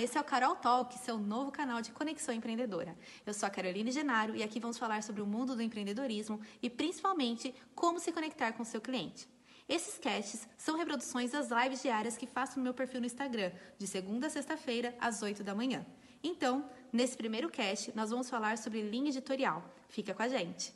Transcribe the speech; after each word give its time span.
esse 0.00 0.16
é 0.16 0.20
o 0.20 0.24
Carol 0.24 0.56
Talk, 0.56 0.96
seu 0.98 1.18
novo 1.18 1.50
canal 1.50 1.82
de 1.82 1.90
conexão 1.90 2.34
empreendedora. 2.34 2.96
Eu 3.26 3.34
sou 3.34 3.46
a 3.46 3.50
Caroline 3.50 3.90
Genaro 3.90 4.36
e 4.36 4.42
aqui 4.42 4.60
vamos 4.60 4.78
falar 4.78 5.02
sobre 5.02 5.20
o 5.20 5.26
mundo 5.26 5.56
do 5.56 5.62
empreendedorismo 5.62 6.40
e 6.62 6.70
principalmente 6.70 7.54
como 7.74 7.98
se 7.98 8.12
conectar 8.12 8.52
com 8.52 8.64
seu 8.64 8.80
cliente. 8.80 9.28
Esses 9.68 9.98
casts 9.98 10.48
são 10.56 10.78
reproduções 10.78 11.32
das 11.32 11.48
lives 11.50 11.82
diárias 11.82 12.16
que 12.16 12.26
faço 12.26 12.58
no 12.58 12.64
meu 12.64 12.72
perfil 12.72 13.00
no 13.00 13.06
Instagram, 13.06 13.52
de 13.76 13.86
segunda 13.86 14.28
a 14.28 14.30
sexta-feira, 14.30 14.94
às 15.00 15.20
8 15.20 15.44
da 15.44 15.54
manhã. 15.54 15.84
Então, 16.22 16.68
nesse 16.92 17.16
primeiro 17.16 17.50
cast, 17.50 17.94
nós 17.94 18.10
vamos 18.10 18.30
falar 18.30 18.56
sobre 18.56 18.80
linha 18.82 19.10
editorial. 19.10 19.62
Fica 19.88 20.14
com 20.14 20.22
a 20.22 20.28
gente! 20.28 20.72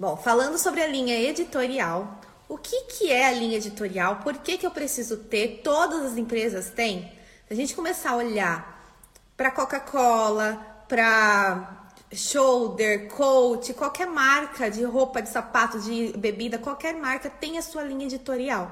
Bom, 0.00 0.16
falando 0.16 0.56
sobre 0.58 0.80
a 0.80 0.86
linha 0.86 1.18
editorial, 1.18 2.20
o 2.48 2.56
que, 2.56 2.82
que 2.82 3.10
é 3.10 3.26
a 3.26 3.32
linha 3.32 3.56
editorial? 3.56 4.20
Por 4.22 4.38
que, 4.38 4.56
que 4.56 4.64
eu 4.64 4.70
preciso 4.70 5.16
ter? 5.16 5.60
Todas 5.64 6.12
as 6.12 6.16
empresas 6.16 6.70
têm? 6.70 7.12
Se 7.48 7.52
a 7.52 7.56
gente 7.56 7.74
começar 7.74 8.10
a 8.10 8.16
olhar 8.16 8.94
para 9.36 9.50
Coca-Cola, 9.50 10.84
para 10.86 11.90
Shoulder, 12.12 13.08
Coach, 13.08 13.74
qualquer 13.74 14.06
marca 14.06 14.70
de 14.70 14.84
roupa, 14.84 15.20
de 15.20 15.30
sapato, 15.30 15.80
de 15.80 16.16
bebida, 16.16 16.58
qualquer 16.58 16.94
marca 16.94 17.28
tem 17.28 17.58
a 17.58 17.62
sua 17.62 17.82
linha 17.82 18.06
editorial. 18.06 18.70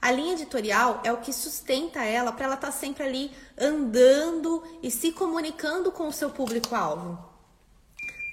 A 0.00 0.12
linha 0.12 0.34
editorial 0.34 1.00
é 1.02 1.12
o 1.12 1.16
que 1.16 1.32
sustenta 1.32 2.04
ela 2.04 2.30
para 2.30 2.44
ela 2.44 2.54
estar 2.54 2.68
tá 2.68 2.72
sempre 2.72 3.02
ali 3.02 3.32
andando 3.58 4.62
e 4.80 4.88
se 4.88 5.10
comunicando 5.10 5.90
com 5.90 6.06
o 6.06 6.12
seu 6.12 6.30
público-alvo. 6.30 7.29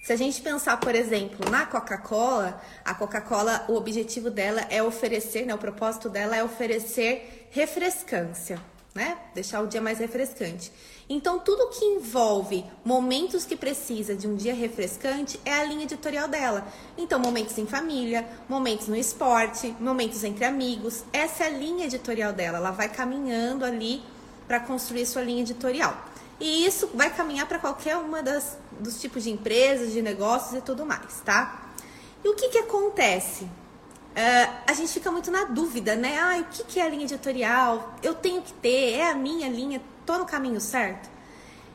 Se 0.07 0.13
a 0.13 0.16
gente 0.16 0.39
pensar, 0.39 0.79
por 0.79 0.95
exemplo, 0.95 1.52
na 1.52 1.66
Coca-Cola, 1.66 2.61
a 2.85 2.93
Coca-Cola, 2.93 3.65
o 3.67 3.73
objetivo 3.73 4.29
dela 4.29 4.61
é 4.70 4.81
oferecer, 4.81 5.45
né, 5.45 5.53
o 5.53 5.57
propósito 5.57 6.07
dela 6.07 6.34
é 6.34 6.41
oferecer 6.41 7.49
refrescância, 7.51 8.57
né? 8.95 9.17
Deixar 9.35 9.59
o 9.59 9.67
dia 9.67 9.82
mais 9.82 9.99
refrescante. 9.99 10.71
Então, 11.09 11.40
tudo 11.40 11.77
que 11.77 11.84
envolve 11.84 12.63
momentos 12.85 13.43
que 13.43 13.57
precisa 13.57 14.15
de 14.15 14.29
um 14.29 14.37
dia 14.37 14.54
refrescante 14.54 15.41
é 15.43 15.51
a 15.51 15.65
linha 15.65 15.84
editorial 15.84 16.29
dela. 16.29 16.65
Então, 16.98 17.20
momentos 17.20 17.57
em 17.57 17.67
família, 17.67 18.26
momentos 18.48 18.87
no 18.87 18.95
esporte, 18.95 19.76
momentos 19.77 20.23
entre 20.23 20.45
amigos, 20.45 21.04
essa 21.12 21.43
é 21.43 21.48
a 21.48 21.49
linha 21.49 21.85
editorial 21.85 22.32
dela. 22.32 22.60
Ela 22.60 22.71
vai 22.71 22.87
caminhando 22.87 23.65
ali 23.65 24.01
para 24.48 24.62
construir 24.62 25.05
sua 25.05 25.21
linha 25.21 25.41
editorial. 25.41 26.01
E 26.40 26.66
isso 26.66 26.90
vai 26.93 27.13
caminhar 27.13 27.48
para 27.48 27.60
qualquer 27.60 27.98
uma 27.98 28.21
das, 28.21 28.57
dos 28.80 28.99
tipos 29.02 29.24
de 29.24 29.32
empresas, 29.32 29.91
de 29.91 30.02
negócios 30.02 30.54
e 30.54 30.62
tudo 30.62 30.85
mais, 30.85 31.21
tá? 31.26 31.71
E 32.24 32.29
o 32.29 32.35
que, 32.35 32.49
que 32.49 32.60
acontece? 32.60 33.44
Uh, 33.44 34.54
a 34.68 34.74
gente 34.74 34.91
fica 34.91 35.12
muito 35.12 35.29
na 35.29 35.46
dúvida, 35.46 35.96
né? 35.96 36.18
Ah, 36.20 36.40
o 36.40 36.44
que, 36.46 36.63
que 36.63 36.79
é 36.79 36.84
a 36.84 36.90
linha 36.90 37.04
editorial? 37.04 37.96
Eu 38.02 38.16
tenho 38.16 38.41
que 38.41 38.54
ter? 38.54 38.94
É 38.94 39.12
a 39.12 39.16
minha 39.16 39.48
linha? 39.48 39.82
Tô 40.05 40.18
no 40.18 40.26
caminho 40.26 40.60
certo? 40.60 41.10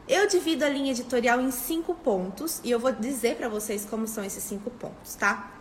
Eu 0.09 0.27
divido 0.27 0.65
a 0.65 0.69
linha 0.69 0.91
editorial 0.91 1.41
em 1.41 1.51
cinco 1.51 1.95
pontos 1.95 2.61
e 2.65 2.71
eu 2.71 2.79
vou 2.79 2.91
dizer 2.93 3.37
para 3.37 3.49
vocês 3.49 3.85
como 3.85 4.09
são 4.09 4.25
esses 4.25 4.43
cinco 4.43 4.71
pontos, 4.71 5.15
tá? 5.15 5.53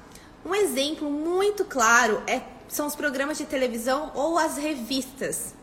Um 0.44 0.56
exemplo 0.56 1.10
muito 1.10 1.64
claro 1.66 2.24
é, 2.26 2.42
são 2.68 2.88
os 2.88 2.96
programas 2.96 3.38
de 3.38 3.46
televisão 3.46 4.12
ou 4.16 4.40
as 4.40 4.58
revistas. 4.58 5.54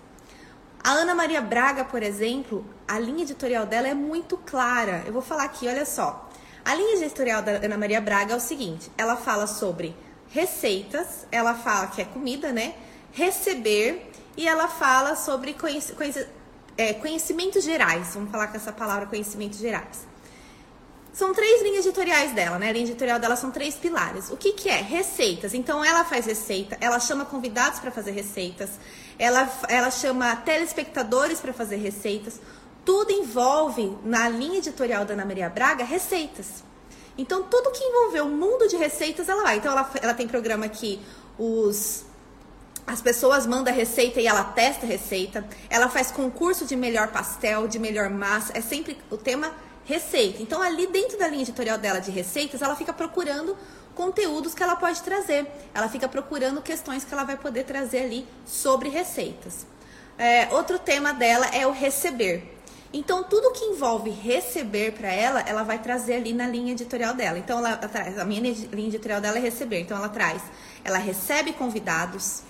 A 0.82 0.90
Ana 0.92 1.14
Maria 1.14 1.40
Braga, 1.40 1.84
por 1.84 2.02
exemplo, 2.02 2.64
a 2.86 2.98
linha 2.98 3.22
editorial 3.22 3.66
dela 3.66 3.88
é 3.88 3.94
muito 3.94 4.36
clara. 4.38 5.02
Eu 5.06 5.12
vou 5.12 5.22
falar 5.22 5.44
aqui, 5.44 5.68
olha 5.68 5.84
só. 5.84 6.28
A 6.64 6.74
linha 6.74 6.96
editorial 6.96 7.42
da 7.42 7.52
Ana 7.52 7.76
Maria 7.76 8.00
Braga 8.00 8.34
é 8.34 8.36
o 8.36 8.40
seguinte: 8.40 8.90
ela 8.96 9.16
fala 9.16 9.46
sobre 9.46 9.94
receitas, 10.30 11.26
ela 11.32 11.54
fala 11.54 11.88
que 11.88 12.00
é 12.00 12.04
comida, 12.04 12.52
né? 12.52 12.74
Receber 13.12 14.10
e 14.36 14.46
ela 14.46 14.68
fala 14.68 15.16
sobre 15.16 15.54
conhec 15.54 15.92
conhec 15.92 16.26
é, 16.76 16.94
conhecimentos 16.94 17.64
gerais. 17.64 18.14
Vamos 18.14 18.30
falar 18.30 18.48
com 18.48 18.56
essa 18.56 18.72
palavra 18.72 19.06
conhecimentos 19.06 19.58
gerais. 19.58 20.06
São 21.18 21.34
três 21.34 21.60
linhas 21.62 21.84
editoriais 21.84 22.30
dela, 22.30 22.60
né? 22.60 22.68
A 22.68 22.72
linha 22.72 22.84
editorial 22.84 23.18
dela 23.18 23.34
são 23.34 23.50
três 23.50 23.74
pilares. 23.74 24.30
O 24.30 24.36
que, 24.36 24.52
que 24.52 24.68
é? 24.68 24.80
Receitas. 24.80 25.52
Então, 25.52 25.84
ela 25.84 26.04
faz 26.04 26.26
receita, 26.26 26.78
ela 26.80 27.00
chama 27.00 27.24
convidados 27.24 27.80
para 27.80 27.90
fazer 27.90 28.12
receitas, 28.12 28.70
ela, 29.18 29.50
ela 29.68 29.90
chama 29.90 30.36
telespectadores 30.36 31.40
para 31.40 31.52
fazer 31.52 31.74
receitas. 31.74 32.40
Tudo 32.84 33.10
envolve, 33.10 33.98
na 34.04 34.28
linha 34.28 34.58
editorial 34.58 35.04
da 35.04 35.14
Ana 35.14 35.24
Maria 35.24 35.48
Braga, 35.48 35.82
receitas. 35.82 36.62
Então, 37.18 37.42
tudo 37.42 37.72
que 37.72 37.82
envolveu 37.82 38.26
o 38.26 38.30
mundo 38.30 38.68
de 38.68 38.76
receitas, 38.76 39.28
ela 39.28 39.42
vai. 39.42 39.56
Então, 39.56 39.72
ela, 39.72 39.90
ela 40.00 40.14
tem 40.14 40.28
programa 40.28 40.68
que 40.68 41.02
os 41.36 42.04
as 42.86 43.02
pessoas 43.02 43.44
mandam 43.44 43.74
receita 43.74 44.20
e 44.20 44.26
ela 44.26 44.44
testa 44.44 44.86
a 44.86 44.88
receita. 44.88 45.44
Ela 45.68 45.88
faz 45.88 46.12
concurso 46.12 46.64
de 46.64 46.76
melhor 46.76 47.08
pastel, 47.08 47.66
de 47.66 47.78
melhor 47.78 48.08
massa. 48.08 48.56
É 48.56 48.62
sempre 48.62 48.96
o 49.10 49.16
tema 49.16 49.52
receita. 49.88 50.42
Então, 50.42 50.60
ali 50.62 50.86
dentro 50.86 51.18
da 51.18 51.26
linha 51.26 51.42
editorial 51.42 51.78
dela 51.78 51.98
de 51.98 52.10
receitas, 52.10 52.60
ela 52.60 52.76
fica 52.76 52.92
procurando 52.92 53.56
conteúdos 53.94 54.52
que 54.54 54.62
ela 54.62 54.76
pode 54.76 55.00
trazer. 55.00 55.46
Ela 55.74 55.88
fica 55.88 56.06
procurando 56.06 56.60
questões 56.60 57.04
que 57.04 57.12
ela 57.12 57.24
vai 57.24 57.38
poder 57.38 57.64
trazer 57.64 58.00
ali 58.00 58.26
sobre 58.44 58.90
receitas. 58.90 59.66
É, 60.18 60.48
outro 60.52 60.78
tema 60.78 61.14
dela 61.14 61.46
é 61.46 61.66
o 61.66 61.72
receber. 61.72 62.54
Então, 62.92 63.24
tudo 63.24 63.52
que 63.52 63.64
envolve 63.64 64.10
receber 64.10 64.92
para 64.92 65.08
ela, 65.08 65.40
ela 65.40 65.62
vai 65.62 65.78
trazer 65.78 66.14
ali 66.14 66.34
na 66.34 66.46
linha 66.46 66.72
editorial 66.72 67.14
dela. 67.14 67.38
Então, 67.38 67.58
ela, 67.58 67.76
traz, 67.76 68.18
a 68.18 68.24
minha 68.26 68.40
linha 68.40 68.88
editorial 68.88 69.22
dela 69.22 69.38
é 69.38 69.40
receber. 69.40 69.80
Então, 69.80 69.96
ela 69.96 70.08
traz, 70.10 70.42
ela 70.84 70.98
recebe 70.98 71.54
convidados, 71.54 72.42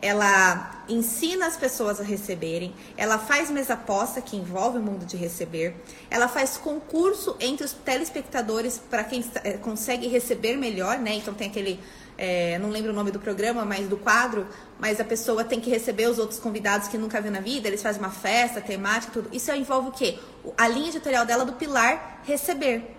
ela 0.00 0.84
ensina 0.88 1.46
as 1.46 1.56
pessoas 1.56 2.00
a 2.00 2.04
receberem, 2.04 2.74
ela 2.96 3.18
faz 3.18 3.50
mesa 3.50 3.76
posta 3.76 4.20
que 4.20 4.36
envolve 4.36 4.78
o 4.78 4.82
mundo 4.82 5.04
de 5.04 5.16
receber, 5.16 5.74
ela 6.10 6.28
faz 6.28 6.56
concurso 6.56 7.36
entre 7.40 7.64
os 7.64 7.72
telespectadores 7.72 8.78
para 8.78 9.02
quem 9.02 9.24
é, 9.42 9.54
consegue 9.54 10.06
receber 10.06 10.56
melhor, 10.56 10.98
né? 10.98 11.14
Então 11.14 11.34
tem 11.34 11.48
aquele, 11.48 11.80
é, 12.16 12.58
não 12.58 12.70
lembro 12.70 12.92
o 12.92 12.94
nome 12.94 13.10
do 13.10 13.18
programa, 13.18 13.64
mas 13.64 13.88
do 13.88 13.96
quadro, 13.96 14.46
mas 14.78 15.00
a 15.00 15.04
pessoa 15.04 15.42
tem 15.42 15.60
que 15.60 15.70
receber 15.70 16.08
os 16.08 16.18
outros 16.18 16.38
convidados 16.38 16.88
que 16.88 16.98
nunca 16.98 17.20
viu 17.20 17.32
na 17.32 17.40
vida, 17.40 17.66
eles 17.66 17.82
fazem 17.82 18.00
uma 18.00 18.10
festa 18.10 18.60
temática, 18.60 19.12
tudo. 19.12 19.28
Isso 19.32 19.50
envolve 19.52 19.88
o 19.88 19.92
quê? 19.92 20.18
A 20.56 20.68
linha 20.68 20.90
editorial 20.90 21.24
dela 21.24 21.44
do 21.44 21.54
pilar 21.54 22.20
receber. 22.24 22.96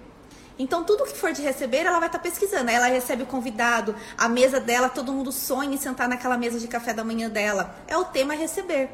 Então, 0.60 0.84
tudo 0.84 1.04
que 1.04 1.16
for 1.16 1.32
de 1.32 1.42
receber, 1.42 1.86
ela 1.86 2.00
vai 2.00 2.08
estar 2.08 2.18
tá 2.18 2.24
pesquisando. 2.24 2.70
Ela 2.70 2.88
recebe 2.88 3.24
o 3.24 3.26
convidado, 3.26 3.96
a 4.18 4.28
mesa 4.28 4.60
dela, 4.60 4.90
todo 4.90 5.14
mundo 5.14 5.32
sonha 5.32 5.74
em 5.74 5.78
sentar 5.78 6.08
naquela 6.08 6.38
mesa 6.38 6.60
de 6.60 6.68
café 6.68 6.94
da 6.94 7.04
manhã 7.04 7.30
dela. 7.30 7.76
É 7.88 7.96
o 7.96 8.06
tema 8.06 8.34
receber. 8.34 8.90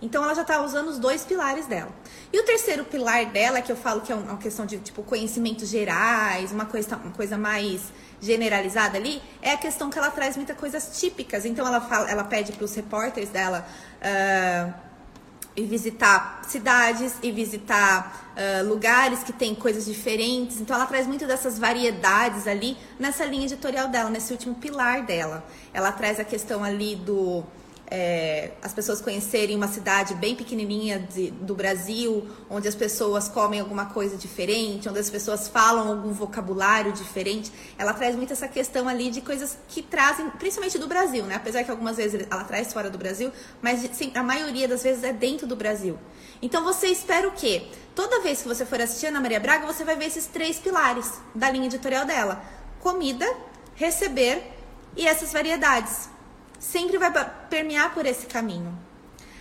Então, 0.00 0.24
ela 0.24 0.34
já 0.34 0.42
está 0.42 0.60
usando 0.62 0.88
os 0.88 0.98
dois 0.98 1.24
pilares 1.24 1.66
dela. 1.66 1.90
E 2.32 2.40
o 2.40 2.44
terceiro 2.44 2.84
pilar 2.84 3.26
dela, 3.26 3.60
que 3.60 3.70
eu 3.70 3.76
falo 3.76 4.00
que 4.00 4.10
é 4.10 4.14
uma 4.16 4.38
questão 4.38 4.66
de 4.66 4.78
tipo 4.78 5.02
conhecimentos 5.02 5.68
gerais, 5.68 6.50
uma 6.50 6.64
coisa, 6.64 6.96
uma 6.96 7.12
coisa 7.12 7.38
mais 7.38 7.82
generalizada 8.20 8.96
ali, 8.96 9.22
é 9.40 9.52
a 9.52 9.56
questão 9.56 9.90
que 9.90 9.98
ela 9.98 10.10
traz 10.10 10.36
muitas 10.36 10.56
coisas 10.56 10.98
típicas. 10.98 11.44
Então, 11.44 11.66
ela, 11.66 11.80
fala, 11.82 12.10
ela 12.10 12.24
pede 12.24 12.52
para 12.52 12.64
os 12.64 12.74
repórteres 12.74 13.28
dela. 13.28 13.66
Uh, 14.00 14.91
e 15.54 15.64
visitar 15.64 16.40
cidades 16.46 17.14
e 17.22 17.30
visitar 17.30 18.34
uh, 18.36 18.66
lugares 18.66 19.22
que 19.22 19.32
tem 19.32 19.54
coisas 19.54 19.84
diferentes. 19.84 20.60
Então 20.60 20.74
ela 20.74 20.86
traz 20.86 21.06
muito 21.06 21.26
dessas 21.26 21.58
variedades 21.58 22.46
ali 22.46 22.76
nessa 22.98 23.24
linha 23.24 23.44
editorial 23.44 23.88
dela, 23.88 24.08
nesse 24.08 24.32
último 24.32 24.54
pilar 24.54 25.02
dela. 25.02 25.44
Ela 25.72 25.92
traz 25.92 26.18
a 26.18 26.24
questão 26.24 26.64
ali 26.64 26.96
do 26.96 27.44
é, 27.94 28.52
as 28.62 28.72
pessoas 28.72 29.02
conhecerem 29.02 29.54
uma 29.54 29.68
cidade 29.68 30.14
bem 30.14 30.34
pequenininha 30.34 30.98
de, 30.98 31.30
do 31.30 31.54
Brasil, 31.54 32.26
onde 32.48 32.66
as 32.66 32.74
pessoas 32.74 33.28
comem 33.28 33.60
alguma 33.60 33.84
coisa 33.84 34.16
diferente, 34.16 34.88
onde 34.88 34.98
as 34.98 35.10
pessoas 35.10 35.46
falam 35.46 35.88
algum 35.88 36.10
vocabulário 36.10 36.90
diferente. 36.90 37.52
Ela 37.76 37.92
traz 37.92 38.16
muito 38.16 38.32
essa 38.32 38.48
questão 38.48 38.88
ali 38.88 39.10
de 39.10 39.20
coisas 39.20 39.58
que 39.68 39.82
trazem, 39.82 40.30
principalmente 40.30 40.78
do 40.78 40.88
Brasil, 40.88 41.24
né? 41.24 41.34
Apesar 41.34 41.64
que 41.64 41.70
algumas 41.70 41.98
vezes 41.98 42.26
ela 42.30 42.44
traz 42.44 42.72
fora 42.72 42.88
do 42.88 42.96
Brasil, 42.96 43.30
mas 43.60 43.80
sim, 43.92 44.10
a 44.14 44.22
maioria 44.22 44.66
das 44.66 44.82
vezes 44.82 45.04
é 45.04 45.12
dentro 45.12 45.46
do 45.46 45.54
Brasil. 45.54 45.98
Então 46.40 46.64
você 46.64 46.86
espera 46.86 47.28
o 47.28 47.32
quê? 47.32 47.66
Toda 47.94 48.22
vez 48.22 48.40
que 48.40 48.48
você 48.48 48.64
for 48.64 48.80
assistir 48.80 49.08
Ana 49.08 49.20
Maria 49.20 49.38
Braga, 49.38 49.66
você 49.66 49.84
vai 49.84 49.96
ver 49.96 50.06
esses 50.06 50.24
três 50.24 50.58
pilares 50.58 51.20
da 51.34 51.50
linha 51.50 51.66
editorial 51.66 52.06
dela: 52.06 52.42
comida, 52.80 53.26
receber 53.74 54.42
e 54.96 55.06
essas 55.06 55.30
variedades 55.30 56.10
sempre 56.62 56.96
vai 56.96 57.12
permear 57.50 57.92
por 57.92 58.06
esse 58.06 58.26
caminho. 58.26 58.72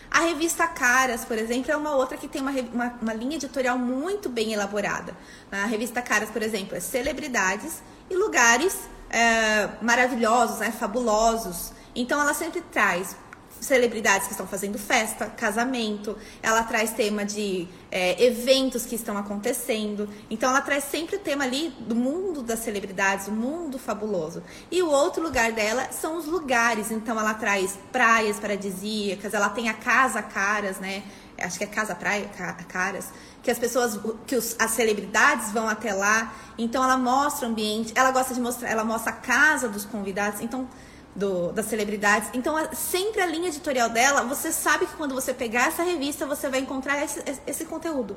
A 0.09 0.21
revista 0.21 0.67
Caras, 0.67 1.23
por 1.23 1.37
exemplo, 1.37 1.71
é 1.71 1.77
uma 1.77 1.95
outra 1.95 2.17
que 2.17 2.27
tem 2.27 2.41
uma, 2.41 2.51
uma, 2.51 2.99
uma 3.01 3.13
linha 3.13 3.35
editorial 3.35 3.77
muito 3.77 4.27
bem 4.27 4.51
elaborada. 4.51 5.15
A 5.49 5.65
revista 5.65 6.01
Caras, 6.01 6.29
por 6.29 6.41
exemplo, 6.41 6.75
é 6.75 6.81
celebridades 6.81 7.81
e 8.09 8.15
lugares 8.15 8.77
é, 9.09 9.69
maravilhosos, 9.81 10.59
né, 10.59 10.71
fabulosos. 10.71 11.71
Então, 11.95 12.19
ela 12.19 12.33
sempre 12.33 12.59
traz 12.59 13.15
celebridades 13.61 14.25
que 14.25 14.33
estão 14.33 14.47
fazendo 14.47 14.79
festa, 14.79 15.27
casamento, 15.27 16.17
ela 16.41 16.63
traz 16.63 16.91
tema 16.91 17.23
de 17.23 17.67
é, 17.91 18.21
eventos 18.25 18.87
que 18.87 18.95
estão 18.95 19.15
acontecendo. 19.15 20.09
Então 20.31 20.49
ela 20.49 20.61
traz 20.61 20.85
sempre 20.85 21.17
o 21.17 21.19
tema 21.19 21.43
ali 21.43 21.69
do 21.79 21.95
mundo 21.95 22.41
das 22.41 22.59
celebridades, 22.59 23.27
o 23.27 23.31
mundo 23.31 23.77
fabuloso. 23.77 24.41
E 24.71 24.81
o 24.81 24.89
outro 24.89 25.21
lugar 25.21 25.51
dela 25.51 25.89
são 25.91 26.17
os 26.17 26.25
lugares. 26.25 26.89
Então 26.89 27.19
ela 27.19 27.35
traz 27.35 27.77
praias 27.91 28.39
paradisíacas, 28.39 29.33
ela 29.33 29.49
tem 29.49 29.69
a 29.69 29.75
casa 29.75 30.23
caras, 30.23 30.79
né? 30.79 31.03
Acho 31.37 31.57
que 31.57 31.63
é 31.63 31.67
casa 31.67 31.95
praia 31.95 32.29
caras, 32.67 33.09
que 33.41 33.49
as 33.49 33.57
pessoas, 33.57 33.99
que 34.27 34.35
os, 34.35 34.55
as 34.59 34.71
celebridades 34.71 35.51
vão 35.51 35.69
até 35.69 35.93
lá. 35.93 36.33
Então 36.57 36.83
ela 36.83 36.97
mostra 36.97 37.47
o 37.47 37.51
ambiente, 37.51 37.93
ela 37.95 38.11
gosta 38.11 38.33
de 38.33 38.41
mostrar, 38.41 38.69
ela 38.69 38.83
mostra 38.83 39.11
a 39.11 39.15
casa 39.15 39.69
dos 39.69 39.85
convidados. 39.85 40.41
Então 40.41 40.67
do, 41.15 41.51
das 41.51 41.65
celebridades. 41.65 42.29
Então, 42.33 42.55
sempre 42.73 43.21
a 43.21 43.25
linha 43.25 43.49
editorial 43.49 43.89
dela, 43.89 44.23
você 44.23 44.51
sabe 44.51 44.85
que 44.85 44.95
quando 44.95 45.13
você 45.13 45.33
pegar 45.33 45.67
essa 45.67 45.83
revista, 45.83 46.25
você 46.25 46.49
vai 46.49 46.59
encontrar 46.59 47.03
esse, 47.03 47.21
esse 47.45 47.65
conteúdo. 47.65 48.15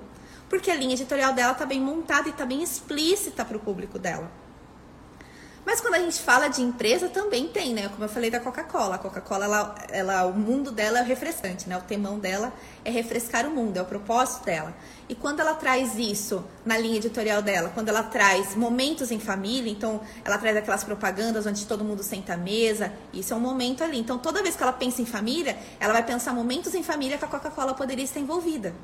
Porque 0.49 0.71
a 0.71 0.75
linha 0.75 0.95
editorial 0.95 1.33
dela 1.33 1.53
está 1.53 1.67
bem 1.67 1.81
montada 1.81 2.29
e 2.29 2.31
está 2.31 2.47
bem 2.47 2.63
explícita 2.63 3.45
para 3.45 3.57
o 3.57 3.61
público 3.61 3.99
dela. 3.99 4.31
Mas 5.65 5.81
quando 5.81 5.95
a 5.95 5.99
gente 5.99 6.21
fala 6.21 6.49
de 6.49 6.61
empresa, 6.61 7.09
também 7.09 7.49
tem, 7.49 7.73
né? 7.73 7.89
Como 7.89 8.05
eu 8.05 8.09
falei 8.09 8.31
da 8.31 8.39
Coca-Cola. 8.39 8.97
A 8.97 8.99
Coca-Cola, 8.99 9.45
ela, 9.47 9.75
ela, 9.91 10.27
o 10.27 10.35
mundo 10.35 10.71
dela 10.71 10.99
é 10.99 11.03
refrescante, 11.03 11.69
né? 11.69 11.77
O 11.79 11.81
temão 11.81 12.19
dela 12.19 12.53
é 12.85 12.91
refrescar 12.91 13.47
o 13.47 13.51
mundo, 13.51 13.79
é 13.79 13.83
o 13.83 13.85
propósito 13.85 14.45
dela. 14.45 14.75
E 15.09 15.15
quando 15.15 15.41
ela 15.41 15.55
traz 15.55 15.99
isso 15.99 16.45
na 16.67 16.77
linha 16.77 16.97
editorial 16.97 17.41
dela, 17.41 17.71
quando 17.73 17.89
ela 17.89 18.03
traz 18.03 18.55
momentos 18.55 19.11
em 19.11 19.19
família, 19.19 19.71
então 19.71 20.01
ela 20.23 20.37
traz 20.37 20.57
aquelas 20.57 20.85
propagandas 20.85 21.47
onde 21.47 21.67
todo 21.67 21.83
mundo 21.83 22.03
senta 22.03 22.35
à 22.35 22.37
mesa, 22.37 22.93
isso 23.13 23.33
é 23.33 23.37
um 23.37 23.41
momento 23.41 23.83
ali. 23.83 23.99
Então 23.99 24.19
toda 24.19 24.43
vez 24.43 24.57
que 24.57 24.63
ela 24.63 24.73
pensa 24.73 25.01
em 25.01 25.07
família, 25.07 25.59
ela 25.81 25.95
vai 25.95 26.03
pensar 26.03 26.35
momentos 26.35 26.75
em 26.75 26.83
família 26.83 27.17
que 27.17 27.25
a 27.25 27.29
Coca-Cola 27.29 27.75
poderia 27.75 28.05
estar 28.05 28.21
envolvida. 28.21 28.75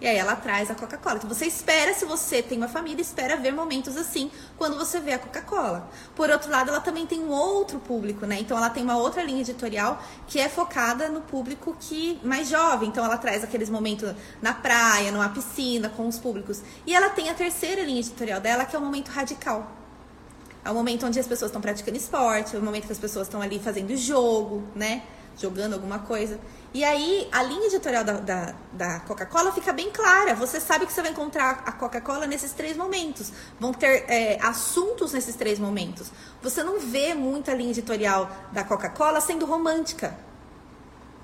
E 0.00 0.06
aí 0.06 0.16
ela 0.16 0.36
traz 0.36 0.70
a 0.70 0.74
Coca-Cola. 0.74 1.16
Então 1.16 1.28
você 1.28 1.46
espera, 1.46 1.94
se 1.94 2.04
você 2.04 2.42
tem 2.42 2.58
uma 2.58 2.68
família, 2.68 3.00
espera 3.00 3.36
ver 3.36 3.52
momentos 3.52 3.96
assim 3.96 4.30
quando 4.58 4.76
você 4.76 5.00
vê 5.00 5.12
a 5.12 5.18
Coca-Cola. 5.18 5.88
Por 6.14 6.28
outro 6.30 6.50
lado, 6.50 6.68
ela 6.68 6.80
também 6.80 7.06
tem 7.06 7.20
um 7.20 7.30
outro 7.30 7.78
público, 7.78 8.26
né? 8.26 8.38
Então 8.40 8.56
ela 8.56 8.68
tem 8.68 8.82
uma 8.82 8.96
outra 8.96 9.22
linha 9.22 9.40
editorial 9.40 10.02
que 10.26 10.38
é 10.38 10.48
focada 10.48 11.08
no 11.08 11.20
público 11.20 11.76
que 11.78 12.20
mais 12.22 12.48
jovem. 12.48 12.88
Então 12.88 13.04
ela 13.04 13.16
traz 13.16 13.44
aqueles 13.44 13.70
momentos 13.70 14.12
na 14.42 14.52
praia, 14.52 15.10
numa 15.12 15.28
piscina, 15.28 15.88
com 15.88 16.06
os 16.06 16.18
públicos. 16.18 16.60
E 16.86 16.94
ela 16.94 17.10
tem 17.10 17.30
a 17.30 17.34
terceira 17.34 17.82
linha 17.82 18.00
editorial 18.00 18.40
dela, 18.40 18.64
que 18.64 18.74
é 18.74 18.78
o 18.78 18.82
momento 18.82 19.08
radical. 19.08 19.72
É 20.64 20.70
o 20.70 20.74
momento 20.74 21.06
onde 21.06 21.20
as 21.20 21.26
pessoas 21.26 21.50
estão 21.50 21.60
praticando 21.60 21.96
esporte, 21.96 22.56
é 22.56 22.58
o 22.58 22.62
momento 22.62 22.86
que 22.86 22.92
as 22.92 22.98
pessoas 22.98 23.26
estão 23.26 23.40
ali 23.40 23.58
fazendo 23.58 23.94
jogo, 23.96 24.64
né? 24.74 25.02
Jogando 25.36 25.74
alguma 25.74 25.98
coisa. 25.98 26.40
E 26.74 26.82
aí, 26.82 27.28
a 27.30 27.40
linha 27.40 27.68
editorial 27.68 28.02
da, 28.02 28.14
da, 28.14 28.54
da 28.72 29.00
Coca-Cola 29.00 29.52
fica 29.52 29.72
bem 29.72 29.92
clara. 29.92 30.34
Você 30.34 30.58
sabe 30.58 30.84
que 30.86 30.92
você 30.92 31.02
vai 31.02 31.12
encontrar 31.12 31.62
a 31.64 31.70
Coca-Cola 31.70 32.26
nesses 32.26 32.50
três 32.50 32.76
momentos. 32.76 33.32
Vão 33.60 33.72
ter 33.72 34.04
é, 34.10 34.40
assuntos 34.42 35.12
nesses 35.12 35.36
três 35.36 35.60
momentos. 35.60 36.10
Você 36.42 36.64
não 36.64 36.80
vê 36.80 37.14
muita 37.14 37.54
linha 37.54 37.70
editorial 37.70 38.28
da 38.50 38.64
Coca-Cola 38.64 39.20
sendo 39.20 39.46
romântica. 39.46 40.18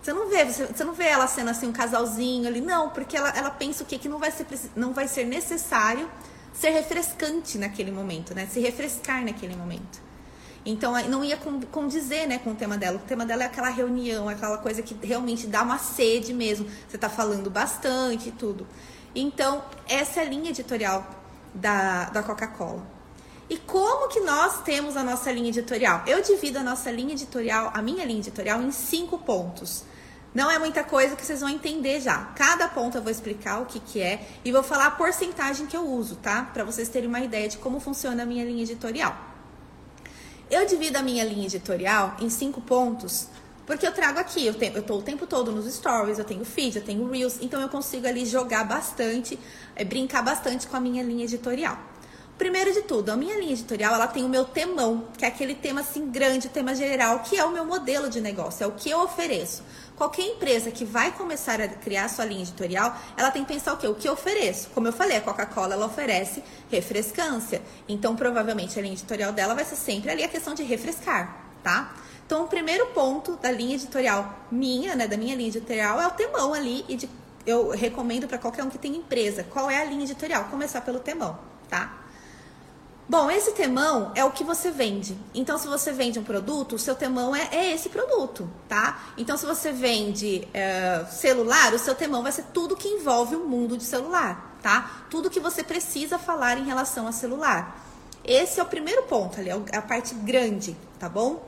Você 0.01 0.13
não 0.13 0.29
vê, 0.29 0.45
você, 0.45 0.67
você, 0.67 0.85
não 0.85 0.95
vê 0.95 1.07
ela 1.07 1.27
sendo 1.27 1.51
assim 1.51 1.67
um 1.67 1.73
casalzinho 1.73 2.47
ali, 2.47 2.61
não, 2.61 2.91
porque 2.91 3.17
ela, 3.17 3.31
ela 3.31 3.51
pensa 3.51 3.83
o 3.83 3.87
quê? 3.87 3.99
Que 3.99 4.09
não 4.09 4.21
vai, 4.21 4.31
ser, 4.31 4.47
não 4.77 4.93
vai 4.93 5.09
ser 5.09 5.25
necessário 5.25 6.09
ser 6.53 6.71
refrescante 6.71 7.59
naquele 7.59 7.91
momento, 7.91 8.37
né? 8.37 8.47
Se 8.47 8.61
refrescar 8.61 9.25
naquele 9.25 9.57
momento. 9.57 10.10
Então 10.65 10.93
não 11.09 11.25
ia 11.25 11.39
condizer 11.71 12.27
né, 12.27 12.39
com 12.39 12.51
o 12.51 12.55
tema 12.55 12.77
dela. 12.77 12.97
O 12.97 13.07
tema 13.07 13.25
dela 13.25 13.45
é 13.45 13.47
aquela 13.47 13.71
reunião, 13.71 14.29
aquela 14.29 14.59
coisa 14.59 14.83
que 14.83 14.95
realmente 15.03 15.47
dá 15.47 15.63
uma 15.63 15.79
sede 15.79 16.35
mesmo. 16.35 16.69
Você 16.89 16.97
está 16.97 17.09
falando 17.09 17.51
bastante 17.51 18.29
e 18.29 18.33
tudo. 18.33 18.67
Então, 19.15 19.65
essa 19.89 20.21
é 20.21 20.23
a 20.23 20.29
linha 20.29 20.51
editorial 20.51 21.05
da, 21.55 22.05
da 22.11 22.23
Coca-Cola. 22.23 22.87
E 23.49 23.57
como 23.57 24.09
que 24.09 24.21
nós 24.21 24.63
temos 24.63 24.97
a 24.97 25.03
nossa 25.03 25.33
linha 25.33 25.49
editorial? 25.49 26.05
Eu 26.07 26.23
divido 26.23 26.59
a 26.59 26.63
nossa 26.63 26.91
linha 26.91 27.15
editorial, 27.15 27.73
a 27.75 27.83
minha 27.83 28.05
linha 28.05 28.21
editorial, 28.21 28.63
em 28.63 28.71
cinco 28.71 29.19
pontos. 29.19 29.83
Não 30.33 30.49
é 30.49 30.61
muita 30.61 30.85
coisa 30.85 31.17
que 31.17 31.27
vocês 31.27 31.41
vão 31.41 31.49
entender 31.49 32.01
já. 32.01 32.27
Cada 32.37 32.69
ponto 32.69 32.97
eu 32.97 33.03
vou 33.03 33.11
explicar 33.11 33.61
o 33.61 33.67
que, 33.67 33.81
que 33.81 34.01
é 34.01 34.25
e 34.45 34.53
vou 34.53 34.63
falar 34.63 34.87
a 34.87 34.91
porcentagem 34.93 35.67
que 35.67 35.77
eu 35.77 35.85
uso, 35.85 36.15
tá? 36.17 36.49
Para 36.55 36.63
vocês 36.63 36.89
terem 36.89 37.09
uma 37.09 37.19
ideia 37.19 37.49
de 37.49 37.59
como 37.59 37.81
funciona 37.81 38.23
a 38.23 38.27
minha 38.27 38.45
linha 38.45 38.63
editorial. 38.63 39.30
Eu 40.51 40.67
divido 40.67 40.99
a 40.99 41.03
minha 41.03 41.23
linha 41.23 41.47
editorial 41.47 42.17
em 42.21 42.29
cinco 42.29 42.61
pontos, 42.61 43.29
porque 43.65 43.87
eu 43.87 43.93
trago 43.93 44.19
aqui, 44.19 44.45
eu, 44.45 44.53
tenho, 44.53 44.77
eu 44.77 44.83
tô 44.83 44.97
o 44.97 45.03
tempo 45.03 45.25
todo 45.25 45.53
nos 45.53 45.73
stories, 45.73 46.19
eu 46.19 46.25
tenho 46.25 46.45
feed, 46.45 46.75
eu 46.75 46.83
tenho 46.83 47.09
reels, 47.09 47.39
então 47.41 47.61
eu 47.61 47.69
consigo 47.69 48.09
ali 48.09 48.27
jogar 48.27 48.65
bastante, 48.65 49.39
é, 49.77 49.85
brincar 49.85 50.23
bastante 50.23 50.67
com 50.67 50.77
a 50.77 50.81
minha 50.81 51.05
linha 51.05 51.23
editorial. 51.23 51.79
Primeiro 52.37 52.73
de 52.73 52.83
tudo, 52.83 53.11
a 53.11 53.17
minha 53.17 53.39
linha 53.39 53.53
editorial, 53.53 53.95
ela 53.95 54.09
tem 54.09 54.25
o 54.25 54.29
meu 54.29 54.45
temão, 54.45 55.05
que 55.17 55.25
é 55.25 55.29
aquele 55.29 55.55
tema 55.55 55.83
assim 55.83 56.11
grande, 56.11 56.49
tema 56.49 56.75
geral, 56.75 57.21
que 57.21 57.37
é 57.37 57.45
o 57.45 57.53
meu 57.53 57.65
modelo 57.65 58.11
de 58.11 58.21
negócio, 58.21 58.65
é 58.65 58.67
o 58.67 58.73
que 58.73 58.91
eu 58.91 59.03
ofereço. 59.03 59.63
Qualquer 60.01 60.23
empresa 60.23 60.71
que 60.71 60.83
vai 60.83 61.13
começar 61.13 61.61
a 61.61 61.69
criar 61.69 62.09
sua 62.09 62.25
linha 62.25 62.41
editorial, 62.41 62.97
ela 63.19 63.31
tem 63.31 63.45
que 63.45 63.53
pensar 63.53 63.75
o 63.75 63.77
quê? 63.77 63.87
O 63.87 63.95
que 63.95 64.09
eu 64.09 64.15
ofereço? 64.15 64.71
Como 64.71 64.89
eu 64.89 64.95
falei, 64.95 65.19
a 65.19 65.21
Coca-Cola 65.21 65.75
ela 65.75 65.85
oferece 65.85 66.43
refrescância. 66.71 67.61
Então, 67.87 68.17
provavelmente 68.17 68.79
a 68.79 68.83
linha 68.83 68.95
editorial 68.95 69.31
dela 69.31 69.55
vai 69.55 69.63
ser 69.63 69.77
sempre 69.77 70.11
ali 70.11 70.25
a 70.25 70.29
questão 70.29 70.55
de 70.55 70.63
refrescar, 70.63 71.45
tá? 71.63 71.95
Então, 72.25 72.45
o 72.45 72.49
primeiro 72.49 72.87
ponto 72.95 73.37
da 73.37 73.51
linha 73.51 73.75
editorial 73.75 74.39
minha, 74.51 74.97
né, 74.97 75.07
da 75.07 75.19
minha 75.19 75.37
linha 75.37 75.51
editorial 75.51 76.01
é 76.01 76.07
o 76.07 76.13
temão 76.13 76.55
ali 76.55 76.83
e 76.89 76.97
de, 76.97 77.11
eu 77.45 77.69
recomendo 77.69 78.27
para 78.27 78.39
qualquer 78.39 78.65
um 78.65 78.71
que 78.71 78.79
tem 78.79 78.97
empresa. 78.97 79.45
Qual 79.51 79.71
é 79.71 79.83
a 79.83 79.85
linha 79.85 80.05
editorial? 80.05 80.45
Começar 80.45 80.81
pelo 80.81 81.01
temão, 81.01 81.39
tá? 81.69 82.00
Bom, 83.11 83.29
esse 83.29 83.51
temão 83.51 84.13
é 84.15 84.25
o 84.25 84.31
que 84.31 84.45
você 84.45 84.71
vende. 84.71 85.19
Então, 85.35 85.59
se 85.59 85.67
você 85.67 85.91
vende 85.91 86.21
um 86.21 86.23
produto, 86.23 86.77
o 86.77 86.79
seu 86.79 86.95
temão 86.95 87.35
é, 87.35 87.49
é 87.51 87.75
esse 87.75 87.89
produto, 87.89 88.49
tá? 88.69 89.01
Então, 89.19 89.37
se 89.37 89.45
você 89.45 89.73
vende 89.73 90.47
é, 90.55 91.05
celular, 91.11 91.75
o 91.75 91.79
seu 91.81 91.93
temão 91.97 92.23
vai 92.23 92.31
ser 92.31 92.45
tudo 92.55 92.77
que 92.77 92.87
envolve 92.87 93.35
o 93.35 93.49
mundo 93.49 93.77
de 93.77 93.83
celular, 93.83 94.57
tá? 94.63 95.07
Tudo 95.11 95.29
que 95.29 95.41
você 95.41 95.65
precisa 95.65 96.21
falar 96.21 96.57
em 96.57 96.65
relação 96.65 97.09
a 97.09 97.11
celular. 97.11 97.85
Esse 98.23 98.61
é 98.61 98.63
o 98.63 98.67
primeiro 98.67 99.03
ponto 99.03 99.41
ali, 99.41 99.51
é, 99.51 99.61
é 99.73 99.77
a 99.79 99.83
parte 99.83 100.15
grande, 100.15 100.77
tá 100.97 101.09
bom? 101.09 101.45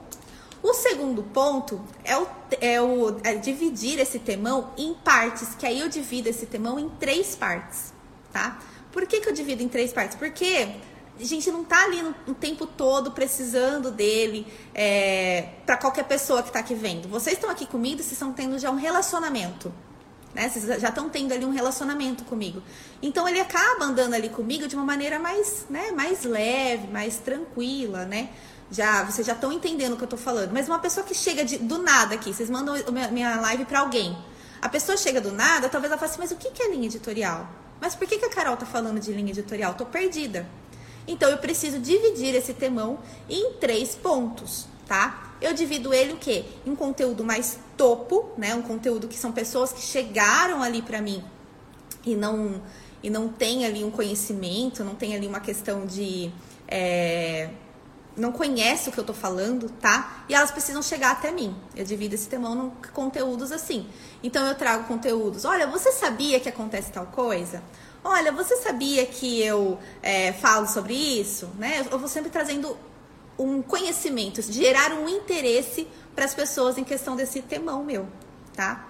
O 0.65 0.75
segundo 0.75 1.23
ponto 1.23 1.81
é, 2.03 2.19
o, 2.19 2.27
é, 2.61 2.83
o, 2.83 3.21
é 3.23 3.37
dividir 3.37 4.01
esse 4.01 4.19
temão 4.19 4.71
em 4.77 4.95
partes, 4.95 5.55
que 5.55 5.65
aí 5.65 5.79
eu 5.79 5.89
divido 5.89 6.29
esse 6.29 6.45
temão 6.45 6.77
em 6.81 6.89
três 6.89 7.37
partes, 7.37 7.95
tá? 8.33 8.59
Por 8.91 9.07
que, 9.07 9.21
que 9.21 9.29
eu 9.29 9.33
divido 9.33 9.63
em 9.63 9.69
três 9.69 9.93
partes? 9.93 10.17
Porque 10.17 10.69
a 11.19 11.25
gente 11.25 11.51
não 11.51 11.63
tá 11.65 11.85
ali 11.85 12.03
no, 12.03 12.15
no 12.27 12.35
tempo 12.35 12.67
todo 12.67 13.13
precisando 13.13 13.91
dele 13.91 14.47
é, 14.75 15.49
para 15.67 15.77
qualquer 15.77 16.05
pessoa 16.05 16.43
que 16.43 16.49
está 16.49 16.61
aqui 16.61 16.75
vendo. 16.75 17.09
Vocês 17.09 17.37
estão 17.37 17.51
aqui 17.51 17.67
comigo, 17.67 17.99
vocês 17.99 18.13
estão 18.13 18.33
tendo 18.33 18.59
já 18.59 18.71
um 18.71 18.77
relacionamento. 18.77 19.73
Né? 20.35 20.49
Vocês 20.49 20.81
já 20.81 20.89
estão 20.89 21.11
tendo 21.11 21.33
ali 21.33 21.45
um 21.45 21.51
relacionamento 21.51 22.25
comigo. 22.25 22.63
Então 23.03 23.29
ele 23.29 23.41
acaba 23.41 23.85
andando 23.85 24.15
ali 24.15 24.31
comigo 24.31 24.67
de 24.67 24.75
uma 24.75 24.85
maneira 24.85 25.19
mais, 25.19 25.67
né, 25.69 25.91
mais 25.93 26.25
leve, 26.25 26.87
mais 26.89 27.19
tranquila, 27.19 28.05
né? 28.05 28.31
Já, 28.71 29.05
vocês 29.05 29.27
já 29.27 29.35
estão 29.35 29.53
entendendo 29.53 29.93
o 29.93 29.97
que 29.97 30.03
eu 30.03 30.07
estou 30.07 30.19
falando. 30.19 30.51
Mas 30.53 30.67
uma 30.67 30.79
pessoa 30.79 31.05
que 31.05 31.15
chega 31.15 31.45
de, 31.45 31.59
do 31.59 31.77
nada 31.77 32.15
aqui, 32.15 32.33
vocês 32.33 32.49
mandam 32.49 32.75
minha 33.13 33.39
live 33.39 33.67
para 33.67 33.81
alguém. 33.81 34.17
A 34.63 34.69
pessoa 34.69 34.97
chega 34.97 35.21
do 35.21 35.31
nada, 35.31 35.69
talvez 35.69 35.91
ela 35.91 35.99
fale 35.99 36.11
assim, 36.11 36.21
mas 36.21 36.31
o 36.31 36.37
que 36.37 36.63
é 36.63 36.71
linha 36.71 36.87
editorial? 36.87 37.47
Mas 37.79 37.95
por 37.95 38.09
que, 38.09 38.17
que 38.17 38.25
a 38.25 38.31
Carol 38.31 38.57
tá 38.57 38.65
falando 38.65 38.99
de 38.99 39.13
linha 39.13 39.33
editorial? 39.33 39.75
Tô 39.75 39.85
perdida. 39.85 40.47
Então 41.07 41.29
eu 41.29 41.39
preciso 41.39 41.79
dividir 41.79 42.35
esse 42.35 42.55
temão 42.55 42.99
em 43.29 43.55
três 43.55 43.95
pontos, 43.95 44.67
tá? 44.87 45.35
Eu 45.41 45.53
divido 45.53 45.93
ele 45.93 46.13
o 46.13 46.17
quê? 46.17 46.45
Em 46.65 46.75
conteúdo 46.75 47.25
mais 47.25 47.59
topo, 47.77 48.31
né? 48.39 48.55
Um 48.55 48.63
conteúdo 48.63 49.09
que 49.09 49.17
são 49.17 49.33
pessoas 49.33 49.73
que 49.73 49.81
chegaram 49.81 50.63
ali 50.63 50.83
para 50.83 51.01
mim 51.01 51.23
e 52.05 52.15
não 52.15 52.63
e 53.03 53.11
não 53.11 53.29
tem 53.29 53.67
ali 53.67 53.83
um 53.83 53.91
conhecimento, 53.91 54.85
não 54.85 54.95
tem 54.95 55.17
ali 55.17 55.27
uma 55.27 55.41
questão 55.41 55.85
de 55.85 56.31
é, 56.69 57.51
não 58.17 58.31
conhece 58.31 58.89
o 58.89 58.93
que 58.93 58.99
eu 58.99 59.05
tô 59.05 59.15
falando, 59.15 59.69
tá? 59.69 60.25
E 60.29 60.35
elas 60.35 60.51
precisam 60.51 60.83
chegar 60.83 61.13
até 61.13 61.33
mim. 61.33 61.57
Eu 61.75 61.85
divido 61.85 62.15
esse 62.15 62.29
temão 62.29 62.67
em 62.67 62.93
conteúdos 62.93 63.51
assim. 63.51 63.87
Então 64.23 64.47
eu 64.47 64.55
trago 64.55 64.85
conteúdos. 64.85 65.45
Olha, 65.45 65.67
você 65.67 65.91
sabia 65.93 66.39
que 66.39 66.49
acontece 66.49 66.93
tal 66.93 67.07
coisa? 67.07 67.63
Olha, 68.05 68.33
você 68.33 68.57
sabia 68.57 69.07
que 69.07 69.41
eu 69.43 69.79
é, 70.03 70.33
falo 70.33 70.67
sobre 70.67 70.95
isso? 70.95 71.47
Né? 71.59 71.87
Eu 71.91 71.99
vou 71.99 72.09
sempre 72.09 72.31
trazendo 72.31 72.77
um 73.39 73.63
conhecimento, 73.63 74.43
gerar 74.43 74.93
um 74.93 75.09
interesse 75.09 75.87
para 76.15 76.25
as 76.25 76.35
pessoas 76.35 76.77
em 76.79 76.85
questão 76.85 77.17
desse 77.17 77.41
temão 77.43 77.85
meu, 77.85 78.09
tá? 78.55 78.89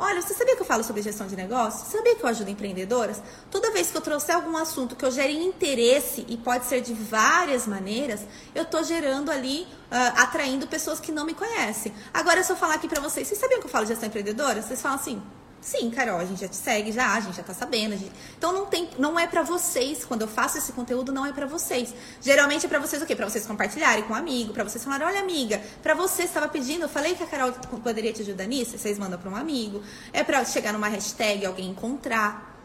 Olha, 0.00 0.22
você 0.22 0.32
sabia 0.32 0.54
que 0.54 0.62
eu 0.62 0.66
falo 0.66 0.84
sobre 0.84 1.02
gestão 1.02 1.26
de 1.26 1.34
negócios? 1.34 1.90
Sabia 1.90 2.14
que 2.14 2.22
eu 2.22 2.28
ajudo 2.28 2.48
empreendedoras? 2.48 3.20
Toda 3.50 3.72
vez 3.72 3.90
que 3.90 3.96
eu 3.96 4.00
trouxer 4.00 4.36
algum 4.36 4.56
assunto 4.56 4.94
que 4.94 5.04
eu 5.04 5.10
gere 5.10 5.36
interesse, 5.36 6.24
e 6.28 6.36
pode 6.36 6.66
ser 6.66 6.80
de 6.80 6.94
várias 6.94 7.66
maneiras, 7.66 8.20
eu 8.54 8.64
tô 8.64 8.80
gerando 8.84 9.28
ali, 9.28 9.62
uh, 9.62 10.22
atraindo 10.22 10.68
pessoas 10.68 11.00
que 11.00 11.10
não 11.10 11.26
me 11.26 11.34
conhecem. 11.34 11.92
Agora, 12.14 12.44
se 12.44 12.52
eu 12.52 12.56
falar 12.56 12.74
aqui 12.74 12.86
pra 12.86 13.00
vocês, 13.00 13.26
vocês 13.26 13.40
sabiam 13.40 13.58
que 13.58 13.66
eu 13.66 13.70
falo 13.70 13.86
de 13.86 13.88
gestão 13.88 14.06
empreendedora? 14.06 14.62
Vocês 14.62 14.80
falam 14.80 14.98
assim, 14.98 15.20
Sim, 15.60 15.90
Carol, 15.90 16.18
a 16.18 16.24
gente 16.24 16.40
já 16.40 16.48
te 16.48 16.56
segue, 16.56 16.92
já, 16.92 17.12
a 17.12 17.20
gente 17.20 17.36
já 17.36 17.42
tá 17.42 17.52
sabendo. 17.52 17.96
Gente... 17.96 18.12
Então 18.36 18.52
não 18.52 18.66
tem, 18.66 18.88
não 18.98 19.18
é 19.18 19.26
para 19.26 19.42
vocês. 19.42 20.04
Quando 20.04 20.22
eu 20.22 20.28
faço 20.28 20.56
esse 20.56 20.72
conteúdo, 20.72 21.12
não 21.12 21.26
é 21.26 21.32
para 21.32 21.46
vocês. 21.46 21.92
Geralmente 22.20 22.66
é 22.66 22.68
para 22.68 22.78
vocês 22.78 23.02
o 23.02 23.06
quê? 23.06 23.16
Para 23.16 23.28
vocês 23.28 23.44
compartilharem 23.46 24.04
com 24.04 24.12
um 24.12 24.16
amigo, 24.16 24.52
para 24.52 24.64
vocês 24.64 24.82
falarem, 24.82 25.06
olha 25.06 25.20
amiga, 25.20 25.60
para 25.82 25.94
você 25.94 26.22
estava 26.22 26.48
pedindo, 26.48 26.82
eu 26.82 26.88
falei 26.88 27.14
que 27.14 27.22
a 27.22 27.26
Carol 27.26 27.52
poderia 27.82 28.12
te 28.12 28.22
ajudar 28.22 28.46
nisso, 28.46 28.78
vocês 28.78 28.98
mandam 28.98 29.18
para 29.18 29.30
um 29.30 29.36
amigo. 29.36 29.82
É 30.12 30.22
para 30.22 30.44
chegar 30.44 30.72
numa 30.72 30.88
hashtag, 30.88 31.44
alguém 31.44 31.70
encontrar. 31.70 32.56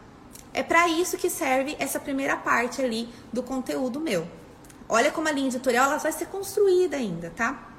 É 0.52 0.62
para 0.62 0.86
isso 0.88 1.16
que 1.16 1.28
serve 1.28 1.76
essa 1.80 1.98
primeira 1.98 2.36
parte 2.36 2.80
ali 2.80 3.08
do 3.32 3.42
conteúdo 3.42 4.00
meu. 4.00 4.26
Olha 4.88 5.10
como 5.10 5.28
a 5.28 5.32
linha 5.32 5.48
editorial 5.48 5.86
ela 5.86 5.96
vai 5.96 6.12
ser 6.12 6.26
construída 6.26 6.96
ainda, 6.96 7.30
tá? 7.30 7.73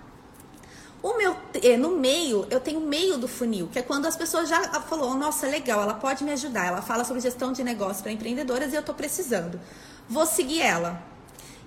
O 1.05 1.15
meu, 1.19 1.35
é, 1.61 1.77
no 1.77 1.91
meio, 1.91 2.47
eu 2.49 2.59
tenho 2.59 2.79
o 2.79 2.81
meio 2.87 3.15
do 3.15 3.27
funil, 3.27 3.69
que 3.71 3.77
é 3.77 3.83
quando 3.83 4.07
as 4.07 4.17
pessoas 4.17 4.49
já 4.49 4.59
falou, 4.81 5.13
nossa, 5.13 5.45
legal, 5.45 5.79
ela 5.83 5.93
pode 5.93 6.23
me 6.23 6.31
ajudar. 6.31 6.65
Ela 6.65 6.81
fala 6.81 7.03
sobre 7.03 7.21
gestão 7.21 7.53
de 7.53 7.63
negócio 7.63 8.01
para 8.01 8.11
empreendedoras 8.11 8.73
e 8.73 8.75
eu 8.75 8.79
estou 8.79 8.95
precisando. 8.95 9.61
Vou 10.09 10.25
seguir 10.25 10.63
ela. 10.63 10.99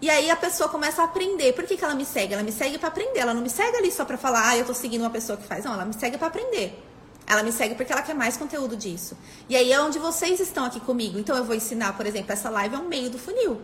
E 0.03 0.11
aí 0.11 0.29
a 0.29 0.35
pessoa 0.35 0.69
começa 0.69 1.03
a 1.03 1.05
aprender. 1.05 1.53
Por 1.53 1.63
que, 1.67 1.77
que 1.77 1.85
ela 1.85 1.95
me 1.95 2.05
segue? 2.05 2.35
Ela 2.35 2.43
me 2.43 2.51
segue 2.51 2.79
para 2.79 2.89
aprender. 2.89 3.21
Ela 3.21 3.33
não 3.33 3.41
me 3.41 3.49
segue 3.49 3.77
ali 3.77 3.93
só 3.93 4.05
para 4.05 4.19
falar, 4.19 4.49
ah, 4.49 4.57
eu 4.57 4.63
estou 4.63 4.75
seguindo 4.75 5.03
uma 5.03 5.11
pessoa 5.11 5.39
que 5.39 5.47
faz. 5.47 5.65
Não, 5.65 5.73
ela 5.73 5.85
me 5.85 5.95
segue 5.95 6.19
para 6.19 6.27
aprender. 6.27 6.85
Ela 7.25 7.45
me 7.45 7.53
segue 7.53 7.77
porque 7.77 7.93
ela 7.93 8.03
quer 8.03 8.17
mais 8.17 8.37
conteúdo 8.37 8.77
disso. 8.77 9.17
E 9.49 9.55
aí 9.55 9.73
é 9.73 9.81
onde 9.81 10.01
vocês 10.01 10.41
estão 10.41 10.65
aqui 10.65 10.81
comigo. 10.81 11.17
Então 11.17 11.37
eu 11.37 11.45
vou 11.45 11.55
ensinar, 11.55 11.97
por 11.97 12.07
exemplo, 12.07 12.33
essa 12.33 12.51
live 12.51 12.75
é 12.75 12.79
um 12.79 12.89
meio 12.89 13.09
do 13.09 13.21
funil. 13.21 13.61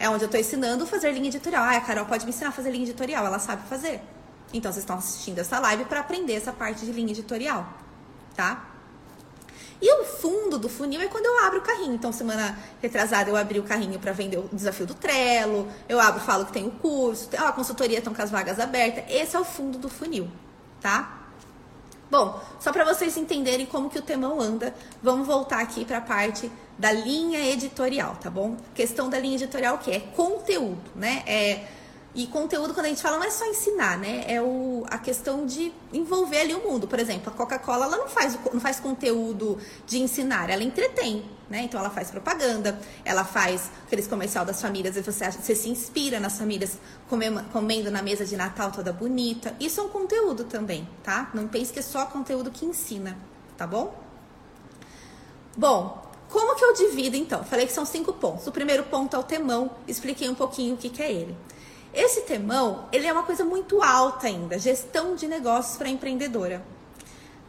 É 0.00 0.10
onde 0.10 0.24
eu 0.24 0.26
estou 0.26 0.40
ensinando 0.40 0.84
fazer 0.84 1.12
linha 1.12 1.28
editorial. 1.28 1.62
Ah, 1.62 1.76
a 1.76 1.80
Carol 1.80 2.06
pode 2.06 2.24
me 2.24 2.30
ensinar 2.30 2.48
a 2.48 2.52
fazer 2.52 2.72
linha 2.72 2.82
editorial. 2.82 3.24
Ela 3.24 3.38
sabe 3.38 3.68
fazer. 3.68 4.02
Então, 4.52 4.72
vocês 4.72 4.82
estão 4.82 4.96
assistindo 4.96 5.38
essa 5.38 5.58
live 5.58 5.84
para 5.84 6.00
aprender 6.00 6.34
essa 6.34 6.52
parte 6.52 6.84
de 6.84 6.92
linha 6.92 7.10
editorial, 7.10 7.66
tá? 8.34 8.76
E 9.80 9.92
o 10.00 10.04
fundo 10.04 10.58
do 10.58 10.68
funil 10.68 11.00
é 11.00 11.06
quando 11.06 11.26
eu 11.26 11.44
abro 11.44 11.58
o 11.58 11.62
carrinho. 11.62 11.94
Então, 11.94 12.12
semana 12.12 12.58
retrasada 12.80 13.28
eu 13.28 13.36
abri 13.36 13.58
o 13.58 13.62
carrinho 13.62 13.98
para 13.98 14.12
vender 14.12 14.38
o 14.38 14.48
desafio 14.52 14.86
do 14.86 14.94
Trello. 14.94 15.68
Eu 15.88 16.00
abro, 16.00 16.20
falo 16.20 16.46
que 16.46 16.52
tem 16.52 16.66
o 16.66 16.70
curso, 16.70 17.28
ó, 17.38 17.48
a 17.48 17.52
consultoria 17.52 17.98
estão 17.98 18.14
com 18.14 18.22
as 18.22 18.30
vagas 18.30 18.58
abertas. 18.58 19.04
Esse 19.08 19.36
é 19.36 19.38
o 19.38 19.44
fundo 19.44 19.78
do 19.78 19.88
funil, 19.88 20.28
tá? 20.80 21.24
Bom, 22.10 22.40
só 22.60 22.72
para 22.72 22.84
vocês 22.84 23.16
entenderem 23.16 23.66
como 23.66 23.90
que 23.90 23.98
o 23.98 24.02
temão 24.02 24.40
anda, 24.40 24.72
vamos 25.02 25.26
voltar 25.26 25.60
aqui 25.60 25.84
para 25.84 25.98
a 25.98 26.00
parte 26.00 26.50
da 26.78 26.92
linha 26.92 27.40
editorial, 27.50 28.16
tá 28.16 28.30
bom? 28.30 28.56
Questão 28.74 29.10
da 29.10 29.18
linha 29.18 29.34
editorial 29.34 29.78
que 29.78 29.90
é 29.90 30.00
conteúdo, 30.00 30.90
né? 30.94 31.22
É 31.26 31.66
e 32.16 32.26
conteúdo, 32.26 32.72
quando 32.72 32.86
a 32.86 32.88
gente 32.88 33.02
fala, 33.02 33.18
não 33.18 33.24
é 33.24 33.30
só 33.30 33.44
ensinar, 33.44 33.98
né? 33.98 34.24
É 34.26 34.40
o, 34.40 34.86
a 34.90 34.96
questão 34.96 35.44
de 35.44 35.70
envolver 35.92 36.40
ali 36.40 36.54
o 36.54 36.60
mundo. 36.60 36.88
Por 36.88 36.98
exemplo, 36.98 37.30
a 37.30 37.36
Coca-Cola, 37.36 37.84
ela 37.84 37.98
não 37.98 38.08
faz, 38.08 38.38
não 38.54 38.58
faz 38.58 38.80
conteúdo 38.80 39.58
de 39.86 39.98
ensinar, 39.98 40.48
ela 40.48 40.62
entretém, 40.62 41.26
né? 41.50 41.60
Então, 41.60 41.78
ela 41.78 41.90
faz 41.90 42.10
propaganda, 42.10 42.80
ela 43.04 43.22
faz 43.22 43.70
aqueles 43.84 44.06
comercial 44.06 44.46
das 44.46 44.62
famílias, 44.62 44.96
e 44.96 45.02
você, 45.02 45.30
você 45.30 45.54
se 45.54 45.68
inspira 45.68 46.18
nas 46.18 46.38
famílias 46.38 46.78
comendo, 47.06 47.44
comendo 47.52 47.90
na 47.90 48.00
mesa 48.00 48.24
de 48.24 48.34
Natal 48.34 48.72
toda 48.72 48.94
bonita. 48.94 49.54
Isso 49.60 49.78
é 49.78 49.82
um 49.82 49.90
conteúdo 49.90 50.44
também, 50.44 50.88
tá? 51.02 51.30
Não 51.34 51.46
pense 51.46 51.70
que 51.70 51.80
é 51.80 51.82
só 51.82 52.06
conteúdo 52.06 52.50
que 52.50 52.64
ensina, 52.64 53.14
tá 53.58 53.66
bom? 53.66 53.94
Bom, 55.54 56.02
como 56.30 56.56
que 56.56 56.64
eu 56.64 56.72
divido 56.72 57.14
então? 57.14 57.44
Falei 57.44 57.66
que 57.66 57.72
são 57.74 57.84
cinco 57.84 58.14
pontos. 58.14 58.46
O 58.46 58.52
primeiro 58.52 58.84
ponto 58.84 59.14
é 59.14 59.18
o 59.18 59.22
temão, 59.22 59.70
expliquei 59.86 60.30
um 60.30 60.34
pouquinho 60.34 60.76
o 60.76 60.78
que, 60.78 60.88
que 60.88 61.02
é 61.02 61.12
ele. 61.12 61.36
Esse 61.96 62.20
temão, 62.20 62.86
ele 62.92 63.06
é 63.06 63.12
uma 63.12 63.22
coisa 63.22 63.42
muito 63.42 63.82
alta 63.82 64.26
ainda, 64.26 64.58
gestão 64.58 65.16
de 65.16 65.26
negócios 65.26 65.78
para 65.78 65.88
empreendedora. 65.88 66.62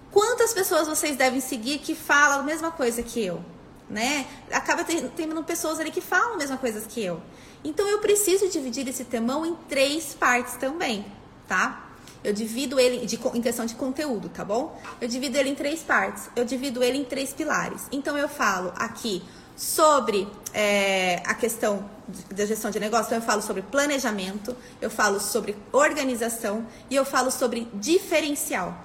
Quantas 0.09 0.53
pessoas 0.53 0.87
vocês 0.87 1.17
devem 1.17 1.41
seguir 1.41 1.79
que 1.79 1.93
falam 1.93 2.39
a 2.39 2.43
mesma 2.43 2.71
coisa 2.71 3.03
que 3.03 3.21
eu, 3.21 3.43
né? 3.89 4.25
Acaba 4.49 4.85
tendo 4.85 5.43
pessoas 5.43 5.81
ali 5.81 5.91
que 5.91 5.99
falam 5.99 6.35
a 6.35 6.37
mesma 6.37 6.55
coisa 6.55 6.79
que 6.87 7.03
eu. 7.03 7.21
Então 7.61 7.85
eu 7.89 7.99
preciso 7.99 8.47
dividir 8.47 8.87
esse 8.87 9.03
temão 9.03 9.45
em 9.45 9.53
três 9.67 10.13
partes 10.13 10.55
também, 10.55 11.05
tá? 11.45 11.85
Eu 12.23 12.31
divido 12.31 12.79
ele 12.79 13.05
de, 13.05 13.19
em 13.33 13.41
questão 13.41 13.65
de 13.65 13.75
conteúdo, 13.75 14.29
tá 14.29 14.45
bom? 14.45 14.81
Eu 15.01 15.09
divido 15.09 15.37
ele 15.37 15.49
em 15.49 15.55
três 15.55 15.81
partes. 15.83 16.29
Eu 16.37 16.45
divido 16.45 16.81
ele 16.81 16.97
em 16.97 17.03
três 17.03 17.33
pilares. 17.33 17.83
Então 17.91 18.17
eu 18.17 18.29
falo 18.29 18.71
aqui 18.77 19.21
sobre 19.57 20.27
é, 20.53 21.21
a 21.25 21.33
questão 21.33 21.89
da 22.33 22.45
gestão 22.45 22.69
de 22.69 22.79
negócio, 22.79 23.07
então 23.07 23.17
eu 23.17 23.23
falo 23.23 23.41
sobre 23.41 23.63
planejamento, 23.63 24.55
eu 24.79 24.89
falo 24.89 25.19
sobre 25.19 25.57
organização 25.71 26.65
e 26.89 26.95
eu 26.95 27.03
falo 27.03 27.31
sobre 27.31 27.67
diferencial, 27.73 28.77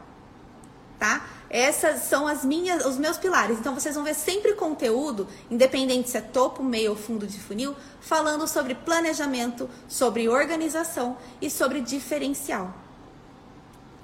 tá? 0.98 1.24
Essas 1.48 2.04
são 2.04 2.26
as 2.26 2.42
minhas, 2.42 2.86
os 2.86 2.96
meus 2.96 3.18
pilares. 3.18 3.58
Então 3.58 3.74
vocês 3.74 3.94
vão 3.94 4.02
ver 4.02 4.14
sempre 4.14 4.54
conteúdo, 4.54 5.28
independente 5.50 6.08
se 6.08 6.16
é 6.16 6.22
topo, 6.22 6.62
meio 6.62 6.92
ou 6.92 6.96
fundo 6.96 7.26
de 7.26 7.38
funil, 7.38 7.76
falando 8.00 8.48
sobre 8.48 8.74
planejamento, 8.74 9.68
sobre 9.86 10.30
organização 10.30 11.18
e 11.42 11.50
sobre 11.50 11.82
diferencial, 11.82 12.74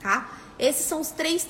tá? 0.00 0.37
Esses 0.58 0.86
são 0.86 1.00
os 1.00 1.10
três. 1.10 1.46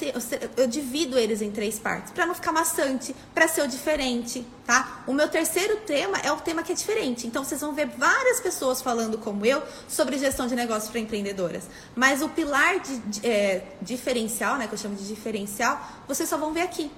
Eu 0.57 0.67
divido 0.67 1.19
eles 1.19 1.41
em 1.41 1.51
três 1.51 1.79
partes, 1.79 2.13
para 2.13 2.27
não 2.27 2.35
ficar 2.35 2.53
maçante, 2.53 3.17
para 3.35 3.49
ser 3.49 3.63
o 3.63 3.69
diferente, 3.69 4.47
tá? 4.67 5.03
O 5.07 5.15
meu 5.15 5.29
terceiro 5.29 5.77
tema 5.79 6.19
é 6.19 6.31
o 6.31 6.37
tema 6.37 6.63
que 6.63 6.73
é 6.73 6.75
diferente. 6.75 7.27
Então 7.27 7.43
vocês 7.43 7.61
vão 7.61 7.73
ver 7.73 7.87
várias 7.87 8.39
pessoas 8.41 8.83
falando 8.83 9.17
como 9.17 9.47
eu 9.47 9.63
sobre 9.89 10.19
gestão 10.19 10.47
de 10.47 10.55
negócios 10.55 10.91
para 10.91 11.01
empreendedoras. 11.01 11.65
Mas 11.97 12.21
o 12.21 12.29
pilar 12.29 12.81
de, 12.81 12.99
de 12.99 13.27
é, 13.27 13.65
diferencial, 13.81 14.57
né, 14.57 14.69
que 14.69 14.75
eu 14.75 14.79
chamo 14.79 14.95
de 14.95 15.07
diferencial, 15.07 15.81
vocês 16.07 16.29
só 16.29 16.37
vão 16.37 16.53
ver 16.53 16.63
aqui. 16.63 16.91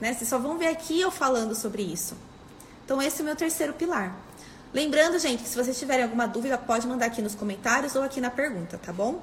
Né? 0.00 0.14
Vocês 0.14 0.30
só 0.30 0.38
vão 0.38 0.56
ver 0.56 0.68
aqui 0.68 1.00
eu 1.00 1.10
falando 1.10 1.56
sobre 1.56 1.82
isso. 1.82 2.16
Então 2.84 3.02
esse 3.02 3.20
é 3.20 3.22
o 3.22 3.24
meu 3.24 3.36
terceiro 3.36 3.72
pilar. 3.72 4.16
Lembrando, 4.72 5.18
gente, 5.18 5.42
que 5.42 5.48
se 5.48 5.56
vocês 5.56 5.76
tiverem 5.76 6.04
alguma 6.04 6.28
dúvida, 6.28 6.56
pode 6.56 6.86
mandar 6.86 7.06
aqui 7.06 7.20
nos 7.20 7.34
comentários 7.34 7.96
ou 7.96 8.04
aqui 8.04 8.20
na 8.20 8.30
pergunta, 8.30 8.78
tá 8.78 8.92
bom? 8.92 9.20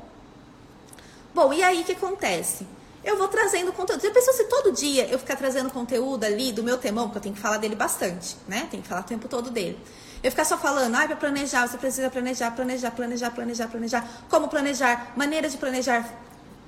Bom, 1.34 1.54
e 1.54 1.64
aí 1.64 1.82
o 1.82 1.84
que 1.84 1.92
acontece? 1.92 2.66
Eu 3.04 3.18
vou 3.18 3.28
trazendo 3.28 3.72
conteúdo. 3.72 4.02
Já 4.02 4.12
pensou 4.12 4.34
se 4.34 4.44
todo 4.46 4.72
dia 4.72 5.08
eu 5.08 5.18
ficar 5.18 5.36
trazendo 5.36 5.70
conteúdo 5.70 6.24
ali 6.26 6.52
do 6.52 6.62
meu 6.62 6.78
temão, 6.78 7.06
porque 7.06 7.20
eu 7.20 7.22
tenho 7.22 7.36
que 7.36 7.42
falar 7.42 7.58
dele 7.58 7.76
bastante, 7.76 8.36
né? 8.48 8.68
Tem 8.70 8.82
que 8.82 8.88
falar 8.88 9.02
o 9.02 9.06
tempo 9.06 9.28
todo 9.28 9.50
dele. 9.50 9.80
Eu 10.22 10.32
ficar 10.32 10.46
só 10.46 10.58
falando, 10.58 10.96
ah, 10.96 11.06
para 11.06 11.16
planejar, 11.16 11.68
você 11.68 11.78
precisa 11.78 12.10
planejar, 12.10 12.52
planejar, 12.52 12.92
planejar, 12.92 13.32
planejar, 13.32 13.68
planejar. 13.68 14.08
Como 14.30 14.48
planejar? 14.48 15.14
Maneiras 15.16 15.52
de 15.52 15.58
planejar. 15.58 16.06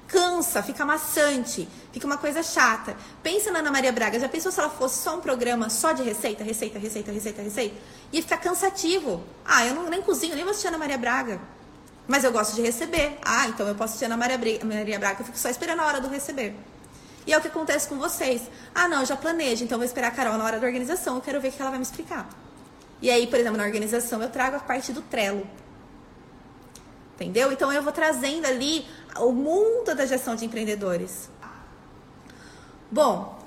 Cansa, 0.08 0.64
fica 0.64 0.86
maçante, 0.86 1.68
fica 1.92 2.06
uma 2.06 2.18
coisa 2.18 2.42
chata. 2.42 2.96
Pensa 3.22 3.52
na 3.52 3.60
Ana 3.60 3.72
Maria 3.72 3.92
Braga, 3.92 4.20
já 4.20 4.30
pensou 4.30 4.52
se 4.52 4.60
ela 4.60 4.70
fosse 4.70 5.04
só 5.04 5.18
um 5.18 5.22
programa 5.22 5.70
só 5.70 5.92
de 5.92 6.04
receita, 6.04 6.44
receita, 6.44 6.80
receita, 6.80 7.12
receita, 7.12 7.42
receita? 7.42 7.76
Ia 8.12 8.22
ficar 8.22 8.38
cansativo. 8.38 9.24
Ah, 9.46 9.66
eu 9.66 9.76
não, 9.76 9.90
nem 9.90 10.02
cozinho, 10.02 10.36
nem 10.36 10.44
vou 10.44 10.52
assistir 10.52 10.70
Ana 10.70 10.78
Maria 10.78 10.98
Braga. 10.98 11.40
Mas 12.10 12.24
eu 12.24 12.32
gosto 12.32 12.56
de 12.56 12.64
receber. 12.64 13.20
Ah, 13.24 13.48
então 13.48 13.68
eu 13.68 13.76
posso 13.76 13.94
assistir 13.94 14.12
a 14.12 14.18
Maria, 14.18 14.40
Maria 14.66 14.98
Braga, 14.98 15.22
eu 15.22 15.26
fico 15.28 15.38
só 15.38 15.48
esperando 15.48 15.82
a 15.82 15.86
hora 15.86 16.02
do 16.02 16.10
receber. 16.10 16.56
E 17.28 17.32
é 17.32 17.38
o 17.38 17.42
que 17.42 17.50
acontece 17.50 17.88
com 17.88 18.00
vocês. 18.00 18.42
Ah, 18.74 18.88
não, 18.88 19.06
já 19.06 19.16
planejo, 19.16 19.64
então 19.64 19.78
vou 19.78 19.86
esperar 19.86 20.08
a 20.08 20.12
Carol 20.12 20.36
na 20.36 20.44
hora 20.44 20.60
da 20.60 20.66
organização, 20.66 21.18
eu 21.18 21.22
quero 21.22 21.40
ver 21.40 21.50
o 21.50 21.52
que 21.52 21.62
ela 21.62 21.70
vai 21.70 21.78
me 21.78 21.86
explicar. 21.86 22.28
E 23.00 23.12
aí, 23.12 23.28
por 23.28 23.38
exemplo, 23.38 23.60
na 23.60 23.64
organização 23.64 24.24
eu 24.24 24.30
trago 24.32 24.56
a 24.56 24.60
parte 24.60 24.92
do 24.92 25.04
Trello. 25.04 25.48
Entendeu? 27.14 27.52
Então 27.52 27.72
eu 27.72 27.84
vou 27.84 27.92
trazendo 27.94 28.48
ali 28.48 28.88
o 29.18 29.32
mundo 29.32 29.94
da 29.94 30.08
gestão 30.08 30.36
de 30.36 30.46
empreendedores. 30.46 31.30
Bom, 32.90 33.39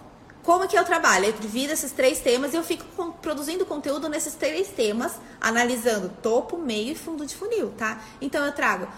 como 0.42 0.66
que 0.66 0.76
eu 0.76 0.84
trabalho? 0.84 1.26
Eu 1.26 1.32
divido 1.32 1.72
esses 1.72 1.92
três 1.92 2.18
temas 2.18 2.52
e 2.52 2.56
eu 2.56 2.64
fico 2.64 2.84
produzindo 3.22 3.64
conteúdo 3.64 4.08
nesses 4.08 4.34
três 4.34 4.68
temas, 4.68 5.12
analisando 5.40 6.08
topo, 6.20 6.58
meio 6.58 6.92
e 6.92 6.94
fundo 6.96 7.24
de 7.24 7.34
funil, 7.36 7.70
tá? 7.78 8.00
Então 8.20 8.44
eu 8.44 8.52
trago, 8.52 8.88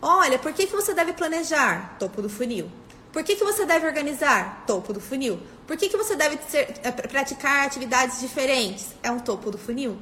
olha, 0.00 0.38
por 0.38 0.52
que, 0.52 0.66
que 0.66 0.72
você 0.74 0.94
deve 0.94 1.12
planejar? 1.12 1.96
Topo 1.98 2.22
do 2.22 2.28
funil. 2.28 2.70
Por 3.12 3.24
que, 3.24 3.36
que 3.36 3.44
você 3.44 3.64
deve 3.64 3.86
organizar? 3.86 4.64
Topo 4.66 4.92
do 4.92 5.00
funil. 5.00 5.40
Por 5.66 5.76
que, 5.76 5.88
que 5.88 5.96
você 5.96 6.14
deve 6.14 6.38
ser, 6.48 6.74
eh, 6.82 6.90
praticar 6.90 7.66
atividades 7.66 8.20
diferentes? 8.20 8.88
É 9.02 9.10
um 9.10 9.18
topo 9.18 9.50
do 9.50 9.58
funil. 9.58 9.96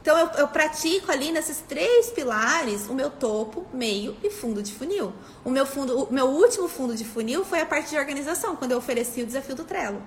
Então 0.00 0.18
eu, 0.18 0.26
eu, 0.38 0.48
pratico 0.48 1.12
ali 1.12 1.30
nesses 1.30 1.58
três 1.58 2.08
pilares 2.10 2.88
o 2.88 2.94
meu 2.94 3.10
topo, 3.10 3.66
meio 3.72 4.16
e 4.22 4.30
fundo 4.30 4.62
de 4.62 4.72
funil. 4.72 5.12
O 5.44 5.50
meu 5.50 5.66
fundo, 5.66 6.04
o 6.04 6.12
meu 6.12 6.26
último 6.26 6.68
fundo 6.68 6.94
de 6.94 7.04
funil 7.04 7.44
foi 7.44 7.60
a 7.60 7.66
parte 7.66 7.90
de 7.90 7.98
organização, 7.98 8.56
quando 8.56 8.72
eu 8.72 8.78
ofereci 8.78 9.22
o 9.22 9.26
desafio 9.26 9.54
do 9.54 9.64
Trello. 9.64 10.02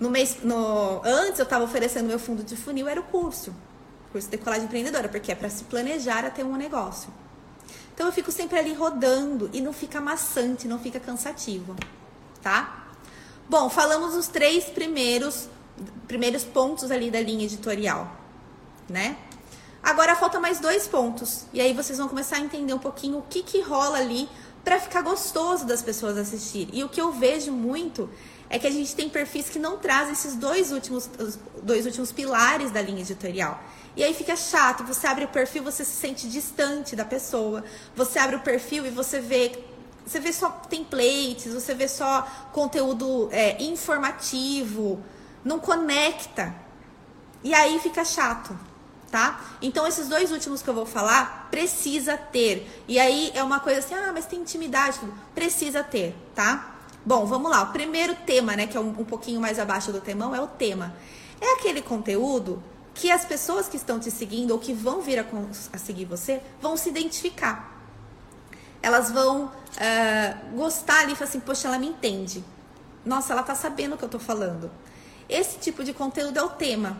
No 0.00 0.08
mês, 0.10 0.38
no, 0.42 1.02
antes 1.04 1.38
eu 1.38 1.42
estava 1.42 1.64
oferecendo 1.64 2.06
meu 2.06 2.18
fundo 2.18 2.42
de 2.42 2.56
funil 2.56 2.88
era 2.88 3.00
o 3.00 3.04
curso, 3.04 3.54
curso 4.10 4.28
de 4.28 4.36
decolagem 4.36 4.64
empreendedora, 4.64 5.08
porque 5.08 5.32
é 5.32 5.34
para 5.34 5.50
se 5.50 5.64
planejar 5.64 6.24
a 6.24 6.30
ter 6.30 6.44
um 6.44 6.56
negócio. 6.56 7.12
Então 7.92 8.06
eu 8.06 8.12
fico 8.12 8.30
sempre 8.30 8.58
ali 8.58 8.72
rodando 8.72 9.50
e 9.52 9.60
não 9.60 9.72
fica 9.72 10.00
maçante, 10.00 10.68
não 10.68 10.78
fica 10.78 11.00
cansativo, 11.00 11.74
tá? 12.40 12.86
Bom, 13.48 13.68
falamos 13.68 14.14
os 14.14 14.28
três 14.28 14.64
primeiros 14.66 15.48
primeiros 16.06 16.44
pontos 16.44 16.90
ali 16.90 17.10
da 17.10 17.20
linha 17.20 17.44
editorial, 17.44 18.10
né? 18.88 19.16
Agora 19.82 20.16
falta 20.16 20.40
mais 20.40 20.60
dois 20.60 20.86
pontos. 20.86 21.44
E 21.52 21.60
aí 21.60 21.72
vocês 21.72 21.98
vão 21.98 22.08
começar 22.08 22.36
a 22.36 22.40
entender 22.40 22.74
um 22.74 22.78
pouquinho 22.78 23.18
o 23.18 23.22
que 23.22 23.42
que 23.42 23.60
rola 23.60 23.98
ali 23.98 24.28
para 24.64 24.78
ficar 24.80 25.02
gostoso 25.02 25.64
das 25.64 25.82
pessoas 25.82 26.16
assistirem. 26.18 26.78
E 26.78 26.84
o 26.84 26.88
que 26.88 27.00
eu 27.00 27.12
vejo 27.12 27.52
muito 27.52 28.10
é 28.50 28.58
que 28.58 28.66
a 28.66 28.70
gente 28.70 28.94
tem 28.94 29.08
perfis 29.08 29.48
que 29.48 29.58
não 29.58 29.78
trazem 29.78 30.12
esses 30.12 30.34
dois 30.34 30.72
últimos, 30.72 31.08
dois 31.62 31.86
últimos 31.86 32.12
pilares 32.12 32.70
da 32.70 32.82
linha 32.82 33.00
editorial. 33.00 33.62
E 33.96 34.04
aí 34.04 34.14
fica 34.14 34.36
chato, 34.36 34.84
você 34.84 35.06
abre 35.06 35.24
o 35.24 35.28
perfil, 35.28 35.62
você 35.62 35.84
se 35.84 35.92
sente 35.92 36.28
distante 36.28 36.94
da 36.94 37.04
pessoa. 37.04 37.64
Você 37.96 38.18
abre 38.18 38.36
o 38.36 38.40
perfil 38.40 38.86
e 38.86 38.90
você 38.90 39.20
vê 39.20 39.64
você 40.06 40.20
vê 40.20 40.32
só 40.32 40.48
templates, 40.48 41.52
você 41.52 41.74
vê 41.74 41.86
só 41.86 42.26
conteúdo 42.50 43.28
é, 43.30 43.62
informativo, 43.62 45.02
não 45.44 45.58
conecta. 45.58 46.54
E 47.44 47.52
aí 47.52 47.78
fica 47.80 48.02
chato, 48.06 48.58
tá? 49.10 49.40
Então 49.60 49.86
esses 49.86 50.08
dois 50.08 50.30
últimos 50.32 50.62
que 50.62 50.68
eu 50.68 50.74
vou 50.74 50.86
falar 50.86 51.48
precisa 51.50 52.16
ter. 52.16 52.84
E 52.86 52.98
aí 52.98 53.30
é 53.34 53.42
uma 53.42 53.60
coisa 53.60 53.80
assim, 53.80 53.94
ah, 53.94 54.10
mas 54.12 54.26
tem 54.26 54.40
intimidade, 54.40 54.98
precisa 55.34 55.82
ter, 55.82 56.14
tá? 56.34 56.74
Bom, 57.04 57.24
vamos 57.24 57.50
lá. 57.50 57.62
O 57.62 57.72
primeiro 57.72 58.14
tema, 58.14 58.54
né, 58.54 58.66
que 58.66 58.76
é 58.76 58.80
um, 58.80 58.88
um 58.88 59.04
pouquinho 59.04 59.40
mais 59.40 59.58
abaixo 59.58 59.90
do 59.92 60.00
temão, 60.00 60.34
é 60.34 60.40
o 60.40 60.46
tema. 60.46 60.94
É 61.40 61.54
aquele 61.54 61.80
conteúdo 61.80 62.62
que 62.94 63.10
as 63.10 63.24
pessoas 63.24 63.68
que 63.68 63.76
estão 63.76 64.00
te 64.00 64.10
seguindo 64.10 64.50
ou 64.50 64.58
que 64.58 64.72
vão 64.72 65.00
vir 65.00 65.20
a, 65.20 65.24
a 65.72 65.78
seguir 65.78 66.04
você 66.04 66.42
vão 66.60 66.76
se 66.76 66.88
identificar. 66.88 67.76
Elas 68.82 69.10
vão 69.10 69.44
uh, 69.46 70.56
gostar 70.56 71.00
ali 71.00 71.12
e 71.12 71.16
falar 71.16 71.28
assim, 71.28 71.40
poxa, 71.40 71.68
ela 71.68 71.78
me 71.78 71.86
entende. 71.86 72.44
Nossa, 73.04 73.32
ela 73.32 73.42
tá 73.42 73.54
sabendo 73.54 73.94
o 73.94 73.98
que 73.98 74.04
eu 74.04 74.08
tô 74.08 74.18
falando. 74.18 74.70
Esse 75.28 75.58
tipo 75.58 75.84
de 75.84 75.92
conteúdo 75.92 76.38
é 76.38 76.42
o 76.42 76.48
tema. 76.48 76.96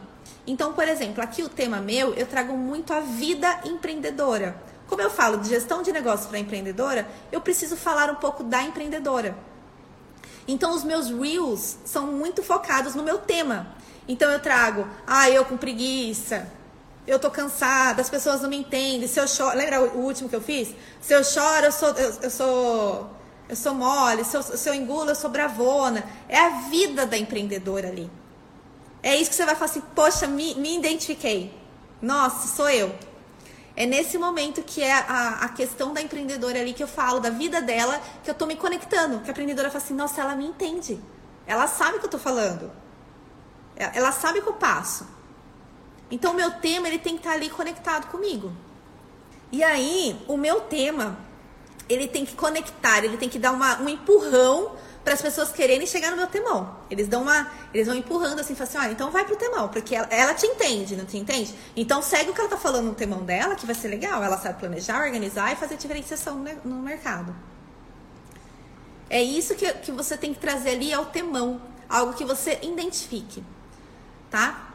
Então, 0.46 0.72
por 0.72 0.88
exemplo, 0.88 1.22
aqui 1.22 1.42
o 1.42 1.48
tema 1.48 1.78
meu, 1.78 2.14
eu 2.14 2.26
trago 2.26 2.56
muito 2.56 2.92
a 2.92 3.00
vida 3.00 3.60
empreendedora. 3.64 4.56
Como 4.86 5.02
eu 5.02 5.10
falo 5.10 5.36
de 5.38 5.48
gestão 5.48 5.82
de 5.82 5.92
negócio 5.92 6.28
para 6.28 6.38
empreendedora, 6.38 7.06
eu 7.30 7.40
preciso 7.40 7.76
falar 7.76 8.10
um 8.10 8.14
pouco 8.14 8.42
da 8.42 8.62
empreendedora. 8.62 9.36
Então, 10.46 10.74
os 10.74 10.82
meus 10.82 11.10
reels 11.10 11.76
são 11.84 12.06
muito 12.06 12.42
focados 12.42 12.94
no 12.94 13.02
meu 13.02 13.18
tema. 13.18 13.66
Então, 14.08 14.30
eu 14.30 14.40
trago, 14.40 14.88
ah, 15.06 15.28
eu 15.28 15.44
com 15.44 15.58
preguiça, 15.58 16.50
eu 17.06 17.18
tô 17.18 17.30
cansada, 17.30 18.00
as 18.00 18.08
pessoas 18.08 18.40
não 18.40 18.48
me 18.48 18.56
entendem, 18.56 19.06
se 19.06 19.20
eu 19.20 19.28
choro. 19.28 19.56
Lembra 19.56 19.82
o 19.82 19.98
último 19.98 20.28
que 20.28 20.36
eu 20.36 20.40
fiz? 20.40 20.74
Se 21.00 21.12
eu 21.12 21.22
choro, 21.22 21.66
eu 21.66 21.72
sou. 21.72 21.88
Eu, 21.90 22.14
eu 22.22 22.30
sou 22.30 23.18
eu 23.48 23.56
sou 23.56 23.74
mole, 23.74 24.24
se 24.24 24.36
eu, 24.36 24.42
se 24.42 24.68
eu 24.68 24.74
engulo, 24.74 25.10
eu 25.10 25.14
sou 25.14 25.30
bravona. 25.30 26.04
É 26.28 26.38
a 26.38 26.48
vida 26.68 27.06
da 27.06 27.16
empreendedora 27.16 27.88
ali. 27.88 28.10
É 29.02 29.16
isso 29.16 29.30
que 29.30 29.36
você 29.36 29.44
vai 29.44 29.54
falar 29.54 29.70
assim, 29.70 29.82
poxa, 29.94 30.26
me, 30.26 30.54
me 30.56 30.76
identifiquei. 30.76 31.54
Nossa, 32.00 32.48
sou 32.48 32.68
eu. 32.68 32.94
É 33.76 33.86
nesse 33.86 34.18
momento 34.18 34.60
que 34.62 34.82
é 34.82 34.92
a, 34.92 35.38
a 35.42 35.48
questão 35.50 35.92
da 35.92 36.02
empreendedora 36.02 36.60
ali 36.60 36.72
que 36.72 36.82
eu 36.82 36.88
falo, 36.88 37.20
da 37.20 37.30
vida 37.30 37.60
dela, 37.62 38.00
que 38.24 38.30
eu 38.30 38.34
tô 38.34 38.44
me 38.44 38.56
conectando. 38.56 39.20
Que 39.20 39.28
a 39.28 39.30
empreendedora 39.30 39.70
fala 39.70 39.84
assim, 39.84 39.94
nossa, 39.94 40.20
ela 40.20 40.34
me 40.34 40.46
entende. 40.46 41.00
Ela 41.46 41.68
sabe 41.68 41.96
o 41.96 42.00
que 42.00 42.06
eu 42.06 42.10
tô 42.10 42.18
falando. 42.18 42.72
Ela 43.76 44.10
sabe 44.10 44.40
o 44.40 44.42
que 44.42 44.48
eu 44.48 44.54
passo. 44.54 45.06
Então, 46.10 46.32
o 46.32 46.34
meu 46.34 46.50
tema, 46.50 46.88
ele 46.88 46.98
tem 46.98 47.14
que 47.14 47.20
estar 47.20 47.32
ali 47.32 47.48
conectado 47.48 48.10
comigo. 48.10 48.52
E 49.52 49.62
aí, 49.62 50.20
o 50.26 50.36
meu 50.36 50.62
tema, 50.62 51.16
ele 51.88 52.08
tem 52.08 52.24
que 52.24 52.34
conectar, 52.34 53.04
ele 53.04 53.16
tem 53.16 53.28
que 53.28 53.38
dar 53.38 53.52
uma, 53.52 53.80
um 53.80 53.88
empurrão 53.88 54.72
para 55.08 55.14
as 55.14 55.22
pessoas 55.22 55.50
quererem 55.50 55.86
chegar 55.86 56.10
no 56.10 56.18
meu 56.18 56.26
temão. 56.26 56.76
Eles 56.90 57.08
dão 57.08 57.22
uma, 57.22 57.50
eles 57.72 57.86
vão 57.86 57.96
empurrando 57.96 58.40
assim, 58.40 58.54
falam 58.54 58.68
assim, 58.68 58.78
ah, 58.78 58.92
então 58.92 59.10
vai 59.10 59.24
pro 59.24 59.36
temão, 59.36 59.66
porque 59.70 59.96
ela, 59.96 60.06
ela, 60.10 60.34
te 60.34 60.44
entende, 60.44 60.94
não 60.96 61.06
te 61.06 61.16
entende? 61.16 61.54
Então 61.74 62.02
segue 62.02 62.28
o 62.28 62.34
que 62.34 62.40
ela 62.42 62.50
tá 62.50 62.58
falando 62.58 62.88
no 62.88 62.94
temão 62.94 63.24
dela, 63.24 63.54
que 63.54 63.64
vai 63.64 63.74
ser 63.74 63.88
legal. 63.88 64.22
Ela 64.22 64.36
sabe 64.36 64.58
planejar, 64.60 65.02
organizar 65.02 65.50
e 65.50 65.56
fazer 65.56 65.78
diferenciação 65.78 66.36
no, 66.36 66.50
no 66.62 66.82
mercado. 66.82 67.34
É 69.08 69.22
isso 69.22 69.54
que, 69.54 69.72
que 69.72 69.90
você 69.90 70.14
tem 70.14 70.34
que 70.34 70.40
trazer 70.40 70.72
ali 70.72 70.92
ao 70.92 71.06
temão, 71.06 71.58
algo 71.88 72.12
que 72.12 72.26
você 72.26 72.58
identifique, 72.60 73.42
tá? 74.30 74.74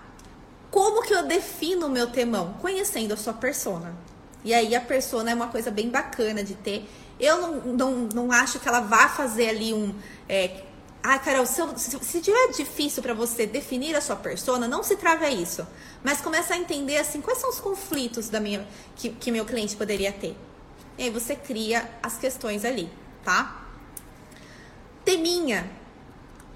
Como 0.71 1.03
que 1.03 1.13
eu 1.13 1.27
defino 1.27 1.85
o 1.85 1.89
meu 1.91 2.07
temão? 2.07 2.53
Conhecendo 2.59 3.13
a 3.13 3.17
sua 3.17 3.33
persona. 3.33 3.95
E 4.43 4.51
aí 4.51 4.75
a 4.75 4.81
persona 4.81 5.29
é 5.29 5.35
uma 5.35 5.49
coisa 5.49 5.69
bem 5.69 5.91
bacana 5.91 6.43
de 6.43 6.55
ter 6.55 6.89
eu 7.19 7.41
não, 7.41 7.51
não, 7.73 7.91
não 8.13 8.31
acho 8.31 8.59
que 8.59 8.67
ela 8.67 8.79
vá 8.79 9.07
fazer 9.09 9.49
ali 9.49 9.73
um. 9.73 9.93
É, 10.27 10.63
ah, 11.01 11.19
Carol, 11.19 11.45
se, 11.45 11.59
eu, 11.59 11.77
se, 11.77 11.99
se 11.99 12.21
tiver 12.21 12.51
difícil 12.55 13.03
para 13.03 13.13
você 13.13 13.45
definir 13.45 13.95
a 13.95 14.01
sua 14.01 14.15
persona, 14.15 14.67
não 14.67 14.83
se 14.83 14.95
trava 14.95 15.25
a 15.25 15.29
isso. 15.29 15.67
Mas 16.03 16.21
começa 16.21 16.53
a 16.53 16.57
entender 16.57 16.97
assim 16.97 17.21
quais 17.21 17.39
são 17.39 17.49
os 17.49 17.59
conflitos 17.59 18.29
da 18.29 18.39
minha 18.39 18.65
que, 18.95 19.09
que 19.09 19.31
meu 19.31 19.45
cliente 19.45 19.75
poderia 19.75 20.11
ter. 20.11 20.35
E 20.97 21.03
aí 21.03 21.09
você 21.09 21.35
cria 21.35 21.89
as 22.01 22.17
questões 22.17 22.63
ali, 22.63 22.89
tá? 23.23 23.65
Teminha. 25.03 25.69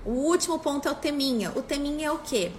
O 0.05 0.11
último 0.11 0.59
ponto 0.59 0.87
é 0.87 0.91
o 0.91 0.95
teminha. 0.95 1.51
O 1.55 1.61
teminha 1.61 2.07
é 2.07 2.11
o 2.11 2.19
quê? 2.19 2.51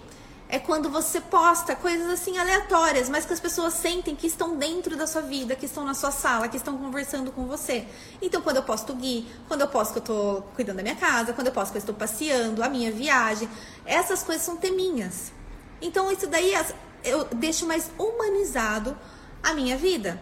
É 0.48 0.58
quando 0.58 0.88
você 0.88 1.20
posta 1.20 1.76
coisas 1.76 2.08
assim 2.08 2.38
aleatórias, 2.38 3.08
mas 3.10 3.26
que 3.26 3.32
as 3.34 3.40
pessoas 3.40 3.74
sentem 3.74 4.16
que 4.16 4.26
estão 4.26 4.56
dentro 4.56 4.96
da 4.96 5.06
sua 5.06 5.20
vida, 5.20 5.54
que 5.54 5.66
estão 5.66 5.84
na 5.84 5.92
sua 5.92 6.10
sala, 6.10 6.48
que 6.48 6.56
estão 6.56 6.78
conversando 6.78 7.30
com 7.30 7.46
você. 7.46 7.86
Então, 8.22 8.40
quando 8.40 8.56
eu 8.56 8.62
posto 8.62 8.94
Gui, 8.94 9.28
quando 9.46 9.60
eu 9.60 9.68
posto 9.68 9.92
que 9.92 9.98
eu 9.98 10.02
tô 10.02 10.42
cuidando 10.54 10.78
da 10.78 10.82
minha 10.82 10.96
casa, 10.96 11.34
quando 11.34 11.48
eu 11.48 11.52
posto 11.52 11.72
que 11.72 11.76
eu 11.76 11.80
estou 11.80 11.94
passeando, 11.94 12.62
a 12.62 12.68
minha 12.68 12.90
viagem, 12.90 13.46
essas 13.84 14.22
coisas 14.22 14.42
são 14.42 14.56
teminhas. 14.56 15.32
Então, 15.82 16.10
isso 16.10 16.26
daí 16.26 16.54
eu 17.04 17.24
deixo 17.26 17.66
mais 17.66 17.90
humanizado 17.98 18.96
a 19.42 19.52
minha 19.52 19.76
vida, 19.76 20.18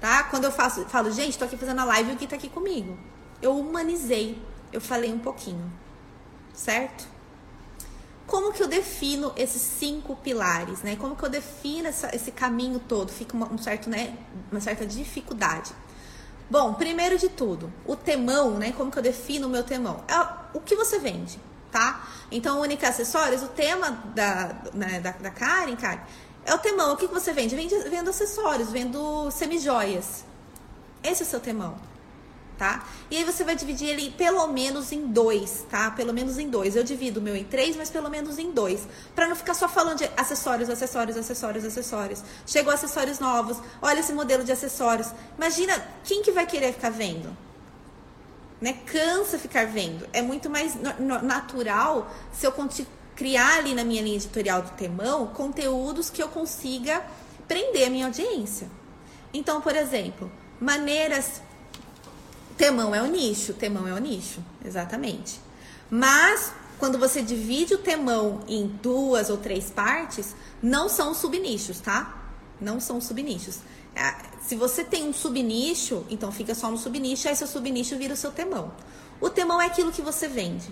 tá? 0.00 0.22
Quando 0.24 0.44
eu 0.44 0.52
faço, 0.52 0.84
falo, 0.84 1.10
gente, 1.10 1.36
tô 1.36 1.44
aqui 1.44 1.56
fazendo 1.56 1.80
a 1.80 1.84
live 1.84 2.10
e 2.10 2.14
o 2.14 2.16
Gui 2.16 2.28
tá 2.28 2.36
aqui 2.36 2.48
comigo. 2.48 2.96
Eu 3.42 3.58
humanizei, 3.58 4.40
eu 4.72 4.80
falei 4.80 5.12
um 5.12 5.18
pouquinho, 5.18 5.72
certo? 6.54 7.17
Como 8.28 8.52
que 8.52 8.62
eu 8.62 8.68
defino 8.68 9.32
esses 9.36 9.62
cinco 9.62 10.14
pilares, 10.14 10.82
né? 10.82 10.96
Como 10.96 11.16
que 11.16 11.24
eu 11.24 11.30
defino 11.30 11.88
essa, 11.88 12.14
esse 12.14 12.30
caminho 12.30 12.78
todo? 12.78 13.10
Fica 13.10 13.34
uma, 13.34 13.50
um 13.50 13.56
certo, 13.56 13.88
né, 13.88 14.14
uma 14.52 14.60
certa 14.60 14.84
dificuldade. 14.86 15.72
Bom, 16.50 16.74
primeiro 16.74 17.16
de 17.16 17.30
tudo, 17.30 17.72
o 17.86 17.96
temão, 17.96 18.58
né? 18.58 18.72
Como 18.72 18.90
que 18.90 18.98
eu 18.98 19.02
defino 19.02 19.48
o 19.48 19.50
meu 19.50 19.64
temão? 19.64 20.04
É 20.06 20.56
o 20.56 20.60
que 20.60 20.76
você 20.76 20.98
vende, 20.98 21.40
tá? 21.72 22.06
Então, 22.30 22.60
Única 22.60 22.90
Acessórios, 22.90 23.42
o 23.42 23.48
tema 23.48 23.92
da, 24.14 24.54
né, 24.74 25.00
da, 25.00 25.12
da 25.12 25.30
Karen, 25.30 25.74
Karen, 25.76 26.02
é 26.44 26.54
o 26.54 26.58
temão. 26.58 26.92
O 26.92 26.96
que, 26.98 27.08
que 27.08 27.14
você 27.14 27.32
vende? 27.32 27.56
Vende, 27.56 27.74
vendo 27.88 28.10
acessórios, 28.10 28.70
vendo 28.70 29.30
semijoias. 29.30 30.22
Esse 31.02 31.22
é 31.22 31.26
o 31.26 31.28
seu 31.28 31.40
temão 31.40 31.78
tá? 32.58 32.84
E 33.08 33.16
aí 33.16 33.24
você 33.24 33.44
vai 33.44 33.54
dividir 33.54 33.88
ele 33.88 34.10
pelo 34.10 34.46
menos 34.48 34.90
em 34.90 35.06
dois, 35.06 35.64
tá? 35.70 35.92
Pelo 35.92 36.12
menos 36.12 36.38
em 36.38 36.50
dois. 36.50 36.74
Eu 36.74 36.82
divido 36.82 37.20
o 37.20 37.22
meu 37.22 37.36
em 37.36 37.44
três, 37.44 37.76
mas 37.76 37.88
pelo 37.88 38.10
menos 38.10 38.36
em 38.38 38.50
dois. 38.50 38.86
Pra 39.14 39.28
não 39.28 39.36
ficar 39.36 39.54
só 39.54 39.68
falando 39.68 39.98
de 39.98 40.10
acessórios, 40.16 40.68
acessórios, 40.68 41.16
acessórios, 41.16 41.64
acessórios. 41.64 42.22
Chegou 42.44 42.72
acessórios 42.72 43.20
novos, 43.20 43.58
olha 43.80 44.00
esse 44.00 44.12
modelo 44.12 44.42
de 44.42 44.50
acessórios. 44.50 45.08
Imagina, 45.36 45.72
quem 46.02 46.20
que 46.20 46.32
vai 46.32 46.44
querer 46.44 46.72
ficar 46.72 46.90
vendo? 46.90 47.34
Né? 48.60 48.72
Cansa 48.86 49.38
ficar 49.38 49.66
vendo. 49.66 50.06
É 50.12 50.20
muito 50.20 50.50
mais 50.50 50.76
natural 51.22 52.12
se 52.32 52.44
eu 52.44 52.52
criar 53.14 53.58
ali 53.58 53.72
na 53.72 53.84
minha 53.84 54.02
linha 54.02 54.16
editorial 54.16 54.62
do 54.62 54.70
Temão 54.70 55.28
conteúdos 55.28 56.10
que 56.10 56.22
eu 56.22 56.28
consiga 56.28 57.04
prender 57.46 57.86
a 57.86 57.90
minha 57.90 58.06
audiência. 58.06 58.68
Então, 59.32 59.60
por 59.60 59.76
exemplo, 59.76 60.30
maneiras 60.60 61.40
Temão 62.58 62.92
é 62.92 63.00
o 63.00 63.06
nicho, 63.06 63.54
temão 63.54 63.86
é 63.86 63.94
o 63.94 63.98
nicho, 63.98 64.44
exatamente. 64.64 65.40
Mas 65.88 66.52
quando 66.78 66.98
você 66.98 67.22
divide 67.22 67.74
o 67.74 67.78
temão 67.78 68.40
em 68.48 68.66
duas 68.66 69.30
ou 69.30 69.36
três 69.36 69.70
partes, 69.70 70.34
não 70.60 70.88
são 70.88 71.14
subnichos, 71.14 71.80
tá? 71.80 72.30
Não 72.60 72.80
são 72.80 73.00
subnichos. 73.00 73.60
É, 73.94 74.14
se 74.42 74.56
você 74.56 74.82
tem 74.84 75.08
um 75.08 75.12
subnicho, 75.12 76.04
então 76.10 76.32
fica 76.32 76.54
só 76.54 76.68
no 76.68 76.76
subnicho, 76.76 77.28
aí 77.28 77.36
seu 77.36 77.46
subnicho 77.46 77.96
vira 77.96 78.14
o 78.14 78.16
seu 78.16 78.32
temão. 78.32 78.72
O 79.20 79.30
temão 79.30 79.62
é 79.62 79.66
aquilo 79.66 79.92
que 79.92 80.02
você 80.02 80.26
vende, 80.26 80.68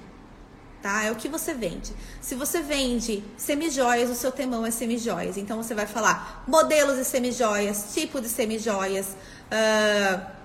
tá? 0.83 1.05
É 1.05 1.11
o 1.13 1.17
que 1.17 1.29
você 1.29 1.55
vende. 1.55 1.93
Se 2.21 2.35
você 2.35 2.61
vende 2.63 3.23
semijoias, 3.37 4.11
o 4.11 4.15
seu 4.15 4.33
temão 4.33 4.67
é 4.67 4.73
semijoias. 4.73 5.37
Então 5.37 5.63
você 5.63 5.75
vai 5.75 5.87
falar 5.87 6.45
modelos 6.49 6.97
de 6.97 7.05
semijoias, 7.05 7.93
tipo 7.95 8.21
de 8.21 8.29
semijoias, 8.29 9.07
uh, 9.07 10.36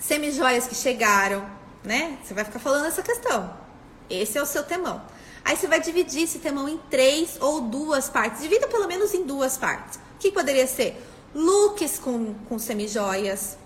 semijoias 0.00 0.66
que 0.66 0.74
chegaram, 0.74 1.48
né? 1.84 2.18
Você 2.24 2.34
vai 2.34 2.44
ficar 2.44 2.58
falando 2.58 2.86
essa 2.86 3.02
questão. 3.02 3.54
Esse 4.08 4.36
é 4.36 4.42
o 4.42 4.46
seu 4.46 4.64
temão. 4.64 5.00
Aí 5.44 5.56
você 5.56 5.68
vai 5.68 5.80
dividir 5.80 6.24
esse 6.24 6.40
temão 6.40 6.68
em 6.68 6.78
três 6.90 7.36
ou 7.40 7.60
duas 7.60 8.08
partes. 8.08 8.42
Divida 8.42 8.66
pelo 8.66 8.88
menos 8.88 9.14
em 9.14 9.24
duas 9.24 9.56
partes. 9.56 9.96
O 9.96 10.18
que 10.18 10.32
poderia 10.32 10.66
ser? 10.66 11.00
Looks 11.34 11.98
com, 11.98 12.34
com 12.48 12.58
semijoias. 12.58 13.56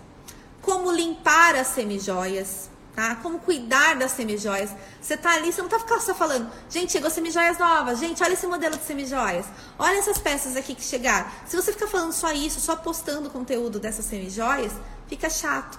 Como 0.61 0.91
limpar 0.91 1.55
as 1.55 1.67
semijoias. 1.67 2.69
tá? 2.95 3.15
Como 3.15 3.39
cuidar 3.39 3.95
das 3.95 4.11
semijoias. 4.11 4.71
Você 5.01 5.17
tá 5.17 5.33
ali, 5.33 5.51
você 5.51 5.61
não 5.61 5.69
tá 5.69 5.79
só 5.99 6.15
falando, 6.15 6.49
gente, 6.69 6.91
chegou 6.91 7.09
semijoias 7.09 7.57
novas, 7.57 7.99
gente, 7.99 8.23
olha 8.23 8.33
esse 8.33 8.47
modelo 8.47 8.77
de 8.77 8.83
semijoias, 8.83 9.45
olha 9.77 9.97
essas 9.97 10.17
peças 10.17 10.55
aqui 10.55 10.73
que 10.73 10.83
chegaram. 10.83 11.29
Se 11.45 11.55
você 11.55 11.71
ficar 11.73 11.87
falando 11.87 12.13
só 12.13 12.31
isso, 12.31 12.59
só 12.59 12.75
postando 12.75 13.29
conteúdo 13.29 13.79
dessas 13.79 14.05
semijoias, 14.05 14.71
fica 15.07 15.29
chato. 15.29 15.77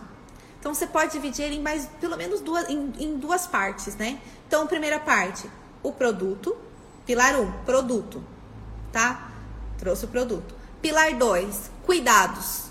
Então 0.67 0.75
você 0.75 0.89
pode 0.89 1.13
dividir 1.13 1.53
em 1.53 1.61
mais, 1.61 1.87
pelo 2.01 2.17
menos 2.17 2.41
duas, 2.41 2.69
em, 2.69 2.93
em 2.99 3.17
duas 3.17 3.47
partes, 3.47 3.95
né? 3.95 4.21
Então, 4.49 4.67
primeira 4.67 4.99
parte, 4.99 5.49
o 5.81 5.93
produto. 5.93 6.57
Pilar 7.07 7.37
1, 7.37 7.41
um, 7.41 7.53
produto, 7.65 8.21
tá? 8.91 9.31
Trouxe 9.79 10.07
o 10.07 10.09
produto. 10.09 10.57
Pilar 10.83 11.17
2, 11.17 11.71
cuidados. 11.85 12.65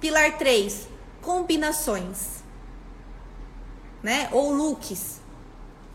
Pilar 0.00 0.36
3, 0.36 0.88
combinações 1.22 2.42
né? 4.02 4.28
Ou 4.32 4.52
looks. 4.52 5.20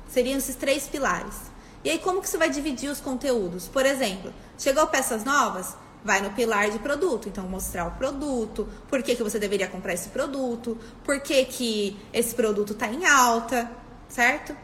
Seriam 0.07 0.37
esses 0.37 0.55
três 0.55 0.87
pilares. 0.87 1.35
E 1.83 1.89
aí, 1.89 1.99
como 1.99 2.21
que 2.21 2.29
você 2.29 2.37
vai 2.37 2.49
dividir 2.49 2.89
os 2.89 3.01
conteúdos? 3.01 3.67
Por 3.67 3.85
exemplo, 3.85 4.33
chegou 4.57 4.87
peças 4.87 5.25
novas? 5.25 5.75
Vai 6.03 6.21
no 6.21 6.31
pilar 6.31 6.69
de 6.69 6.79
produto. 6.79 7.27
Então, 7.27 7.47
mostrar 7.47 7.85
o 7.87 7.91
produto, 7.91 8.67
por 8.87 9.03
que, 9.03 9.15
que 9.15 9.23
você 9.23 9.37
deveria 9.37 9.67
comprar 9.67 9.93
esse 9.93 10.09
produto, 10.09 10.77
por 11.03 11.19
que, 11.19 11.43
que 11.45 11.99
esse 12.13 12.33
produto 12.33 12.73
está 12.73 12.87
em 12.87 13.05
alta, 13.05 13.69
certo? 14.07 14.55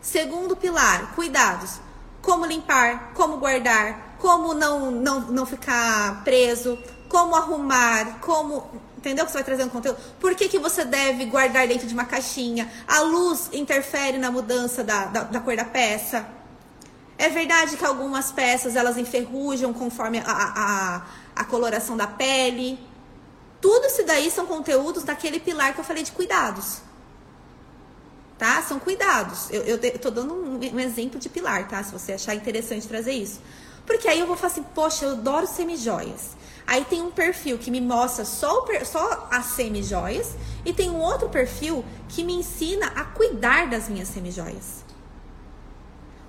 Segundo 0.00 0.56
pilar, 0.56 1.14
cuidados. 1.14 1.80
Como 2.22 2.46
limpar, 2.46 3.12
como 3.14 3.38
guardar, 3.38 4.16
como 4.18 4.54
não, 4.54 4.90
não, 4.90 5.20
não 5.20 5.46
ficar 5.46 6.22
preso, 6.24 6.78
como 7.08 7.34
arrumar, 7.34 8.18
como 8.20 8.82
entendeu? 8.96 9.26
Que 9.26 9.32
você 9.32 9.38
vai 9.38 9.44
trazer 9.44 9.64
um 9.64 9.68
conteúdo. 9.68 9.98
Por 10.18 10.34
que, 10.34 10.48
que 10.48 10.58
você 10.58 10.84
deve 10.84 11.26
guardar 11.26 11.68
dentro 11.68 11.86
de 11.86 11.92
uma 11.92 12.06
caixinha? 12.06 12.70
A 12.88 13.00
luz 13.00 13.50
interfere 13.52 14.16
na 14.16 14.30
mudança 14.30 14.82
da, 14.82 15.06
da, 15.06 15.22
da 15.24 15.40
cor 15.40 15.54
da 15.56 15.64
peça. 15.64 16.26
É 17.16 17.28
verdade 17.28 17.76
que 17.76 17.84
algumas 17.84 18.32
peças 18.32 18.74
elas 18.76 18.98
enferrujam 18.98 19.72
conforme 19.72 20.18
a, 20.18 20.24
a, 20.26 21.02
a 21.36 21.44
coloração 21.44 21.96
da 21.96 22.06
pele. 22.06 22.78
Tudo 23.60 23.86
isso 23.86 24.04
daí 24.04 24.30
são 24.30 24.46
conteúdos 24.46 25.04
daquele 25.04 25.38
pilar 25.38 25.72
que 25.74 25.80
eu 25.80 25.84
falei 25.84 26.02
de 26.02 26.12
cuidados. 26.12 26.82
Tá? 28.36 28.62
São 28.62 28.78
cuidados. 28.78 29.48
Eu, 29.50 29.62
eu, 29.62 29.98
tô 29.98 30.10
dando 30.10 30.34
um, 30.34 30.58
um 30.58 30.80
exemplo 30.80 31.20
de 31.20 31.28
pilar, 31.28 31.68
tá? 31.68 31.82
Se 31.82 31.92
você 31.92 32.12
achar 32.14 32.34
interessante 32.34 32.86
trazer 32.86 33.12
isso. 33.12 33.40
Porque 33.86 34.08
aí 34.08 34.18
eu 34.18 34.26
vou 34.26 34.36
falar 34.36 34.52
assim, 34.52 34.62
poxa, 34.74 35.04
eu 35.04 35.12
adoro 35.12 35.46
semijoias. 35.46 36.30
Aí 36.66 36.84
tem 36.84 37.02
um 37.02 37.10
perfil 37.10 37.58
que 37.58 37.70
me 37.70 37.80
mostra 37.80 38.24
só, 38.24 38.64
só 38.84 39.28
as 39.30 39.46
semijoias 39.46 40.34
e 40.64 40.72
tem 40.72 40.90
um 40.90 40.98
outro 40.98 41.28
perfil 41.28 41.84
que 42.08 42.24
me 42.24 42.32
ensina 42.32 42.86
a 42.88 43.04
cuidar 43.04 43.68
das 43.68 43.88
minhas 43.88 44.08
semijoias. 44.08 44.83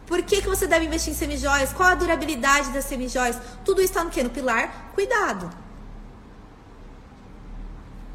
Por 0.06 0.22
que, 0.22 0.41
que 0.41 0.48
você 0.48 0.68
deve 0.68 0.86
investir 0.86 1.12
em 1.12 1.15
semijoias? 1.15 1.74
Qual 1.74 1.89
a 1.89 1.96
durabilidade 1.96 2.72
das 2.72 2.86
semijoias? 2.86 3.38
Tudo 3.63 3.82
está 3.82 4.04
no 4.04 4.10
que? 4.10 4.22
No 4.22 4.30
pilar 4.30 4.91
cuidado. 4.94 5.50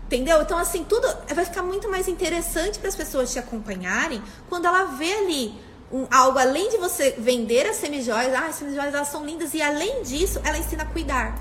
Entendeu? 0.06 0.42
Então, 0.42 0.58
assim, 0.58 0.84
tudo 0.84 1.06
vai 1.32 1.44
ficar 1.44 1.62
muito 1.62 1.88
mais 1.88 2.08
interessante 2.08 2.78
para 2.78 2.88
as 2.88 2.96
pessoas 2.96 3.32
te 3.32 3.38
acompanharem 3.38 4.22
quando 4.48 4.66
ela 4.66 4.84
vê 4.84 5.12
ali 5.12 5.54
um, 5.92 6.06
algo 6.10 6.38
além 6.38 6.68
de 6.68 6.78
você 6.78 7.14
vender 7.18 7.66
as 7.66 7.76
semijoias. 7.76 8.34
Ah, 8.34 8.46
as 8.46 8.56
semijoias 8.56 8.94
elas 8.94 9.08
são 9.08 9.24
lindas 9.24 9.54
e 9.54 9.62
além 9.62 10.02
disso, 10.02 10.40
ela 10.44 10.58
ensina 10.58 10.82
a 10.82 10.86
cuidar. 10.86 11.38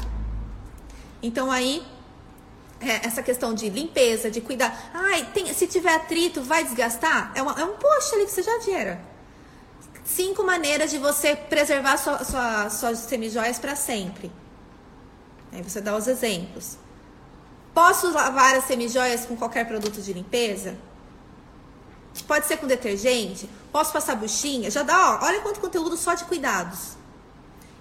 Então 1.21 1.51
aí 1.51 1.83
é, 2.79 3.05
essa 3.05 3.21
questão 3.21 3.53
de 3.53 3.69
limpeza, 3.69 4.31
de 4.31 4.41
cuidar. 4.41 4.91
Ai, 4.93 5.27
tem, 5.33 5.53
se 5.53 5.67
tiver 5.67 5.93
atrito, 5.93 6.41
vai 6.41 6.63
desgastar? 6.63 7.31
É, 7.35 7.41
uma, 7.41 7.59
é 7.59 7.63
um 7.63 7.75
post 7.75 8.15
ali 8.15 8.25
que 8.25 8.31
você 8.31 8.43
já 8.43 8.59
gera. 8.59 9.01
Cinco 10.15 10.43
maneiras 10.43 10.89
de 10.89 10.97
você 10.97 11.35
preservar 11.35 11.95
sua, 11.97 12.23
sua, 12.23 12.69
suas 12.71 12.97
semijoias 12.99 13.59
para 13.59 13.75
sempre. 13.75 14.31
Aí 15.51 15.61
você 15.61 15.79
dá 15.79 15.95
os 15.95 16.07
exemplos. 16.07 16.77
Posso 17.75 18.11
lavar 18.11 18.55
as 18.55 18.63
semijoias 18.63 19.25
com 19.25 19.37
qualquer 19.37 19.67
produto 19.67 20.01
de 20.01 20.11
limpeza? 20.11 20.75
Pode 22.27 22.47
ser 22.47 22.57
com 22.57 22.65
detergente? 22.65 23.47
Posso 23.71 23.93
passar 23.93 24.15
buchinha? 24.15 24.71
Já 24.71 24.81
dá, 24.81 25.19
ó, 25.21 25.25
olha 25.25 25.41
quanto 25.41 25.59
conteúdo 25.59 25.95
só 25.95 26.15
de 26.15 26.23
cuidados. 26.25 26.97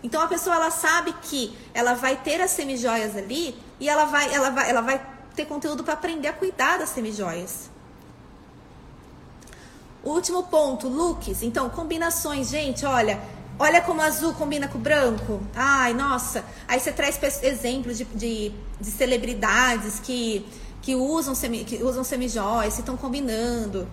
Então 0.03 0.21
a 0.21 0.29
pessoa 0.29 0.55
ela 0.55 0.71
sabe 0.71 1.15
que 1.23 1.57
ela 1.73 1.95
vai 1.95 2.15
ter 2.17 2.43
as 2.43 2.51
semijoias 2.51 3.17
ali 3.17 3.57
e 3.81 3.89
ela 3.89 4.05
vai, 4.05 4.33
ela 4.33 4.51
vai, 4.51 4.71
ela 4.71 4.81
vai 4.83 5.05
ter 5.35 5.47
conteúdo 5.47 5.83
para 5.83 5.95
aprender 5.95 6.29
a 6.29 6.33
cuidar 6.35 6.79
das 6.79 6.91
semijoias. 6.91 7.71
Último 10.05 10.45
ponto, 10.45 10.89
looks. 10.89 11.43
Então, 11.43 11.69
combinações, 11.69 12.49
gente, 12.49 12.87
olha, 12.87 13.21
olha 13.59 13.81
como 13.81 14.01
azul 14.01 14.33
combina 14.35 14.69
com 14.69 14.79
branco. 14.79 15.41
Ai, 15.55 15.93
nossa. 15.93 16.45
Aí 16.67 16.79
você 16.79 16.93
traz 16.93 17.19
exemplos 17.43 17.99
de, 17.99 18.05
de, 18.05 18.53
de 18.81 18.91
celebridades 18.91 19.99
que, 20.01 20.47
que 20.81 20.95
usam, 20.95 21.35
semi, 21.35 21.65
que 21.65 21.83
usam 21.83 22.05
semijoias, 22.05 22.75
se 22.75 22.81
estão 22.81 22.97
combinando. 22.97 23.89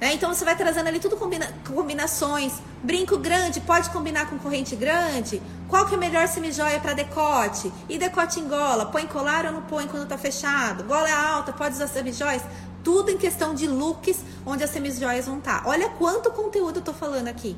É, 0.00 0.12
então 0.12 0.34
você 0.34 0.44
vai 0.44 0.56
trazendo 0.56 0.88
ali 0.88 0.98
tudo 0.98 1.16
combina 1.16 1.48
combinações. 1.66 2.52
Brinco 2.82 3.16
grande 3.16 3.60
pode 3.60 3.88
combinar 3.90 4.28
com 4.28 4.38
corrente 4.38 4.76
grande? 4.76 5.40
Qual 5.68 5.86
que 5.86 5.94
é 5.94 5.98
melhor 5.98 6.28
semijoia 6.28 6.78
para 6.80 6.92
decote? 6.92 7.72
E 7.88 7.96
decote 7.96 8.40
em 8.40 8.48
gola? 8.48 8.86
Põe 8.86 9.06
colar 9.06 9.46
ou 9.46 9.52
não 9.52 9.62
põe 9.62 9.86
quando 9.86 10.06
tá 10.06 10.18
fechado? 10.18 10.84
Gola 10.84 11.08
é 11.08 11.12
alta, 11.12 11.52
pode 11.52 11.74
usar 11.74 11.86
semijoias? 11.86 12.42
Tudo 12.82 13.10
em 13.10 13.16
questão 13.16 13.54
de 13.54 13.66
looks 13.66 14.18
onde 14.44 14.62
as 14.62 14.70
semijoias 14.70 15.26
vão 15.26 15.38
estar. 15.38 15.62
Tá. 15.62 15.68
Olha 15.68 15.88
quanto 15.90 16.30
conteúdo 16.30 16.80
eu 16.80 16.82
tô 16.82 16.92
falando 16.92 17.28
aqui. 17.28 17.56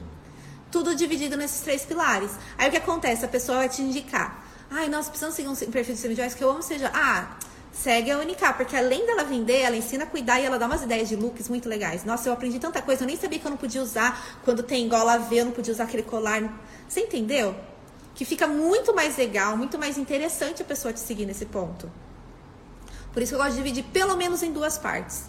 Tudo 0.70 0.94
dividido 0.94 1.36
nesses 1.36 1.62
três 1.62 1.84
pilares. 1.84 2.30
Aí 2.56 2.68
o 2.68 2.70
que 2.70 2.76
acontece? 2.76 3.24
A 3.24 3.28
pessoa 3.28 3.58
vai 3.58 3.68
te 3.68 3.82
indicar. 3.82 4.44
Ai, 4.70 4.88
nós 4.88 5.08
precisamos 5.08 5.34
seguir 5.34 5.48
um 5.48 5.56
perfil 5.70 5.94
de 5.94 6.00
semijoias 6.00 6.34
que 6.34 6.44
eu 6.44 6.50
amo 6.50 6.62
seja. 6.62 6.90
Ah, 6.94 7.36
segue 7.82 8.10
a 8.10 8.18
Unicá, 8.18 8.52
porque 8.52 8.74
além 8.74 9.06
dela 9.06 9.22
vender, 9.22 9.60
ela 9.60 9.76
ensina 9.76 10.04
a 10.04 10.06
cuidar 10.06 10.40
e 10.40 10.44
ela 10.44 10.58
dá 10.58 10.66
umas 10.66 10.82
ideias 10.82 11.08
de 11.08 11.16
looks 11.16 11.48
muito 11.48 11.68
legais. 11.68 12.04
Nossa, 12.04 12.28
eu 12.28 12.32
aprendi 12.32 12.58
tanta 12.58 12.80
coisa, 12.80 13.02
eu 13.02 13.06
nem 13.06 13.16
sabia 13.16 13.38
que 13.38 13.46
eu 13.46 13.50
não 13.50 13.58
podia 13.58 13.82
usar 13.82 14.38
quando 14.44 14.62
tem 14.62 14.88
gola 14.88 15.18
V, 15.18 15.40
eu 15.40 15.44
não 15.44 15.52
podia 15.52 15.72
usar 15.72 15.84
aquele 15.84 16.02
colar. 16.02 16.42
Você 16.88 17.00
entendeu? 17.00 17.54
Que 18.14 18.24
fica 18.24 18.46
muito 18.46 18.94
mais 18.94 19.16
legal, 19.16 19.56
muito 19.56 19.78
mais 19.78 19.98
interessante 19.98 20.62
a 20.62 20.64
pessoa 20.64 20.92
te 20.92 21.00
seguir 21.00 21.26
nesse 21.26 21.44
ponto. 21.44 21.90
Por 23.12 23.22
isso 23.22 23.30
que 23.30 23.34
eu 23.34 23.38
gosto 23.38 23.52
de 23.52 23.56
dividir 23.58 23.84
pelo 23.92 24.16
menos 24.16 24.42
em 24.42 24.52
duas 24.52 24.78
partes 24.78 25.24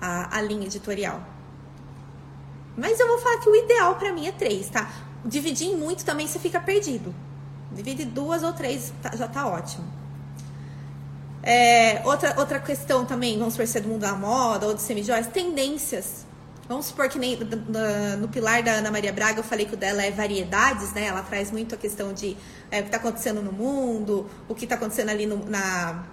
a, 0.00 0.36
a 0.36 0.40
linha 0.40 0.66
editorial. 0.66 1.20
Mas 2.76 2.98
eu 2.98 3.06
vou 3.06 3.18
falar 3.18 3.38
que 3.38 3.48
o 3.50 3.54
ideal 3.54 3.96
para 3.96 4.12
mim 4.12 4.26
é 4.26 4.32
três, 4.32 4.68
tá? 4.70 4.90
Dividir 5.24 5.68
em 5.68 5.76
muito 5.76 6.04
também 6.04 6.26
você 6.26 6.38
fica 6.38 6.58
perdido. 6.58 7.14
Divide 7.70 8.04
duas 8.04 8.42
ou 8.42 8.52
três, 8.52 8.92
tá, 9.02 9.14
já 9.14 9.28
tá 9.28 9.46
ótimo. 9.46 10.01
É, 11.42 12.00
outra, 12.04 12.34
outra 12.38 12.60
questão 12.60 13.04
também, 13.04 13.36
vamos 13.38 13.54
supor, 13.54 13.66
se 13.66 13.78
é 13.78 13.80
do 13.80 13.88
mundo 13.88 14.02
da 14.02 14.14
moda 14.14 14.66
ou 14.66 14.74
de 14.74 14.82
semijóias, 14.82 15.26
tendências. 15.26 16.24
Vamos 16.68 16.86
supor 16.86 17.08
que 17.08 17.18
nem 17.18 17.36
no, 17.36 18.16
no, 18.18 18.28
pilar 18.28 18.62
da 18.62 18.72
Ana 18.74 18.90
Maria 18.90 19.12
Braga 19.12 19.40
eu 19.40 19.44
falei 19.44 19.66
que 19.66 19.74
o 19.74 19.76
dela 19.76 20.02
é 20.02 20.10
variedades, 20.12 20.92
né? 20.92 21.06
Ela 21.06 21.20
traz 21.22 21.50
muito 21.50 21.74
a 21.74 21.78
questão 21.78 22.12
de 22.12 22.36
é, 22.70 22.78
o 22.78 22.82
que 22.82 22.88
está 22.88 22.98
acontecendo 22.98 23.42
no 23.42 23.52
mundo, 23.52 24.30
o 24.48 24.54
que 24.54 24.64
está 24.64 24.76
acontecendo 24.76 25.08
ali 25.10 25.26
no, 25.26 25.44
na, 25.44 26.04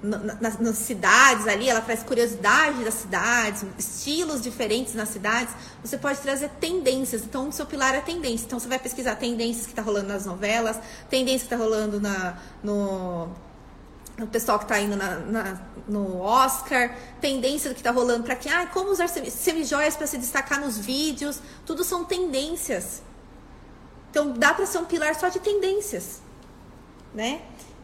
na, 0.00 0.18
nas, 0.18 0.58
nas, 0.60 0.76
cidades 0.78 1.48
ali, 1.48 1.68
ela 1.68 1.80
traz 1.80 2.04
curiosidade 2.04 2.84
das 2.84 2.94
cidades, 2.94 3.64
estilos 3.76 4.40
diferentes 4.40 4.94
nas 4.94 5.08
cidades. 5.08 5.52
Você 5.84 5.98
pode 5.98 6.20
trazer 6.20 6.48
tendências. 6.60 7.22
Então, 7.24 7.48
o 7.48 7.52
seu 7.52 7.66
pilar 7.66 7.94
é 7.94 8.00
tendência. 8.00 8.46
Então, 8.46 8.60
você 8.60 8.68
vai 8.68 8.78
pesquisar 8.78 9.16
tendências 9.16 9.66
que 9.66 9.72
está 9.72 9.82
rolando 9.82 10.08
nas 10.08 10.24
novelas, 10.24 10.78
tendências 11.10 11.48
que 11.48 11.54
está 11.54 11.56
rolando 11.56 12.00
na, 12.00 12.38
no 12.62 13.28
o 14.20 14.26
pessoal 14.26 14.58
que 14.58 14.64
está 14.64 14.78
indo 14.78 14.96
na, 14.96 15.16
na, 15.18 15.62
no 15.88 16.20
Oscar, 16.20 16.96
tendência 17.20 17.70
do 17.70 17.74
que 17.74 17.80
está 17.80 17.90
rolando 17.90 18.24
para 18.24 18.36
quem, 18.36 18.52
ah, 18.52 18.66
como 18.66 18.90
usar 18.90 19.08
semijoias 19.08 19.96
para 19.96 20.06
se 20.06 20.18
destacar 20.18 20.60
nos 20.60 20.78
vídeos, 20.78 21.40
tudo 21.64 21.82
são 21.82 22.04
tendências. 22.04 23.02
Então 24.10 24.32
dá 24.32 24.52
para 24.52 24.66
ser 24.66 24.78
um 24.78 24.84
pilar 24.84 25.14
só 25.14 25.28
de 25.28 25.40
tendências, 25.40 26.20
né? 27.14 27.42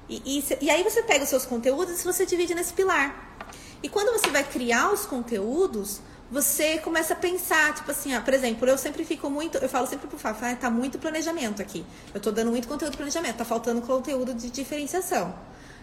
E, 0.08 0.38
e, 0.38 0.64
e 0.64 0.70
aí 0.70 0.82
você 0.82 1.02
pega 1.02 1.24
os 1.24 1.30
seus 1.30 1.46
conteúdos 1.46 2.00
e 2.00 2.04
você 2.04 2.26
divide 2.26 2.54
nesse 2.54 2.72
pilar. 2.72 3.36
E 3.82 3.88
quando 3.88 4.12
você 4.12 4.28
vai 4.30 4.44
criar 4.44 4.92
os 4.92 5.06
conteúdos, 5.06 6.00
você 6.30 6.78
começa 6.78 7.14
a 7.14 7.16
pensar, 7.16 7.74
tipo 7.74 7.90
assim, 7.90 8.14
ó, 8.14 8.20
por 8.20 8.34
exemplo, 8.34 8.68
eu 8.68 8.76
sempre 8.76 9.04
fico 9.04 9.30
muito, 9.30 9.56
eu 9.58 9.68
falo 9.68 9.86
sempre 9.86 10.06
pro 10.08 10.18
Fábio, 10.18 10.44
ah, 10.44 10.56
tá 10.56 10.70
muito 10.70 10.98
planejamento 10.98 11.62
aqui. 11.62 11.84
Eu 12.12 12.20
tô 12.20 12.30
dando 12.30 12.50
muito 12.50 12.68
conteúdo 12.68 12.92
de 12.92 12.96
planejamento, 12.98 13.36
tá 13.36 13.44
faltando 13.44 13.80
conteúdo 13.80 14.34
de 14.34 14.50
diferenciação. 14.50 15.34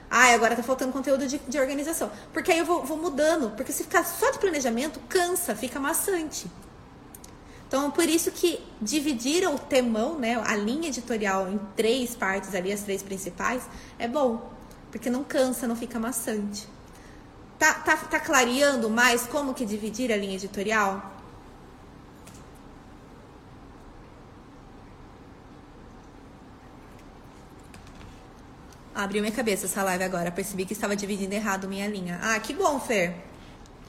Ah, 0.10 0.34
agora 0.34 0.56
tá 0.56 0.64
faltando 0.64 0.92
conteúdo 0.92 1.28
de, 1.28 1.38
de 1.40 1.60
organização. 1.60 2.12
Porque 2.32 2.52
aí 2.52 2.60
eu 2.60 2.66
vou, 2.66 2.84
vou 2.84 2.98
mudando. 2.98 3.56
Porque 3.56 3.72
se 3.72 3.84
ficar 3.84 4.04
só 4.04 4.32
de 4.32 4.40
planejamento, 4.40 5.00
cansa, 5.10 5.56
fica 5.56 5.80
maçante. 5.80 6.48
Então, 7.68 7.90
por 7.92 8.08
isso 8.08 8.32
que 8.32 8.64
dividir 8.80 9.48
o 9.48 9.58
temão, 9.58 10.18
né, 10.18 10.42
a 10.46 10.56
linha 10.56 10.90
editorial 10.90 11.50
em 11.50 11.60
três 11.76 12.16
partes 12.16 12.54
ali, 12.54 12.72
as 12.72 12.82
três 12.82 13.02
principais, 13.02 13.64
é 13.98 14.08
bom. 14.08 14.52
Porque 14.92 15.10
não 15.10 15.24
cansa, 15.24 15.68
não 15.68 15.76
fica 15.76 16.00
maçante. 16.00 16.68
Tá, 17.58 17.74
tá, 17.74 17.98
tá 17.98 18.20
clareando 18.20 18.90
mais 18.90 19.24
como 19.24 19.54
que 19.54 19.66
dividir 19.66 20.12
a 20.12 20.18
linha 20.18 20.36
editorial? 20.36 21.15
Abriu 28.96 29.22
minha 29.22 29.34
cabeça 29.34 29.66
essa 29.66 29.84
live 29.84 30.06
agora. 30.06 30.32
Percebi 30.32 30.66
que 30.66 30.72
estava 30.72 30.96
dividindo 30.96 31.36
errado 31.36 31.68
minha 31.68 31.86
linha. 31.86 32.18
Ah, 32.24 32.40
que 32.40 32.54
bom, 32.54 32.80
Fer. 32.80 33.14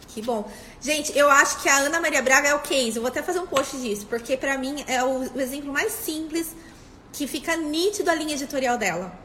Que 0.08 0.20
bom. 0.20 0.50
Gente, 0.80 1.16
eu 1.16 1.30
acho 1.30 1.62
que 1.62 1.68
a 1.68 1.76
Ana 1.76 2.00
Maria 2.00 2.20
Braga 2.22 2.48
é 2.48 2.54
o 2.54 2.58
case. 2.58 2.96
Eu 2.96 3.02
vou 3.02 3.06
até 3.06 3.22
fazer 3.22 3.38
um 3.38 3.46
post 3.46 3.76
disso, 3.76 4.04
porque 4.06 4.36
para 4.36 4.58
mim 4.58 4.82
é 4.88 5.04
o, 5.04 5.22
exemplo 5.40 5.72
mais 5.72 5.92
simples 5.92 6.56
que 7.12 7.28
fica 7.28 7.56
nítido 7.56 8.10
a 8.10 8.14
linha 8.16 8.34
editorial 8.34 8.76
dela. 8.76 9.16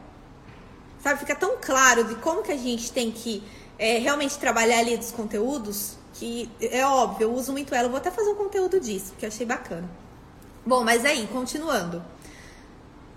Sabe, 1.02 1.18
fica 1.18 1.34
tão 1.34 1.56
claro 1.60 2.04
de 2.04 2.14
como 2.16 2.42
que 2.42 2.52
a 2.52 2.56
gente 2.56 2.92
tem 2.92 3.10
que 3.10 3.42
é, 3.76 3.98
realmente 3.98 4.38
trabalhar 4.38 4.78
ali 4.78 4.96
dos 4.96 5.10
conteúdos, 5.10 5.96
que 6.14 6.48
é 6.60 6.86
óbvio, 6.86 7.24
eu 7.24 7.34
uso 7.34 7.50
muito 7.50 7.74
ela. 7.74 7.86
Eu 7.86 7.90
vou 7.90 7.98
até 7.98 8.12
fazer 8.12 8.30
um 8.30 8.36
conteúdo 8.36 8.78
disso, 8.78 9.14
que 9.18 9.24
eu 9.24 9.28
achei 9.28 9.44
bacana. 9.44 9.90
Bom, 10.64 10.84
mas 10.84 11.04
aí, 11.04 11.26
continuando. 11.32 12.04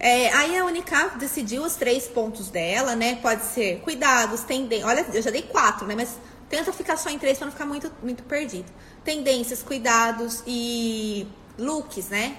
É, 0.05 0.31
aí 0.33 0.55
a 0.55 0.63
Unicap 0.63 1.17
decidiu 1.17 1.63
os 1.63 1.77
três 1.77 2.07
pontos 2.07 2.51
dela, 2.51 2.95
né? 2.95 3.15
Pode 3.15 3.43
ser 3.43 3.79
cuidados, 3.79 4.41
tendências. 4.41 4.87
Olha, 4.87 5.03
eu 5.11 5.19
já 5.19 5.31
dei 5.31 5.41
quatro, 5.41 5.87
né? 5.87 5.95
Mas 5.95 6.19
tenta 6.47 6.71
ficar 6.71 6.95
só 6.95 7.09
em 7.09 7.17
três 7.17 7.39
para 7.39 7.45
não 7.45 7.51
ficar 7.51 7.65
muito, 7.65 7.91
muito 8.03 8.21
perdido. 8.21 8.71
Tendências, 9.03 9.63
cuidados 9.63 10.43
e 10.45 11.27
looks, 11.57 12.09
né? 12.09 12.37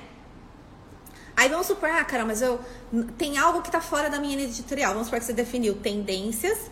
Aí 1.37 1.49
vamos 1.49 1.67
supor, 1.67 1.91
ah, 1.91 2.05
cara, 2.05 2.25
mas 2.25 2.41
eu 2.41 2.61
tem 3.19 3.37
algo 3.37 3.61
que 3.61 3.71
tá 3.73 3.81
fora 3.81 4.09
da 4.09 4.21
minha 4.21 4.41
editorial. 4.41 4.93
Vamos 4.93 5.09
supor 5.09 5.19
que 5.19 5.27
você 5.27 5.33
definiu 5.33 5.75
tendências, 5.75 6.71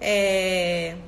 é, 0.00 0.98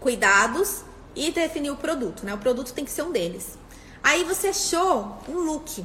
cuidados 0.00 0.82
e 1.14 1.30
definiu 1.30 1.74
o 1.74 1.76
produto, 1.76 2.26
né? 2.26 2.34
O 2.34 2.38
produto 2.38 2.72
tem 2.72 2.84
que 2.84 2.90
ser 2.90 3.02
um 3.02 3.12
deles. 3.12 3.56
Aí 4.02 4.24
você 4.24 4.48
achou 4.48 5.18
um 5.28 5.38
look 5.38 5.84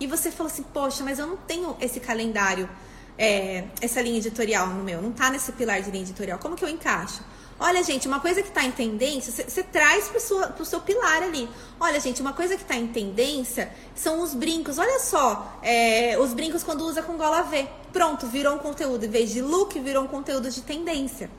e 0.00 0.06
você 0.06 0.30
falou 0.30 0.50
assim, 0.52 0.62
poxa, 0.62 1.04
mas 1.04 1.18
eu 1.18 1.26
não 1.26 1.36
tenho 1.36 1.76
esse 1.80 2.00
calendário, 2.00 2.68
é, 3.16 3.64
essa 3.80 4.00
linha 4.00 4.18
editorial 4.18 4.66
no 4.68 4.82
meu, 4.82 5.00
não 5.00 5.12
tá 5.12 5.30
nesse 5.30 5.52
pilar 5.52 5.80
de 5.82 5.90
linha 5.90 6.02
editorial. 6.02 6.38
Como 6.38 6.56
que 6.56 6.64
eu 6.64 6.68
encaixo? 6.68 7.22
Olha, 7.58 7.84
gente, 7.84 8.08
uma 8.08 8.18
coisa 8.18 8.42
que 8.42 8.48
está 8.48 8.64
em 8.64 8.72
tendência, 8.72 9.32
você 9.48 9.62
traz 9.62 10.08
para 10.08 10.60
o 10.60 10.64
seu 10.64 10.80
pilar 10.80 11.22
ali. 11.22 11.48
Olha, 11.78 12.00
gente, 12.00 12.20
uma 12.20 12.32
coisa 12.32 12.56
que 12.56 12.62
está 12.62 12.74
em 12.74 12.88
tendência 12.88 13.72
são 13.94 14.20
os 14.22 14.34
brincos. 14.34 14.76
Olha 14.76 14.98
só, 14.98 15.58
é, 15.62 16.18
os 16.18 16.34
brincos 16.34 16.64
quando 16.64 16.80
usa 16.84 17.00
com 17.00 17.16
gola 17.16 17.42
V. 17.42 17.68
Pronto, 17.92 18.26
virou 18.26 18.56
um 18.56 18.58
conteúdo. 18.58 19.04
Em 19.04 19.08
vez 19.08 19.30
de 19.30 19.40
look, 19.40 19.78
virou 19.78 20.02
um 20.02 20.08
conteúdo 20.08 20.50
de 20.50 20.62
tendência. 20.62 21.30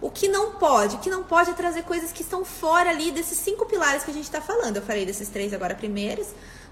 O 0.00 0.10
que 0.10 0.26
não 0.26 0.52
pode? 0.52 0.96
O 0.96 0.98
que 1.00 1.10
não 1.10 1.22
pode 1.22 1.50
é 1.50 1.52
trazer 1.52 1.82
coisas 1.82 2.10
que 2.10 2.22
estão 2.22 2.42
fora 2.42 2.88
ali 2.88 3.12
desses 3.12 3.36
cinco 3.36 3.66
pilares 3.66 4.02
que 4.02 4.10
a 4.10 4.14
gente 4.14 4.24
está 4.24 4.40
falando. 4.40 4.76
Eu 4.76 4.82
falei 4.82 5.04
desses 5.04 5.28
três 5.28 5.52
agora 5.52 5.74
primeiros 5.74 6.28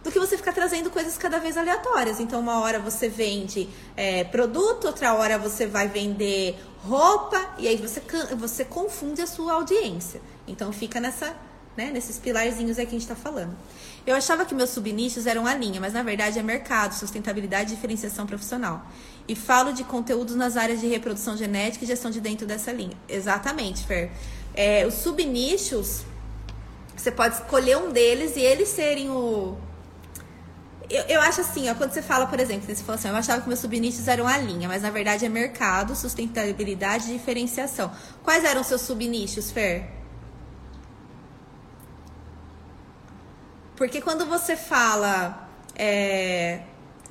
do 0.08 0.12
que 0.12 0.18
você 0.18 0.38
ficar 0.38 0.52
trazendo 0.52 0.90
coisas 0.90 1.18
cada 1.18 1.38
vez 1.38 1.56
aleatórias. 1.56 2.18
Então, 2.18 2.40
uma 2.40 2.60
hora 2.60 2.78
você 2.78 3.08
vende 3.08 3.68
é, 3.94 4.24
produto, 4.24 4.86
outra 4.86 5.12
hora 5.12 5.38
você 5.38 5.66
vai 5.66 5.86
vender 5.86 6.58
roupa, 6.82 7.54
e 7.58 7.68
aí 7.68 7.76
você, 7.76 8.02
você 8.36 8.64
confunde 8.64 9.20
a 9.20 9.26
sua 9.26 9.52
audiência. 9.52 10.22
Então, 10.46 10.72
fica 10.72 10.98
nessa, 10.98 11.36
né, 11.76 11.90
nesses 11.92 12.18
pilarzinhos 12.18 12.78
aí 12.78 12.86
que 12.86 12.96
a 12.96 12.98
gente 12.98 13.02
está 13.02 13.14
falando. 13.14 13.54
Eu 14.06 14.16
achava 14.16 14.46
que 14.46 14.54
meus 14.54 14.70
subnichos 14.70 15.26
eram 15.26 15.46
a 15.46 15.54
linha, 15.54 15.78
mas 15.78 15.92
na 15.92 16.02
verdade 16.02 16.38
é 16.38 16.42
mercado, 16.42 16.94
sustentabilidade 16.94 17.72
e 17.72 17.76
diferenciação 17.76 18.26
profissional. 18.26 18.86
E 19.28 19.36
falo 19.36 19.74
de 19.74 19.84
conteúdos 19.84 20.34
nas 20.34 20.56
áreas 20.56 20.80
de 20.80 20.86
reprodução 20.86 21.36
genética 21.36 21.84
e 21.84 21.88
gestão 21.88 22.10
de 22.10 22.18
dentro 22.18 22.46
dessa 22.46 22.72
linha. 22.72 22.96
Exatamente, 23.06 23.86
Fer. 23.86 24.10
É, 24.54 24.86
os 24.86 24.94
subnichos, 24.94 26.04
você 26.96 27.12
pode 27.12 27.34
escolher 27.34 27.76
um 27.76 27.92
deles 27.92 28.36
e 28.36 28.40
eles 28.40 28.70
serem 28.70 29.10
o, 29.10 29.58
eu, 30.90 31.02
eu 31.04 31.20
acho 31.20 31.42
assim, 31.42 31.68
ó, 31.68 31.74
quando 31.74 31.92
você 31.92 32.00
fala, 32.00 32.26
por 32.26 32.40
exemplo, 32.40 32.66
você 32.66 32.82
fala 32.82 32.98
assim, 32.98 33.08
eu 33.08 33.16
achava 33.16 33.42
que 33.42 33.48
meus 33.48 33.60
subnichos 33.60 34.08
eram 34.08 34.26
a 34.26 34.38
linha, 34.38 34.68
mas 34.68 34.82
na 34.82 34.90
verdade 34.90 35.24
é 35.26 35.28
mercado, 35.28 35.94
sustentabilidade 35.94 37.10
e 37.10 37.18
diferenciação. 37.18 37.92
Quais 38.22 38.44
eram 38.44 38.64
seus 38.64 38.80
subnichos, 38.82 39.50
Fer? 39.50 39.90
Porque 43.76 44.00
quando 44.00 44.26
você 44.26 44.56
fala 44.56 45.48
é, 45.76 46.62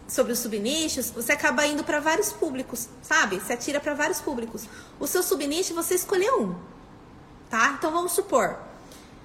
sobre 0.08 0.34
os 0.34 0.40
subnichos, 0.40 1.12
você 1.12 1.32
acaba 1.32 1.66
indo 1.66 1.84
para 1.84 2.00
vários 2.00 2.34
públicos, 2.34 2.90
sabe? 3.02 3.40
Você 3.40 3.54
atira 3.54 3.80
para 3.80 3.94
vários 3.94 4.20
públicos. 4.20 4.68
O 5.00 5.06
seu 5.06 5.22
subnicho, 5.22 5.76
você 5.76 5.96
escolheu 5.96 6.42
um, 6.42 6.56
tá? 7.50 7.76
Então 7.78 7.92
vamos 7.92 8.12
supor, 8.14 8.58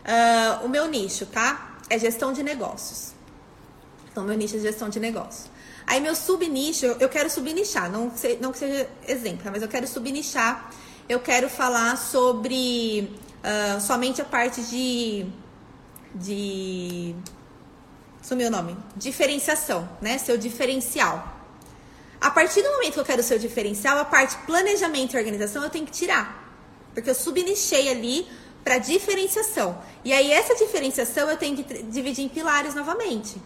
uh, 0.04 0.64
o 0.64 0.68
meu 0.68 0.86
nicho, 0.88 1.24
tá? 1.26 1.78
É 1.88 1.98
gestão 1.98 2.32
de 2.32 2.42
negócios. 2.42 3.14
Então, 4.12 4.24
meu 4.24 4.36
nicho 4.36 4.56
é 4.56 4.60
gestão 4.60 4.90
de 4.90 5.00
negócio. 5.00 5.50
Aí, 5.86 6.00
meu 6.00 6.14
subnicho, 6.14 6.86
eu 7.00 7.08
quero 7.08 7.30
subnichar, 7.30 7.90
não, 7.90 8.10
que, 8.10 8.36
não 8.36 8.52
que 8.52 8.58
seja 8.58 8.88
exemplo, 9.08 9.50
mas 9.50 9.62
eu 9.62 9.68
quero 9.68 9.88
subnichar. 9.88 10.70
Eu 11.08 11.18
quero 11.18 11.48
falar 11.48 11.96
sobre 11.96 13.10
uh, 13.42 13.80
somente 13.80 14.20
a 14.20 14.24
parte 14.24 14.62
de. 14.62 15.26
de. 16.14 17.14
Sumiu 18.20 18.48
o 18.48 18.50
nome? 18.50 18.76
Diferenciação, 18.94 19.88
né? 20.00 20.18
Seu 20.18 20.36
diferencial. 20.36 21.40
A 22.20 22.30
partir 22.30 22.62
do 22.62 22.70
momento 22.70 22.94
que 22.94 23.00
eu 23.00 23.04
quero 23.04 23.22
seu 23.22 23.38
diferencial, 23.38 23.98
a 23.98 24.04
parte 24.04 24.36
planejamento 24.46 25.14
e 25.14 25.16
organização 25.16 25.64
eu 25.64 25.70
tenho 25.70 25.86
que 25.86 25.90
tirar. 25.90 26.54
Porque 26.94 27.10
eu 27.10 27.14
subnichei 27.14 27.90
ali 27.90 28.28
para 28.62 28.78
diferenciação. 28.78 29.76
E 30.04 30.12
aí, 30.12 30.30
essa 30.30 30.54
diferenciação 30.54 31.28
eu 31.28 31.36
tenho 31.36 31.56
que 31.56 31.82
dividir 31.82 32.24
em 32.24 32.28
pilares 32.28 32.74
novamente. 32.74 33.40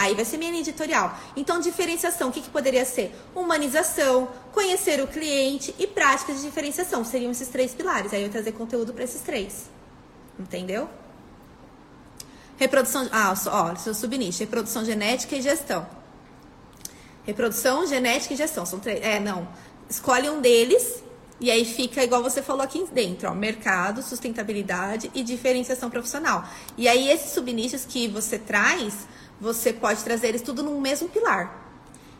Aí 0.00 0.14
vai 0.14 0.24
ser 0.24 0.38
minha 0.38 0.50
linha 0.50 0.62
editorial. 0.62 1.14
Então, 1.36 1.60
diferenciação, 1.60 2.30
o 2.30 2.32
que, 2.32 2.40
que 2.40 2.48
poderia 2.48 2.86
ser? 2.86 3.14
Humanização, 3.34 4.30
conhecer 4.50 4.98
o 5.02 5.06
cliente 5.06 5.74
e 5.78 5.86
práticas 5.86 6.36
de 6.36 6.42
diferenciação. 6.44 7.04
Seriam 7.04 7.30
esses 7.30 7.48
três 7.48 7.74
pilares. 7.74 8.14
Aí 8.14 8.22
eu 8.22 8.30
trazer 8.30 8.52
conteúdo 8.52 8.94
para 8.94 9.04
esses 9.04 9.20
três. 9.20 9.68
Entendeu? 10.38 10.88
Reprodução. 12.56 13.10
Ah, 13.12 13.34
ó, 13.48 13.74
seu 13.74 13.92
subnicho. 13.92 14.38
Reprodução 14.38 14.86
genética 14.86 15.36
e 15.36 15.42
gestão. 15.42 15.86
Reprodução, 17.26 17.86
genética 17.86 18.32
e 18.32 18.38
gestão. 18.38 18.64
São 18.64 18.80
três. 18.80 19.04
É, 19.04 19.20
não. 19.20 19.46
Escolhe 19.86 20.30
um 20.30 20.40
deles 20.40 21.02
e 21.38 21.50
aí 21.50 21.66
fica 21.66 22.02
igual 22.02 22.22
você 22.22 22.42
falou 22.42 22.62
aqui 22.62 22.86
dentro, 22.90 23.28
ó, 23.28 23.34
mercado, 23.34 24.02
sustentabilidade 24.02 25.10
e 25.14 25.22
diferenciação 25.22 25.90
profissional. 25.90 26.46
E 26.78 26.88
aí 26.88 27.10
esses 27.10 27.32
subnichos 27.32 27.84
que 27.84 28.08
você 28.08 28.38
traz 28.38 29.06
você 29.40 29.72
pode 29.72 30.04
trazer 30.04 30.28
eles 30.28 30.42
tudo 30.42 30.62
no 30.62 30.78
mesmo 30.80 31.08
pilar. 31.08 31.60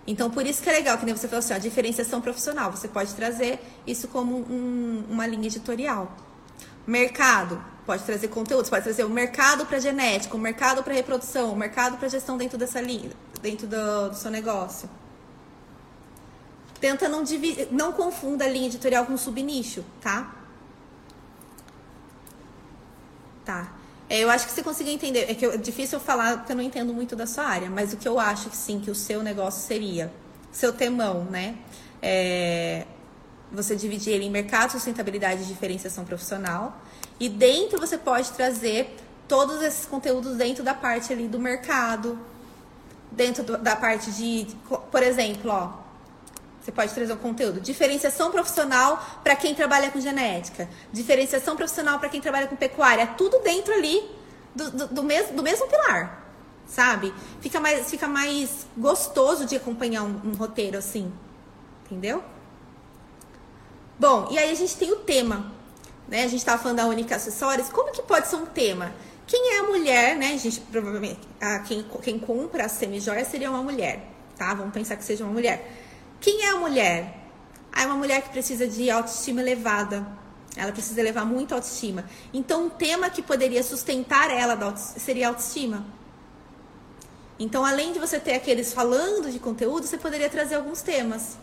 Então, 0.07 0.31
por 0.31 0.47
isso 0.47 0.63
que 0.63 0.69
é 0.69 0.73
legal, 0.73 0.97
que 0.99 1.05
nem 1.05 1.15
você 1.15 1.29
falou 1.29 1.41
assim, 1.41 1.53
a 1.53 1.59
diferenciação 1.59 2.21
profissional. 2.21 2.71
Você 2.71 2.89
pode 2.89 3.15
trazer 3.15 3.61
isso 3.87 4.09
como 4.09 4.39
um, 4.39 5.05
uma 5.09 5.27
linha 5.27 5.47
editorial. 5.47 6.17
Mercado, 6.87 7.63
pode 7.85 8.03
trazer 8.05 8.29
conteúdo. 8.29 8.65
Você 8.65 8.71
pode 8.71 8.85
trazer 8.85 9.05
o 9.05 9.11
mercado 9.11 9.67
para 9.67 9.79
genética, 9.79 10.35
o 10.37 10.41
mercado 10.41 10.83
para 10.83 10.95
reprodução, 10.95 11.53
o 11.53 11.57
mercado 11.57 11.99
para 11.99 12.09
gestão 12.09 12.37
dentro 12.37 12.57
dessa 12.57 12.81
linha, 12.81 13.11
dentro 13.43 13.67
do, 13.67 14.09
do 14.09 14.17
seu 14.17 14.31
negócio. 14.31 14.89
Tenta 16.81 17.09
não, 17.09 17.23
dividir, 17.23 17.69
não 17.71 17.93
confunda 17.93 18.47
a 18.47 18.49
linha 18.49 18.67
editorial 18.67 19.05
com 19.05 19.17
subnicho, 19.17 19.85
tá? 20.01 20.35
Tá. 23.45 23.80
É, 24.11 24.19
eu 24.19 24.29
acho 24.29 24.45
que 24.45 24.53
você 24.53 24.61
conseguiu 24.61 24.93
entender. 24.93 25.31
É 25.31 25.35
que 25.35 25.47
é 25.47 25.57
difícil 25.57 26.01
eu 26.01 26.05
falar 26.05 26.39
porque 26.39 26.51
eu 26.51 26.57
não 26.57 26.65
entendo 26.65 26.93
muito 26.93 27.15
da 27.15 27.29
sua 27.29 27.45
área, 27.45 27.71
mas 27.71 27.93
o 27.93 27.97
que 27.97 28.09
eu 28.09 28.19
acho 28.19 28.51
que 28.51 28.57
sim, 28.57 28.81
que 28.81 28.91
o 28.91 28.95
seu 28.95 29.23
negócio 29.23 29.63
seria, 29.63 30.13
seu 30.51 30.73
temão, 30.73 31.25
né? 31.25 31.55
É, 32.03 32.87
você 33.53 33.77
dividir 33.77 34.15
ele 34.15 34.25
em 34.25 34.31
mercado, 34.31 34.73
sustentabilidade 34.73 35.43
e 35.43 35.47
diferenciação 35.47 36.05
profissional. 36.05 36.77
E 37.21 37.29
dentro 37.29 37.79
você 37.79 37.97
pode 37.97 38.33
trazer 38.33 38.97
todos 39.29 39.63
esses 39.63 39.87
conteúdos 39.87 40.37
dentro 40.37 40.65
da 40.65 40.75
parte 40.75 41.13
ali 41.13 41.29
do 41.29 41.39
mercado, 41.39 42.19
dentro 43.13 43.45
do, 43.45 43.59
da 43.59 43.77
parte 43.77 44.11
de, 44.11 44.49
por 44.91 45.05
exemplo, 45.05 45.53
ó, 45.53 45.73
você 46.61 46.71
pode 46.71 46.93
trazer 46.93 47.13
um 47.13 47.17
conteúdo. 47.17 47.61
Diferenciação 47.61 48.31
profissional 48.31 49.03
para 49.25 49.35
quem 49.35 49.55
trabalha 49.55 49.91
com 49.91 50.01
genética. 50.01 50.69
Diferenciação 50.93 51.57
profissional 51.57 51.99
para 51.99 52.09
quem 52.09 52.21
trabalha 52.21 52.47
com 52.47 52.57
pecuária. 52.57 53.07
Tudo 53.07 53.39
dentro 53.41 53.73
ali 53.73 54.09
do, 54.55 54.71
do, 54.71 54.87
do, 54.89 55.03
mesmo, 55.03 55.37
do 55.37 55.43
mesmo 55.43 55.67
pilar. 55.67 56.27
Sabe? 56.67 57.13
Fica 57.41 57.59
mais, 57.59 57.91
fica 57.91 58.07
mais 58.07 58.67
gostoso 58.77 59.47
de 59.47 59.57
acompanhar 59.57 60.03
um, 60.03 60.21
um 60.25 60.33
roteiro 60.35 60.77
assim. 60.77 61.11
Entendeu? 61.87 62.23
Bom, 63.99 64.29
e 64.31 64.39
aí 64.39 64.51
a 64.51 64.55
gente 64.55 64.77
tem 64.77 64.93
o 64.93 64.97
tema. 64.97 65.53
Né? 66.07 66.25
A 66.25 66.29
gente 66.29 66.41
estava 66.41 66.63
falando 66.63 66.77
da 66.77 66.87
única 66.87 67.17
acessórios. 67.17 67.71
Como 67.71 67.91
que 67.91 68.03
pode 68.03 68.29
ser 68.29 68.37
um 68.37 68.47
tema? 68.47 68.93
Quem 69.27 69.55
é 69.55 69.61
a 69.61 69.63
mulher, 69.63 70.17
né? 70.17 70.35
A 70.35 70.37
gente 70.37 70.61
provavelmente. 70.61 71.21
A, 71.41 71.61
quem, 71.61 71.87
quem 72.03 72.19
compra 72.19 72.67
a 72.67 72.69
semi-joia 72.69 73.25
seria 73.25 73.51
uma 73.51 73.63
mulher. 73.63 74.07
Tá? 74.37 74.53
Vamos 74.55 74.75
pensar 74.75 74.97
que 74.97 75.05
seja 75.05 75.25
uma 75.25 75.33
mulher. 75.33 75.90
Quem 76.21 76.45
é 76.45 76.51
a 76.51 76.57
mulher? 76.57 77.17
Ah, 77.73 77.85
é 77.85 77.87
uma 77.87 77.97
mulher 77.97 78.23
que 78.23 78.29
precisa 78.29 78.67
de 78.67 78.91
autoestima 78.91 79.41
elevada. 79.41 80.07
Ela 80.57 80.73
precisa 80.73 81.01
elevar 81.01 81.25
muito 81.25 81.55
autoestima. 81.55 82.05
Então, 82.33 82.67
um 82.67 82.71
tema 82.71 83.09
que 83.09 83.23
poderia 83.23 83.63
sustentar 83.63 84.31
ela 84.31 84.77
seria 84.77 85.27
a 85.27 85.31
autoestima. 85.31 85.87
Então, 87.39 87.65
além 87.65 87.93
de 87.93 87.99
você 87.99 88.21
ter 88.21 88.35
aqueles 88.35 88.73
falando 88.73 89.31
de 89.31 89.39
conteúdo, 89.39 89.87
você 89.87 89.97
poderia 89.97 90.29
trazer 90.29 90.57
alguns 90.57 90.83
temas. 90.83 91.39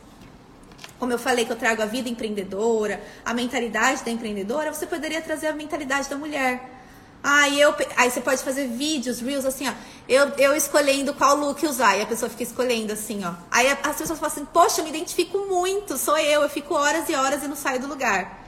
Como 1.00 1.12
eu 1.12 1.18
falei 1.18 1.46
que 1.46 1.52
eu 1.52 1.56
trago 1.56 1.82
a 1.82 1.86
vida 1.86 2.10
empreendedora, 2.10 3.02
a 3.26 3.34
mentalidade 3.34 4.04
da 4.04 4.12
empreendedora, 4.12 4.72
você 4.72 4.86
poderia 4.86 5.22
trazer 5.22 5.48
a 5.48 5.54
mentalidade 5.54 6.08
da 6.10 6.16
mulher. 6.16 6.77
Aí, 7.24 7.60
eu, 7.60 7.76
aí 7.96 8.10
você 8.10 8.22
pode 8.22 8.42
fazer 8.44 8.68
vídeos, 8.68 9.20
reels, 9.20 9.46
assim, 9.46 9.68
ó. 9.68 9.74
Eu, 10.08 10.30
eu 10.38 10.56
escolhendo 10.56 11.14
qual 11.14 11.36
look 11.36 11.66
usar. 11.66 11.98
E 11.98 12.02
a 12.02 12.06
pessoa 12.06 12.30
fica 12.30 12.44
escolhendo 12.44 12.94
assim, 12.94 13.26
ó. 13.26 13.34
Aí 13.52 13.68
as 13.68 13.98
pessoas 13.98 14.20
falam 14.20 14.34
assim, 14.34 14.46
poxa, 14.46 14.80
eu 14.80 14.84
me 14.84 14.90
identifico 14.90 15.40
muito, 15.40 15.98
sou 15.98 16.18
eu, 16.18 16.42
eu 16.42 16.50
fico 16.50 16.74
horas 16.74 17.10
e 17.10 17.16
horas 17.16 17.44
e 17.44 17.48
não 17.48 17.56
saio 17.56 17.80
do 17.82 17.88
lugar. 17.88 18.46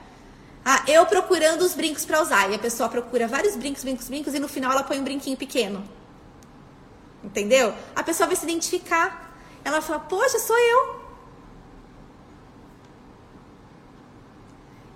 Ah, 0.64 0.82
eu 0.86 1.04
procurando 1.06 1.62
os 1.62 1.74
brincos 1.74 2.04
para 2.04 2.22
usar. 2.22 2.50
E 2.50 2.54
a 2.54 2.58
pessoa 2.58 2.88
procura 2.88 3.26
vários 3.26 3.56
brincos, 3.56 3.82
brincos, 3.82 4.08
brincos, 4.08 4.34
e 4.34 4.38
no 4.38 4.48
final 4.48 4.72
ela 4.72 4.82
põe 4.82 4.98
um 4.98 5.04
brinquinho 5.04 5.36
pequeno. 5.36 5.84
Entendeu? 7.22 7.74
A 7.94 8.02
pessoa 8.02 8.26
vai 8.26 8.36
se 8.36 8.44
identificar. 8.44 9.34
Ela 9.64 9.82
fala, 9.82 10.00
poxa, 10.00 10.38
sou 10.38 10.56
eu. 10.56 10.99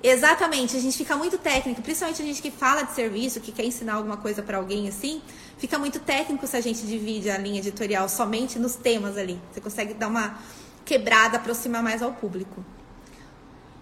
Exatamente, 0.07 0.77
a 0.77 0.81
gente 0.81 0.99
fica 0.99 1.17
muito 1.17 1.39
técnico, 1.39 1.81
principalmente 1.81 2.21
a 2.21 2.25
gente 2.27 2.43
que 2.43 2.51
fala 2.51 2.83
de 2.83 2.93
serviço, 2.93 3.41
que 3.41 3.51
quer 3.51 3.65
ensinar 3.65 3.95
alguma 3.95 4.19
coisa 4.19 4.43
para 4.43 4.59
alguém 4.59 4.87
assim, 4.87 5.23
fica 5.57 5.79
muito 5.79 5.99
técnico 5.99 6.47
se 6.47 6.55
a 6.55 6.61
gente 6.61 6.87
divide 6.87 7.31
a 7.31 7.39
linha 7.39 7.59
editorial 7.59 8.07
somente 8.07 8.59
nos 8.59 8.75
temas 8.75 9.17
ali. 9.17 9.41
Você 9.51 9.63
consegue 9.63 9.95
dar 9.95 10.09
uma 10.09 10.39
quebrada, 10.85 11.39
aproximar 11.39 11.83
mais 11.83 12.03
ao 12.03 12.13
público. 12.13 12.63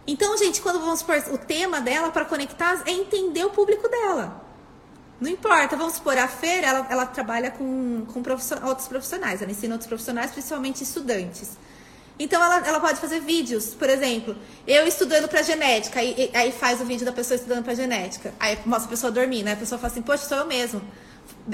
Então, 0.06 0.38
gente, 0.38 0.62
quando 0.62 0.78
vamos 0.78 1.00
supor, 1.00 1.20
o 1.32 1.38
tema 1.38 1.80
dela 1.80 2.12
para 2.12 2.24
conectar 2.24 2.80
é 2.86 2.92
entender 2.92 3.44
o 3.44 3.50
público 3.50 3.88
dela. 3.88 4.46
Não 5.20 5.28
importa, 5.28 5.74
vamos 5.74 5.94
supor, 5.94 6.16
a 6.16 6.28
feira, 6.28 6.68
ela, 6.68 6.86
ela 6.88 7.06
trabalha 7.06 7.50
com, 7.50 8.06
com 8.06 8.22
outros 8.64 8.86
profissionais, 8.86 9.42
ela 9.42 9.50
ensina 9.50 9.74
outros 9.74 9.88
profissionais, 9.88 10.30
principalmente 10.30 10.84
estudantes. 10.84 11.56
Então, 12.22 12.40
ela, 12.40 12.58
ela 12.64 12.78
pode 12.78 13.00
fazer 13.00 13.18
vídeos, 13.18 13.74
por 13.74 13.90
exemplo, 13.90 14.36
eu 14.64 14.86
estudando 14.86 15.26
para 15.26 15.42
genética, 15.42 15.98
aí, 15.98 16.30
aí 16.32 16.52
faz 16.52 16.80
o 16.80 16.84
vídeo 16.84 17.04
da 17.04 17.10
pessoa 17.10 17.34
estudando 17.34 17.64
para 17.64 17.74
genética, 17.74 18.32
aí 18.38 18.56
mostra 18.64 18.86
a 18.86 18.90
pessoa 18.90 19.10
dormindo, 19.10 19.48
aí 19.48 19.54
a 19.54 19.56
pessoa 19.56 19.76
fala 19.76 19.90
assim, 19.90 20.02
poxa, 20.02 20.24
sou 20.28 20.38
eu 20.38 20.46
mesmo. 20.46 20.80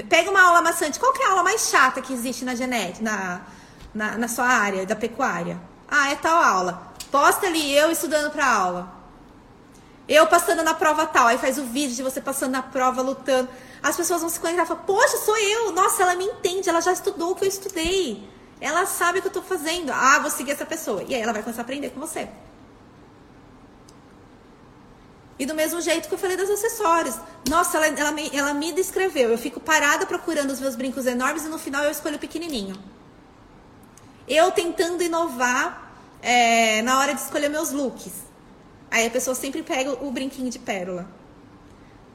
Pega 0.07 0.29
uma 0.29 0.39
aula 0.39 0.61
maçante, 0.61 0.99
qual 0.99 1.11
é 1.15 1.25
a 1.25 1.29
aula 1.31 1.41
mais 1.41 1.69
chata 1.71 2.03
que 2.03 2.13
existe 2.13 2.45
na 2.45 2.53
genética, 2.53 3.03
na, 3.03 3.41
na, 3.95 4.17
na 4.19 4.27
sua 4.27 4.45
área, 4.45 4.85
da 4.85 4.95
pecuária? 4.95 5.59
Ah, 5.87 6.11
é 6.11 6.15
tal 6.15 6.37
aula. 6.37 6.93
Posta 7.09 7.47
ali 7.47 7.75
eu 7.75 7.91
estudando 7.91 8.29
para 8.29 8.45
aula. 8.45 8.93
Eu 10.07 10.27
passando 10.27 10.63
na 10.63 10.75
prova 10.75 11.07
tal. 11.07 11.25
Aí 11.25 11.39
faz 11.39 11.57
o 11.57 11.63
vídeo 11.63 11.95
de 11.95 12.03
você 12.03 12.21
passando 12.21 12.51
na 12.51 12.61
prova, 12.61 13.01
lutando. 13.01 13.49
As 13.81 13.97
pessoas 13.97 14.21
vão 14.21 14.29
se 14.29 14.39
conectar 14.39 14.63
e 14.63 14.67
falar, 14.67 14.81
poxa, 14.81 15.17
sou 15.17 15.35
eu. 15.35 15.71
Nossa, 15.71 16.03
ela 16.03 16.15
me 16.15 16.25
entende, 16.25 16.69
ela 16.69 16.79
já 16.79 16.93
estudou 16.93 17.31
o 17.31 17.35
que 17.35 17.45
eu 17.45 17.49
estudei. 17.49 18.29
Ela 18.61 18.85
sabe 18.85 19.19
o 19.19 19.21
que 19.21 19.27
eu 19.27 19.29
estou 19.29 19.43
fazendo. 19.43 19.91
Ah, 19.91 20.19
vou 20.19 20.29
seguir 20.29 20.51
essa 20.51 20.65
pessoa. 20.65 21.03
E 21.07 21.15
aí 21.15 21.21
ela 21.21 21.33
vai 21.33 21.41
começar 21.41 21.61
a 21.61 21.63
aprender 21.63 21.91
com 21.91 21.99
você. 21.99 22.27
E 25.37 25.45
do 25.45 25.55
mesmo 25.55 25.79
jeito 25.79 26.09
que 26.09 26.13
eu 26.13 26.17
falei 26.17 26.35
dos 26.35 26.49
acessórios. 26.49 27.17
Nossa, 27.49 27.77
ela, 27.77 27.87
ela, 27.87 28.11
me, 28.11 28.29
ela 28.33 28.53
me 28.53 28.73
descreveu. 28.73 29.29
Eu 29.29 29.37
fico 29.37 29.59
parada 29.61 30.05
procurando 30.05 30.51
os 30.51 30.59
meus 30.59 30.75
brincos 30.75 31.05
enormes 31.05 31.45
e 31.45 31.47
no 31.47 31.57
final 31.57 31.83
eu 31.85 31.91
escolho 31.91 32.17
o 32.17 32.19
pequenininho. 32.19 32.75
Eu 34.27 34.51
tentando 34.51 35.01
inovar 35.01 35.93
é, 36.21 36.81
na 36.81 36.99
hora 36.99 37.13
de 37.13 37.21
escolher 37.21 37.47
meus 37.49 37.71
looks. 37.71 38.11
Aí 38.91 39.07
a 39.07 39.09
pessoa 39.09 39.33
sempre 39.33 39.63
pega 39.63 39.91
o 40.03 40.11
brinquinho 40.11 40.49
de 40.49 40.59
pérola. 40.59 41.07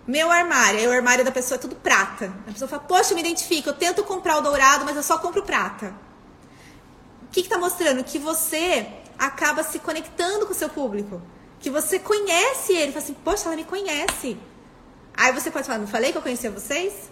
Meu 0.06 0.30
armário, 0.30 0.80
aí 0.80 0.86
o 0.86 0.92
armário 0.92 1.24
da 1.24 1.32
pessoa 1.32 1.56
é 1.56 1.58
tudo 1.58 1.76
prata. 1.76 2.30
A 2.46 2.52
pessoa 2.52 2.68
fala, 2.68 2.82
poxa, 2.82 3.12
eu 3.12 3.14
me 3.14 3.22
identifico, 3.22 3.70
eu 3.70 3.74
tento 3.74 4.04
comprar 4.04 4.36
o 4.36 4.42
dourado, 4.42 4.84
mas 4.84 4.96
eu 4.96 5.02
só 5.02 5.16
compro 5.16 5.42
prata. 5.42 5.94
Que 7.34 7.40
está 7.40 7.58
mostrando? 7.58 8.04
Que 8.04 8.16
você 8.16 8.86
acaba 9.18 9.64
se 9.64 9.80
conectando 9.80 10.46
com 10.46 10.52
o 10.52 10.54
seu 10.54 10.68
público. 10.68 11.20
Que 11.58 11.68
você 11.68 11.98
conhece 11.98 12.72
ele. 12.72 12.92
Fala 12.92 13.04
assim, 13.04 13.14
poxa, 13.14 13.46
ela 13.46 13.56
me 13.56 13.64
conhece. 13.64 14.38
Aí 15.12 15.32
você 15.32 15.50
pode 15.50 15.66
falar, 15.66 15.80
não 15.80 15.88
falei 15.88 16.12
que 16.12 16.18
eu 16.18 16.22
conhecia 16.22 16.48
vocês? 16.52 17.10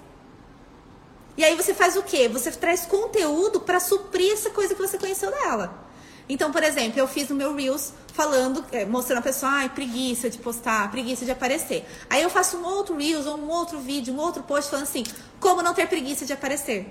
E 1.37 1.43
aí 1.43 1.57
você 1.57 1.75
faz 1.75 1.97
o 1.97 2.05
quê? 2.05 2.29
Você 2.29 2.53
traz 2.53 2.87
conteúdo 2.87 3.63
para 3.63 3.81
suprir 3.81 4.33
essa 4.33 4.51
coisa 4.51 4.77
que 4.77 4.81
você 4.81 4.97
conheceu 4.97 5.29
dela. 5.29 5.89
Então, 6.29 6.53
por 6.53 6.63
exemplo, 6.63 7.01
eu 7.01 7.09
fiz 7.09 7.29
o 7.31 7.35
meu 7.35 7.53
Reels 7.57 7.93
falando, 8.15 8.65
é, 8.71 8.85
mostrando 8.85 9.19
a 9.19 9.23
pessoa, 9.23 9.51
ai, 9.51 9.71
preguiça 9.71 10.31
de 10.31 10.39
postar, 10.39 10.89
preguiça 10.93 11.25
de 11.25 11.33
aparecer. 11.33 11.85
Aí 12.09 12.23
eu 12.23 12.31
faço 12.31 12.59
um 12.59 12.65
outro 12.65 12.97
Reels, 12.97 13.27
ou 13.27 13.37
um 13.39 13.49
outro 13.49 13.81
vídeo, 13.81 14.15
um 14.15 14.21
outro 14.21 14.45
post 14.45 14.71
falando 14.71 14.85
assim, 14.85 15.03
como 15.41 15.63
não 15.63 15.75
ter 15.75 15.89
preguiça 15.89 16.25
de 16.25 16.33
aparecer. 16.33 16.87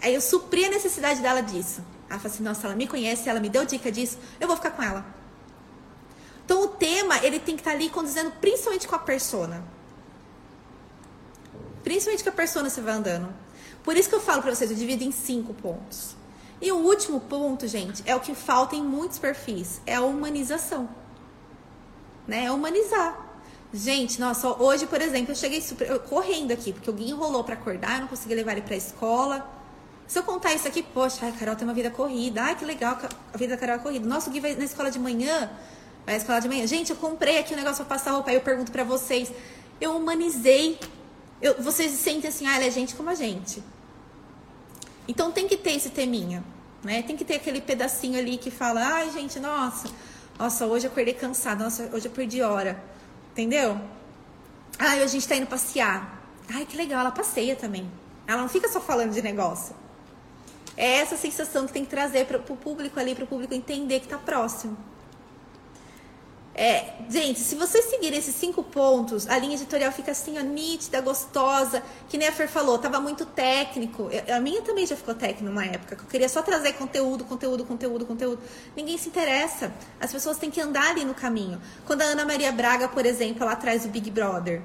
Aí 0.00 0.14
eu 0.14 0.22
supri 0.22 0.64
a 0.64 0.70
necessidade 0.70 1.20
dela 1.20 1.42
disso. 1.42 1.82
Ela 2.08 2.18
fala 2.18 2.34
assim, 2.34 2.42
nossa, 2.42 2.66
ela 2.66 2.76
me 2.76 2.86
conhece, 2.86 3.28
ela 3.28 3.40
me 3.40 3.48
deu 3.48 3.64
dica 3.64 3.90
disso, 3.90 4.18
eu 4.40 4.46
vou 4.46 4.56
ficar 4.56 4.70
com 4.70 4.82
ela. 4.82 5.04
Então 6.44 6.62
o 6.62 6.68
tema, 6.68 7.18
ele 7.24 7.40
tem 7.40 7.56
que 7.56 7.60
estar 7.60 7.72
ali 7.72 7.90
condizendo 7.90 8.30
principalmente 8.40 8.86
com 8.86 8.94
a 8.94 8.98
persona. 9.00 9.64
Principalmente 11.82 12.22
com 12.22 12.30
a 12.30 12.32
persona 12.32 12.70
você 12.70 12.80
vai 12.80 12.94
andando. 12.94 13.28
Por 13.82 13.96
isso 13.96 14.08
que 14.08 14.14
eu 14.14 14.20
falo 14.20 14.42
para 14.42 14.54
vocês, 14.54 14.70
eu 14.70 14.76
divido 14.76 15.02
em 15.02 15.10
cinco 15.10 15.52
pontos. 15.54 16.16
E 16.60 16.72
o 16.72 16.76
último 16.76 17.20
ponto, 17.20 17.66
gente, 17.66 18.02
é 18.06 18.14
o 18.14 18.20
que 18.20 18.34
falta 18.34 18.74
em 18.74 18.82
muitos 18.82 19.18
perfis, 19.18 19.80
é 19.84 19.96
a 19.96 20.00
humanização. 20.00 20.88
Né? 22.26 22.44
É 22.44 22.50
humanizar. 22.50 23.26
Gente, 23.72 24.20
nossa, 24.20 24.48
hoje, 24.62 24.86
por 24.86 25.00
exemplo, 25.00 25.32
eu 25.32 25.36
cheguei 25.36 25.60
super, 25.60 25.88
eu, 25.88 26.00
correndo 26.00 26.52
aqui, 26.52 26.72
porque 26.72 26.88
alguém 26.88 27.10
enrolou 27.10 27.44
para 27.44 27.54
acordar, 27.54 27.96
eu 27.96 28.00
não 28.02 28.08
consegui 28.08 28.34
levar 28.34 28.52
ele 28.52 28.62
pra 28.62 28.76
escola. 28.76 29.55
Se 30.06 30.18
eu 30.18 30.22
contar 30.22 30.54
isso 30.54 30.68
aqui, 30.68 30.82
poxa, 30.82 31.26
a 31.26 31.32
Carol 31.32 31.56
tem 31.56 31.66
uma 31.66 31.74
vida 31.74 31.90
corrida. 31.90 32.42
Ai, 32.42 32.56
que 32.56 32.64
legal, 32.64 32.98
a 33.32 33.36
vida 33.36 33.54
da 33.54 33.60
Carol 33.60 33.76
é 33.76 33.78
corrida. 33.78 34.08
Nossa, 34.08 34.30
o 34.30 34.32
Gui 34.32 34.40
vai 34.40 34.54
na 34.54 34.64
escola 34.64 34.90
de 34.90 34.98
manhã, 34.98 35.50
vai 36.04 36.14
na 36.14 36.20
escola 36.20 36.40
de 36.40 36.48
manhã. 36.48 36.66
Gente, 36.66 36.90
eu 36.90 36.96
comprei 36.96 37.38
aqui 37.38 37.54
um 37.54 37.56
negócio 37.56 37.84
pra 37.84 37.96
passar 37.96 38.12
roupa, 38.12 38.30
aí 38.30 38.36
eu 38.36 38.40
pergunto 38.40 38.70
para 38.70 38.84
vocês. 38.84 39.32
Eu 39.80 39.96
humanizei. 39.96 40.78
Eu, 41.42 41.60
vocês 41.62 41.90
sentem 41.92 42.28
assim, 42.28 42.46
ah, 42.46 42.54
ela 42.54 42.64
é 42.64 42.70
gente 42.70 42.94
como 42.94 43.10
a 43.10 43.14
gente. 43.14 43.62
Então 45.08 45.30
tem 45.32 45.46
que 45.46 45.56
ter 45.56 45.72
esse 45.72 45.90
teminha, 45.90 46.42
né? 46.82 47.02
Tem 47.02 47.16
que 47.16 47.24
ter 47.24 47.36
aquele 47.36 47.60
pedacinho 47.60 48.18
ali 48.18 48.38
que 48.38 48.50
fala, 48.50 48.80
ai 48.82 49.10
gente, 49.10 49.38
nossa, 49.38 49.88
nossa, 50.38 50.66
hoje 50.66 50.86
eu 50.86 50.90
acordei 50.90 51.14
cansada, 51.14 51.62
nossa, 51.62 51.90
hoje 51.92 52.06
eu 52.06 52.10
perdi 52.10 52.42
hora. 52.42 52.82
Entendeu? 53.32 53.78
Ai, 54.78 55.02
a 55.02 55.06
gente 55.06 55.26
tá 55.28 55.36
indo 55.36 55.46
passear. 55.46 56.22
Ai, 56.52 56.64
que 56.64 56.76
legal, 56.76 57.00
ela 57.00 57.10
passeia 57.10 57.54
também. 57.54 57.90
Ela 58.26 58.42
não 58.42 58.48
fica 58.48 58.68
só 58.68 58.80
falando 58.80 59.12
de 59.12 59.22
negócio. 59.22 59.74
É 60.76 60.98
essa 60.98 61.16
sensação 61.16 61.66
que 61.66 61.72
tem 61.72 61.84
que 61.84 61.90
trazer 61.90 62.26
para 62.26 62.38
o 62.38 62.56
público 62.56 63.00
ali, 63.00 63.14
para 63.14 63.24
o 63.24 63.26
público 63.26 63.54
entender 63.54 64.00
que 64.00 64.08
tá 64.08 64.18
próximo. 64.18 64.76
É, 66.58 66.94
gente, 67.10 67.38
se 67.38 67.54
vocês 67.54 67.84
seguirem 67.84 68.18
esses 68.18 68.34
cinco 68.34 68.62
pontos, 68.62 69.28
a 69.28 69.38
linha 69.38 69.56
editorial 69.56 69.92
fica 69.92 70.12
assim, 70.12 70.38
ó, 70.38 70.40
nítida, 70.40 71.02
gostosa, 71.02 71.82
que 72.08 72.16
nem 72.16 72.26
a 72.26 72.32
Fer 72.32 72.48
falou, 72.48 72.78
tava 72.78 72.98
muito 72.98 73.26
técnico. 73.26 74.08
A 74.34 74.40
minha 74.40 74.62
também 74.62 74.86
já 74.86 74.96
ficou 74.96 75.14
técnico 75.14 75.44
numa 75.44 75.66
época, 75.66 75.96
que 75.96 76.02
eu 76.02 76.08
queria 76.08 76.30
só 76.30 76.40
trazer 76.40 76.72
conteúdo, 76.72 77.24
conteúdo, 77.24 77.62
conteúdo, 77.62 78.06
conteúdo. 78.06 78.42
Ninguém 78.74 78.96
se 78.96 79.10
interessa. 79.10 79.70
As 80.00 80.10
pessoas 80.10 80.38
têm 80.38 80.50
que 80.50 80.58
andar 80.58 80.92
ali 80.92 81.04
no 81.04 81.12
caminho. 81.14 81.60
Quando 81.84 82.00
a 82.00 82.06
Ana 82.06 82.24
Maria 82.24 82.50
Braga, 82.50 82.88
por 82.88 83.04
exemplo, 83.04 83.42
ela 83.42 83.54
traz 83.54 83.84
o 83.84 83.88
Big 83.88 84.10
Brother, 84.10 84.62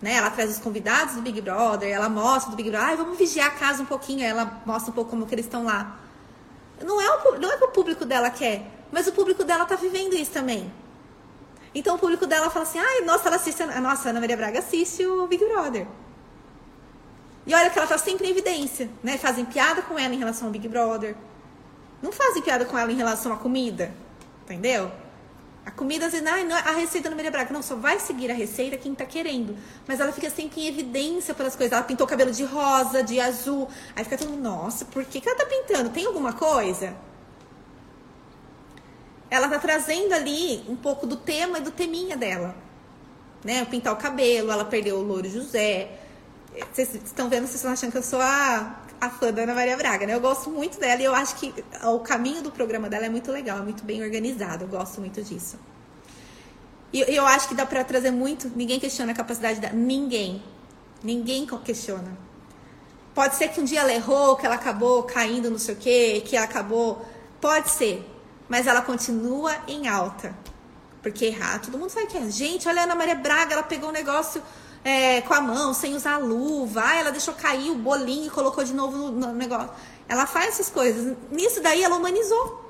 né? 0.00 0.14
Ela 0.14 0.30
traz 0.30 0.50
os 0.50 0.58
convidados 0.58 1.14
do 1.14 1.22
Big 1.22 1.40
Brother, 1.40 1.88
ela 1.88 2.08
mostra 2.08 2.50
do 2.50 2.56
Big 2.56 2.70
Brother, 2.70 2.90
ah, 2.90 2.96
vamos 2.96 3.18
vigiar 3.18 3.48
a 3.48 3.50
casa 3.50 3.82
um 3.82 3.86
pouquinho, 3.86 4.24
ela 4.24 4.62
mostra 4.66 4.90
um 4.90 4.94
pouco 4.94 5.10
como 5.10 5.26
que 5.26 5.34
eles 5.34 5.46
estão 5.46 5.64
lá. 5.64 5.98
Não 6.82 7.00
é, 7.00 7.10
o, 7.10 7.38
não 7.38 7.50
é 7.50 7.56
que 7.56 7.64
o 7.64 7.68
público 7.68 8.04
dela 8.04 8.30
quer, 8.30 8.70
mas 8.92 9.06
o 9.06 9.12
público 9.12 9.44
dela 9.44 9.64
tá 9.64 9.76
vivendo 9.76 10.14
isso 10.14 10.30
também. 10.30 10.70
Então 11.74 11.96
o 11.96 11.98
público 11.98 12.26
dela 12.26 12.50
fala 12.50 12.64
assim: 12.64 12.78
ai, 12.78 13.00
nossa, 13.02 13.28
ela 13.28 13.36
assiste. 13.36 13.62
A 13.62 13.80
nossa, 13.80 14.08
Ana 14.08 14.20
Maria 14.20 14.36
Braga 14.36 14.60
assiste 14.60 15.06
o 15.06 15.26
Big 15.26 15.44
Brother. 15.44 15.86
E 17.46 17.54
olha 17.54 17.70
que 17.70 17.78
ela 17.78 17.86
tá 17.86 17.98
sempre 17.98 18.26
em 18.26 18.30
evidência, 18.30 18.90
né? 19.02 19.16
Fazem 19.18 19.44
piada 19.44 19.82
com 19.82 19.98
ela 19.98 20.12
em 20.14 20.18
relação 20.18 20.48
ao 20.48 20.52
Big 20.52 20.66
Brother. 20.68 21.14
Não 22.02 22.10
fazem 22.12 22.42
piada 22.42 22.64
com 22.64 22.76
ela 22.76 22.90
em 22.90 22.96
relação 22.96 23.32
à 23.32 23.36
comida. 23.36 23.92
Entendeu? 24.44 24.90
A 25.66 25.70
comida, 25.72 26.06
assim, 26.06 26.24
ai, 26.26 26.44
não, 26.44 26.56
a 26.56 26.70
receita 26.70 27.10
da 27.10 27.16
Maria 27.16 27.30
Braga. 27.30 27.52
Não, 27.52 27.60
só 27.60 27.76
vai 27.76 28.00
seguir 28.00 28.30
a 28.30 28.34
receita 28.34 28.78
quem 28.78 28.94
tá 28.94 29.04
querendo. 29.04 29.54
Mas 29.86 30.00
ela 30.00 30.12
fica 30.12 30.30
sempre 30.30 30.62
em 30.62 30.68
evidência 30.68 31.34
pelas 31.34 31.54
coisas. 31.54 31.72
Ela 31.72 31.82
pintou 31.82 32.06
o 32.06 32.08
cabelo 32.08 32.30
de 32.30 32.44
rosa, 32.44 33.02
de 33.02 33.20
azul. 33.20 33.68
Aí 33.94 34.04
fica 34.04 34.16
todo 34.16 34.30
mundo, 34.30 34.42
nossa, 34.42 34.84
por 34.86 35.04
que, 35.04 35.20
que 35.20 35.28
ela 35.28 35.36
tá 35.36 35.44
pintando? 35.44 35.90
Tem 35.90 36.06
alguma 36.06 36.32
coisa? 36.32 36.96
ela 39.30 39.48
tá 39.48 39.58
trazendo 39.58 40.12
ali 40.12 40.64
um 40.68 40.76
pouco 40.76 41.06
do 41.06 41.16
tema 41.16 41.58
e 41.58 41.62
do 41.62 41.70
teminha 41.70 42.16
dela. 42.16 42.54
Né? 43.44 43.64
Pintar 43.64 43.92
o 43.92 43.96
cabelo, 43.96 44.50
ela 44.50 44.64
perdeu 44.64 44.96
o 44.96 45.02
louro 45.02 45.28
José. 45.28 45.90
Vocês 46.72 46.94
estão 46.94 47.28
vendo, 47.28 47.42
vocês 47.42 47.56
estão 47.56 47.72
achando 47.72 47.92
que 47.92 47.98
eu 47.98 48.02
sou 48.02 48.20
a. 48.20 48.80
a 49.00 49.10
fã 49.10 49.32
da 49.32 49.42
Ana 49.42 49.54
Maria 49.54 49.76
Braga, 49.76 50.06
né? 50.06 50.14
Eu 50.14 50.20
gosto 50.20 50.50
muito 50.50 50.78
dela 50.78 51.00
e 51.00 51.04
eu 51.04 51.14
acho 51.14 51.36
que 51.36 51.52
o 51.84 51.98
caminho 52.00 52.42
do 52.42 52.50
programa 52.50 52.88
dela 52.88 53.06
é 53.06 53.08
muito 53.08 53.30
legal, 53.30 53.58
é 53.58 53.62
muito 53.62 53.84
bem 53.84 54.02
organizado. 54.02 54.64
Eu 54.64 54.68
gosto 54.68 55.00
muito 55.00 55.22
disso. 55.22 55.58
E 56.92 57.00
eu 57.14 57.26
acho 57.26 57.48
que 57.48 57.54
dá 57.54 57.66
para 57.66 57.84
trazer 57.84 58.10
muito. 58.10 58.50
Ninguém 58.54 58.80
questiona 58.80 59.12
a 59.12 59.14
capacidade 59.14 59.60
da. 59.60 59.70
Ninguém. 59.70 60.42
Ninguém 61.02 61.46
questiona. 61.64 62.16
Pode 63.14 63.36
ser 63.36 63.48
que 63.48 63.60
um 63.60 63.64
dia 63.64 63.80
ela 63.80 63.92
errou, 63.92 64.36
que 64.36 64.44
ela 64.44 64.56
acabou 64.56 65.02
caindo 65.02 65.50
não 65.50 65.58
sei 65.58 65.74
o 65.74 65.78
quê, 65.78 66.22
que 66.24 66.36
ela 66.36 66.44
acabou. 66.44 67.04
Pode 67.40 67.70
ser. 67.70 68.06
Mas 68.48 68.66
ela 68.66 68.82
continua 68.82 69.54
em 69.66 69.88
alta. 69.88 70.34
Porque 71.02 71.26
errar, 71.26 71.60
todo 71.60 71.78
mundo 71.78 71.90
sabe 71.90 72.06
que 72.06 72.16
é. 72.16 72.30
Gente, 72.30 72.68
olha 72.68 72.80
a 72.80 72.84
Ana 72.84 72.94
Maria 72.94 73.14
Braga, 73.14 73.54
ela 73.54 73.62
pegou 73.62 73.90
um 73.90 73.92
negócio 73.92 74.42
é, 74.86 75.20
com 75.20 75.34
a 75.34 75.40
mão, 75.40 75.74
sem 75.74 75.96
usar 75.96 76.16
luva. 76.18 76.80
Ah, 76.84 76.94
ela 76.94 77.10
deixou 77.10 77.34
cair 77.34 77.72
o 77.72 77.74
bolinho 77.74 78.28
e 78.28 78.30
colocou 78.30 78.62
de 78.62 78.72
novo 78.72 78.96
no, 78.96 79.10
no 79.10 79.32
negócio. 79.32 79.70
Ela 80.08 80.26
faz 80.26 80.50
essas 80.50 80.70
coisas. 80.70 81.16
Nisso 81.28 81.60
daí 81.60 81.82
ela 81.82 81.96
humanizou. 81.96 82.64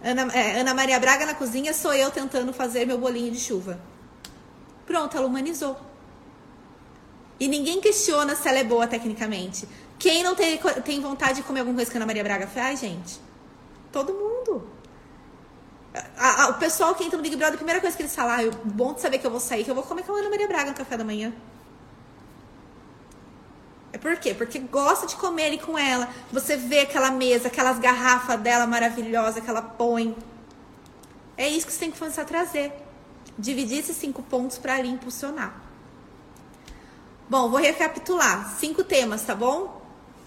Ana, 0.00 0.32
é, 0.32 0.60
Ana 0.60 0.72
Maria 0.74 1.00
Braga 1.00 1.26
na 1.26 1.34
cozinha 1.34 1.74
sou 1.74 1.92
eu 1.92 2.12
tentando 2.12 2.52
fazer 2.52 2.86
meu 2.86 2.96
bolinho 2.96 3.32
de 3.32 3.40
chuva. 3.40 3.80
Pronto, 4.86 5.16
ela 5.16 5.26
humanizou. 5.26 5.76
E 7.40 7.48
ninguém 7.48 7.80
questiona 7.80 8.36
se 8.36 8.48
ela 8.48 8.58
é 8.58 8.64
boa 8.64 8.86
tecnicamente. 8.86 9.68
Quem 9.98 10.22
não 10.22 10.36
tem, 10.36 10.58
tem 10.84 11.00
vontade 11.00 11.40
de 11.40 11.42
comer 11.42 11.60
alguma 11.60 11.74
coisa 11.74 11.90
que 11.90 11.96
a 11.96 11.98
Ana 11.98 12.06
Maria 12.06 12.22
Braga 12.22 12.46
faz, 12.46 12.78
gente? 12.78 13.18
Todo 13.90 14.14
mundo. 14.14 14.64
A, 15.94 16.44
a, 16.44 16.48
o 16.50 16.54
pessoal 16.54 16.94
que 16.94 17.04
entra 17.04 17.16
no 17.16 17.22
Big 17.22 17.34
Brother, 17.36 17.54
a 17.54 17.56
primeira 17.56 17.80
coisa 17.80 17.96
que 17.96 18.02
eles 18.02 18.14
falam, 18.14 18.50
ah, 18.50 18.58
bom 18.64 18.92
de 18.92 19.00
saber 19.00 19.18
que 19.18 19.26
eu 19.26 19.30
vou 19.30 19.40
sair, 19.40 19.64
que 19.64 19.70
eu 19.70 19.74
vou 19.74 19.84
comer 19.84 20.02
com 20.02 20.14
a 20.14 20.18
Ana 20.18 20.30
Maria 20.30 20.46
Braga 20.46 20.70
no 20.70 20.76
café 20.76 20.96
da 20.96 21.04
manhã. 21.04 21.32
É 23.92 23.96
por 23.96 24.16
quê? 24.16 24.34
Porque 24.34 24.58
gosta 24.58 25.06
de 25.06 25.16
comer 25.16 25.46
ali 25.46 25.58
com 25.58 25.78
ela. 25.78 26.08
Você 26.30 26.56
vê 26.56 26.80
aquela 26.80 27.10
mesa, 27.10 27.48
aquelas 27.48 27.78
garrafas 27.78 28.38
dela 28.40 28.66
maravilhosas 28.66 29.42
que 29.42 29.48
ela 29.48 29.62
põe. 29.62 30.14
É 31.36 31.48
isso 31.48 31.66
que 31.66 31.72
você 31.72 31.80
tem 31.80 31.90
que 31.90 31.98
começar 31.98 32.22
a 32.22 32.26
trazer. 32.26 32.72
Dividir 33.38 33.78
esses 33.78 33.96
cinco 33.96 34.22
pontos 34.22 34.58
para 34.58 34.74
ali 34.74 34.88
impulsionar. 34.88 35.54
Bom, 37.30 37.48
vou 37.48 37.58
recapitular. 37.58 38.54
Cinco 38.58 38.84
temas, 38.84 39.22
tá 39.22 39.34
bom? 39.34 39.77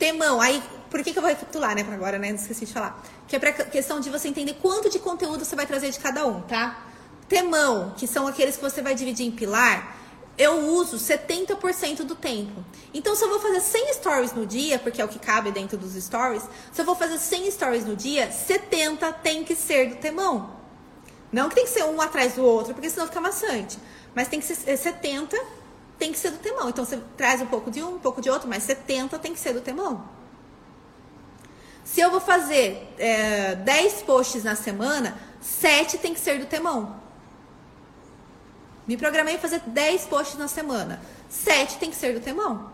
Temão. 0.02 0.41
Aí, 0.41 0.64
por 0.89 1.04
que, 1.04 1.14
que 1.14 1.20
eu 1.20 1.22
vou 1.22 1.30
recapitular, 1.30 1.76
né? 1.76 1.84
Pra 1.84 1.93
agora, 1.93 2.18
né? 2.18 2.30
Não 2.30 2.36
esqueci 2.36 2.66
de 2.66 2.74
falar. 2.74 2.99
Que 3.28 3.36
é 3.36 3.39
pra 3.39 3.54
questão 3.54 3.99
de 3.99 4.10
você 4.10 4.28
entender 4.28 4.56
quanto 4.56 4.89
de 4.89 4.97
conteúdo 4.97 5.45
você 5.45 5.56
vai 5.56 5.68
trazer 5.68 5.91
de 5.91 5.99
cada 5.99 6.26
um, 6.26 6.41
tá? 6.41 6.88
Temão, 7.30 7.93
que 7.95 8.08
são 8.08 8.26
aqueles 8.26 8.56
que 8.58 8.64
você 8.64 8.82
vai 8.82 8.95
dividir 8.95 9.28
em 9.28 9.32
pilar 9.32 10.02
eu 10.38 10.70
uso 10.74 10.97
70% 10.97 12.04
do 12.04 12.16
tempo. 12.16 12.64
Então, 12.93 13.16
se 13.16 13.24
eu 13.24 13.30
vou 13.30 13.39
fazer 13.39 13.60
100 13.60 13.93
stories 13.93 14.34
no 14.34 14.43
dia, 14.43 14.80
porque 14.80 14.99
é 14.99 15.06
o 15.06 15.08
que 15.08 15.20
cabe 15.20 15.52
dentro 15.52 15.78
dos 15.78 15.93
stories, 15.93 16.41
se 16.72 16.82
eu 16.82 16.86
vou 16.86 16.95
fazer 16.95 17.20
100 17.20 17.52
stories 17.52 17.86
no 17.86 17.95
dia, 17.95 18.32
70 18.32 19.14
tem 19.14 19.43
que 19.43 19.54
ser 19.56 19.89
do 19.89 19.95
temão. 19.97 20.49
Não 21.32 21.47
que 21.47 21.56
tem 21.56 21.66
que 21.66 21.70
ser 21.70 21.84
um 21.84 22.02
atrás 22.02 22.34
do 22.34 22.43
outro, 22.43 22.74
porque 22.74 22.89
senão 22.89 23.06
fica 23.06 23.22
maçante. 23.22 23.78
Mas 24.16 24.30
tem 24.30 24.39
que 24.39 24.47
ser 24.47 24.78
70 24.78 25.38
tem 26.02 26.12
que 26.12 26.18
ser 26.18 26.32
do 26.32 26.39
temão. 26.39 26.68
Então, 26.68 26.84
você 26.84 26.99
traz 27.16 27.41
um 27.41 27.45
pouco 27.45 27.70
de 27.70 27.84
um, 27.84 27.97
um 27.97 27.99
pouco 27.99 28.20
de 28.20 28.28
outro, 28.28 28.49
mas 28.49 28.64
70 28.64 29.20
tem 29.20 29.36
que 29.36 29.39
ser 29.39 29.54
do 29.54 29.62
temão. 29.62 30.04
Se 31.84 32.02
eu 32.02 32.10
vou 32.10 32.20
fazer 32.20 32.91
é, 32.97 33.54
10 33.54 34.02
posts 34.02 34.43
na 34.43 34.56
semana, 34.56 35.16
7 35.39 35.99
tem 35.99 36.12
que 36.12 36.20
ser 36.20 36.39
do 36.39 36.47
temão. 36.47 36.99
Me 38.88 38.97
programei 38.97 39.38
fazer 39.38 39.62
10 39.64 40.06
posts 40.06 40.39
na 40.39 40.47
semana. 40.47 40.99
7 41.30 41.78
tem 41.78 41.91
que 41.91 41.95
ser 41.95 42.16
do 42.16 42.20
temão. 42.20 42.74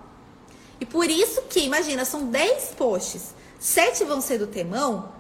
E 0.80 0.86
por 0.86 1.10
isso 1.10 1.42
que, 1.50 1.60
imagina, 1.60 2.06
são 2.06 2.28
10 2.28 2.76
posts. 2.78 3.36
7 3.60 4.06
vão 4.06 4.22
ser 4.22 4.38
do 4.38 4.48
temão. 4.48 5.12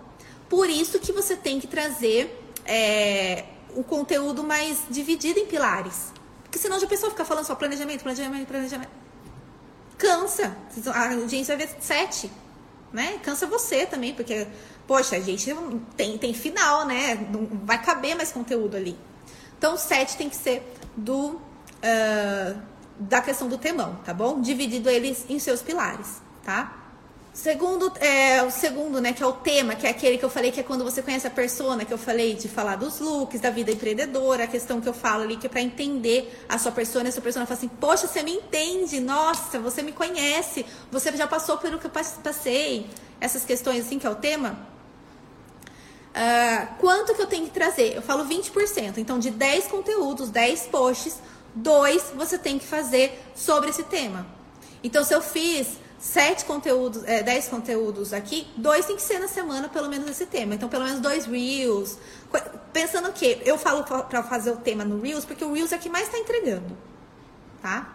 Por 0.48 0.70
isso 0.70 0.98
que 0.98 1.12
você 1.12 1.36
tem 1.36 1.60
que 1.60 1.68
trazer 1.68 2.54
é, 2.64 3.44
um 3.76 3.84
conteúdo 3.84 4.44
mais 4.44 4.84
dividido 4.90 5.40
em 5.40 5.46
pilares. 5.46 6.16
Porque 6.58 6.68
senão 6.68 6.84
a 6.84 6.88
pessoa 6.88 7.12
fica 7.12 7.24
falando 7.24 7.46
só 7.46 7.54
planejamento, 7.54 8.02
planejamento, 8.02 8.48
planejamento. 8.48 8.90
Cansa. 9.96 10.58
A 10.92 11.14
audiência 11.14 11.56
vai 11.56 11.68
ver 11.68 11.76
7. 11.80 12.32
Né? 12.92 13.20
Cansa 13.22 13.46
você 13.46 13.86
também, 13.86 14.16
porque, 14.16 14.48
poxa, 14.88 15.18
a 15.18 15.20
gente 15.20 15.54
tem, 15.96 16.18
tem 16.18 16.34
final, 16.34 16.88
né? 16.88 17.14
Não 17.32 17.46
vai 17.64 17.80
caber 17.80 18.16
mais 18.16 18.32
conteúdo 18.32 18.76
ali. 18.76 18.98
Então, 19.56 19.78
7 19.78 20.18
tem 20.18 20.30
que 20.32 20.36
ser 20.36 20.74
do 20.96 21.34
uh, 21.34 22.62
da 22.98 23.22
questão 23.22 23.48
do 23.48 23.60
temão, 23.60 23.96
tá 24.04 24.12
bom? 24.12 24.42
Dividido 24.42 24.90
eles 24.90 25.26
em 25.30 25.38
seus 25.38 25.62
pilares, 25.62 26.24
tá? 26.44 26.76
Segundo, 27.38 27.94
é, 28.00 28.42
o 28.42 28.50
segundo, 28.50 29.00
né, 29.00 29.14
que 29.14 29.22
é 29.22 29.26
o 29.26 29.32
tema, 29.32 29.76
que 29.76 29.86
é 29.86 29.92
aquele 29.92 30.18
que 30.18 30.26
eu 30.26 30.30
falei 30.30 30.52
que 30.52 30.60
é 30.60 30.64
quando 30.64 30.84
você 30.84 31.04
conhece 31.04 31.28
a 31.28 31.30
persona, 31.30 31.86
que 31.86 31.94
eu 31.94 31.98
falei 31.98 32.34
de 32.34 32.48
falar 32.48 32.78
dos 32.78 33.00
looks, 33.00 33.40
da 33.40 33.52
vida 33.52 33.72
empreendedora, 33.72 34.46
a 34.46 34.48
questão 34.48 34.82
que 34.82 34.90
eu 34.90 34.94
falo 34.94 35.22
ali, 35.22 35.38
que 35.38 35.46
é 35.46 35.50
para 35.50 35.62
entender 35.62 36.44
a 36.50 36.58
sua 36.58 36.72
persona, 36.72 37.10
a 37.10 37.12
sua 37.12 37.22
persona 37.22 37.46
fala 37.46 37.56
assim, 37.56 37.68
poxa, 37.68 38.08
você 38.08 38.24
me 38.24 38.32
entende, 38.32 39.00
nossa, 39.00 39.60
você 39.60 39.84
me 39.84 39.92
conhece, 39.92 40.66
você 40.92 41.16
já 41.16 41.28
passou 41.28 41.60
pelo 41.60 41.78
que 41.78 41.86
eu 41.86 41.92
passei, 41.92 42.90
essas 43.22 43.46
questões 43.46 43.86
assim, 43.86 44.00
que 44.00 44.08
é 44.08 44.10
o 44.10 44.16
tema, 44.16 44.58
Uh, 46.18 46.68
quanto 46.80 47.14
que 47.14 47.22
eu 47.22 47.28
tenho 47.28 47.46
que 47.46 47.52
trazer? 47.52 47.96
Eu 47.96 48.02
falo 48.02 48.26
20%. 48.26 48.98
Então, 48.98 49.20
de 49.20 49.30
10 49.30 49.68
conteúdos, 49.68 50.32
10 50.32 50.62
posts, 50.66 51.20
dois 51.54 52.12
você 52.16 52.40
tem 52.40 52.58
que 52.58 52.66
fazer 52.66 53.24
sobre 53.36 53.70
esse 53.70 53.84
tema. 53.84 54.26
Então, 54.84 55.04
se 55.04 55.14
eu 55.14 55.22
fiz 55.22 55.78
7 56.00 56.46
conteúdos, 56.46 57.04
é, 57.06 57.24
10 57.24 57.48
conteúdos 57.48 58.14
aqui, 58.14 58.48
dois 58.56 58.86
tem 58.86 58.96
que 58.96 59.02
ser 59.02 59.20
na 59.20 59.28
semana, 59.28 59.68
pelo 59.68 59.90
menos 59.90 60.10
esse 60.10 60.26
tema. 60.26 60.54
Então, 60.54 60.70
pelo 60.70 60.84
menos 60.84 61.00
dois 61.00 61.26
Reels. 61.26 61.98
Pensando 62.72 63.12
que 63.12 63.42
eu 63.44 63.58
falo 63.58 63.84
para 63.84 64.24
fazer 64.24 64.52
o 64.52 64.58
tema 64.58 64.86
no 64.86 65.02
Reels, 65.02 65.26
porque 65.26 65.44
o 65.44 65.54
Reels 65.54 65.72
é 65.72 65.78
que 65.78 65.90
mais 65.90 66.06
está 66.06 66.18
entregando. 66.18 66.78
Tá? 67.62 67.94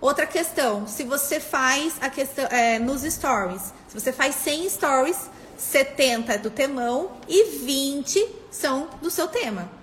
Outra 0.00 0.26
questão, 0.26 0.86
se 0.86 1.02
você 1.02 1.40
faz 1.40 1.94
a 2.00 2.10
questão 2.10 2.44
é, 2.46 2.78
nos 2.78 3.02
stories, 3.02 3.72
se 3.88 3.98
você 3.98 4.12
faz 4.12 4.34
100 4.36 4.70
stories, 4.70 5.30
70 5.56 6.34
é 6.34 6.38
do 6.38 6.50
temão 6.50 7.12
e 7.26 7.58
20 7.58 8.24
são 8.50 8.88
do 9.02 9.10
seu 9.10 9.26
tema. 9.26 9.77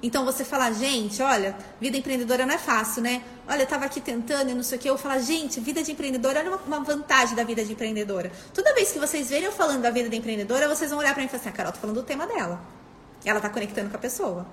Então 0.00 0.24
você 0.24 0.44
fala, 0.44 0.70
gente, 0.70 1.20
olha, 1.20 1.56
vida 1.80 1.96
empreendedora 1.96 2.46
não 2.46 2.54
é 2.54 2.58
fácil, 2.58 3.02
né? 3.02 3.22
Olha, 3.48 3.62
eu 3.62 3.66
tava 3.66 3.84
aqui 3.84 4.00
tentando 4.00 4.50
e 4.50 4.54
não 4.54 4.62
sei 4.62 4.78
o 4.78 4.80
que. 4.80 4.88
Eu 4.88 4.96
falo, 4.96 5.20
gente, 5.20 5.58
vida 5.58 5.82
de 5.82 5.90
empreendedora, 5.90 6.38
olha 6.38 6.56
uma, 6.56 6.80
vantagem 6.80 7.34
da 7.34 7.42
vida 7.42 7.64
de 7.64 7.72
empreendedora. 7.72 8.30
Toda 8.54 8.72
vez 8.74 8.92
que 8.92 8.98
vocês 8.98 9.28
verem 9.28 9.46
eu 9.46 9.52
falando 9.52 9.82
da 9.82 9.90
vida 9.90 10.08
de 10.08 10.16
empreendedora, 10.16 10.68
vocês 10.68 10.90
vão 10.90 11.00
olhar 11.00 11.14
para 11.14 11.20
mim 11.20 11.26
e 11.26 11.28
falar 11.28 11.40
assim, 11.40 11.48
ah, 11.48 11.52
Carol, 11.52 11.72
tô 11.72 11.80
falando 11.80 11.96
do 11.96 12.04
tema 12.04 12.28
dela. 12.28 12.60
Ela 13.24 13.40
tá 13.40 13.50
conectando 13.50 13.90
com 13.90 13.96
a 13.96 13.98
pessoa. 13.98 14.46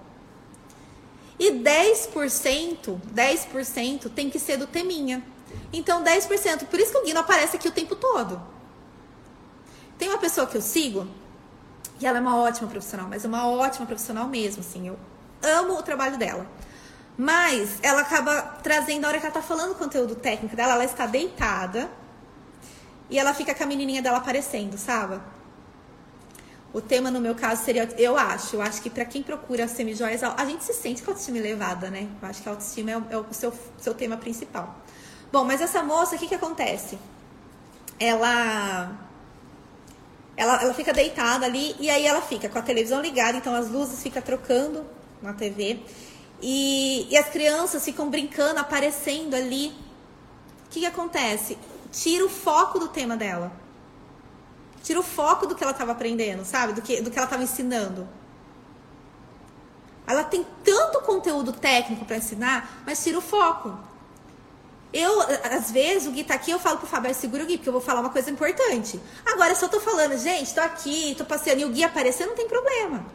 E 1.37 1.51
10%, 1.51 2.99
10% 3.13 4.11
tem 4.15 4.31
que 4.31 4.39
ser 4.39 4.57
do 4.57 4.65
teminha. 4.65 5.23
Então 5.71 6.03
10%, 6.03 6.65
por 6.65 6.79
isso 6.79 6.91
que 6.91 6.97
o 6.97 7.03
Guino 7.03 7.19
aparece 7.19 7.55
aqui 7.55 7.67
o 7.67 7.71
tempo 7.71 7.95
todo. 7.95 8.41
Tem 9.95 10.09
uma 10.09 10.17
pessoa 10.17 10.47
que 10.47 10.57
eu 10.57 10.61
sigo, 10.61 11.07
e 11.99 12.07
ela 12.07 12.17
é 12.17 12.21
uma 12.21 12.35
ótima 12.37 12.67
profissional, 12.67 13.07
mas 13.07 13.23
é 13.23 13.27
uma 13.27 13.47
ótima 13.47 13.85
profissional 13.85 14.27
mesmo, 14.27 14.61
assim, 14.61 14.87
eu 14.87 14.97
amo 15.41 15.73
o 15.73 15.83
trabalho 15.83 16.17
dela. 16.17 16.45
Mas 17.17 17.79
ela 17.81 18.01
acaba 18.01 18.41
trazendo, 18.61 19.05
a 19.05 19.07
hora 19.07 19.19
que 19.19 19.25
ela 19.25 19.33
tá 19.33 19.41
falando 19.41 19.71
o 19.71 19.75
conteúdo 19.75 20.15
técnico 20.15 20.55
dela, 20.55 20.73
ela 20.73 20.83
está 20.83 21.05
deitada 21.05 21.89
e 23.09 23.17
ela 23.17 23.33
fica 23.33 23.55
com 23.55 23.63
a 23.63 23.67
menininha 23.67 24.01
dela 24.01 24.17
aparecendo, 24.17 24.77
sabe? 24.77 25.19
O 26.73 26.81
tema, 26.81 27.09
no 27.09 27.21
meu 27.21 27.33
caso, 27.33 27.63
seria, 27.63 27.87
eu 27.97 28.17
acho, 28.17 28.57
eu 28.57 28.61
acho 28.61 28.81
que 28.81 28.89
para 28.89 29.05
quem 29.05 29.23
procura 29.23 29.65
semi-joias, 29.65 30.21
a 30.23 30.45
gente 30.45 30.65
se 30.65 30.73
sente 30.73 31.01
com 31.01 31.11
a 31.11 31.13
autoestima 31.13 31.37
elevada, 31.37 31.89
né? 31.89 32.09
Eu 32.21 32.27
acho 32.27 32.41
que 32.41 32.49
a 32.49 32.51
autoestima 32.51 32.91
é 32.91 32.97
o, 32.97 33.05
é 33.11 33.17
o 33.17 33.25
seu, 33.31 33.53
seu 33.77 33.93
tema 33.93 34.17
principal. 34.17 34.75
Bom, 35.31 35.45
mas 35.45 35.61
essa 35.61 35.81
moça, 35.81 36.17
o 36.17 36.19
que 36.19 36.27
que 36.27 36.35
acontece? 36.35 36.99
Ela 37.97 38.91
ela, 40.35 40.61
ela 40.61 40.73
fica 40.73 40.91
deitada 40.91 41.45
ali 41.45 41.75
e 41.79 41.89
aí 41.89 42.05
ela 42.05 42.21
fica 42.21 42.49
com 42.49 42.59
a 42.59 42.61
televisão 42.61 43.01
ligada, 43.01 43.37
então 43.37 43.55
as 43.55 43.69
luzes 43.69 44.03
ficam 44.03 44.21
trocando 44.21 44.85
na 45.21 45.33
TV. 45.33 45.79
E, 46.41 47.07
e 47.09 47.17
as 47.17 47.29
crianças 47.29 47.83
ficam 47.83 48.09
brincando, 48.09 48.59
aparecendo 48.59 49.35
ali. 49.35 49.69
O 50.65 50.69
que, 50.69 50.81
que 50.81 50.85
acontece? 50.85 51.57
Tira 51.91 52.25
o 52.25 52.29
foco 52.29 52.79
do 52.79 52.89
tema 52.89 53.15
dela. 53.15 53.51
Tira 54.83 54.99
o 54.99 55.03
foco 55.03 55.47
do 55.47 55.55
que 55.55 55.63
ela 55.63 55.71
estava 55.71 55.93
aprendendo, 55.93 56.45
sabe? 56.45 56.73
Do 56.73 56.81
que, 56.81 57.01
do 57.01 57.09
que 57.09 57.17
ela 57.17 57.25
estava 57.25 57.43
ensinando. 57.43 58.07
Ela 60.05 60.23
tem 60.23 60.45
tanto 60.63 61.01
conteúdo 61.01 61.51
técnico 61.51 62.05
para 62.05 62.17
ensinar, 62.17 62.83
mas 62.85 63.03
tira 63.03 63.17
o 63.17 63.21
foco. 63.21 63.75
Eu, 64.93 65.21
às 65.51 65.71
vezes, 65.71 66.07
o 66.07 66.11
Gui 66.11 66.23
tá 66.23 66.35
aqui, 66.35 66.51
eu 66.51 66.59
falo 66.59 66.77
pro 66.77 66.87
Fábio, 66.87 67.13
segura 67.13 67.43
o 67.43 67.45
Gui, 67.45 67.57
porque 67.57 67.67
eu 67.67 67.73
vou 67.73 67.81
falar 67.81 68.01
uma 68.01 68.11
coisa 68.11 68.29
importante. 68.29 68.99
Agora, 69.25 69.55
se 69.55 69.65
eu 69.65 69.69
tô 69.69 69.79
falando, 69.79 70.17
gente, 70.17 70.53
tô 70.53 70.61
aqui, 70.61 71.15
tô 71.17 71.25
passeando 71.25 71.61
e 71.61 71.65
o 71.65 71.69
Gui 71.69 71.83
aparecer, 71.83 72.25
não 72.25 72.35
tem 72.35 72.47
problema. 72.47 73.05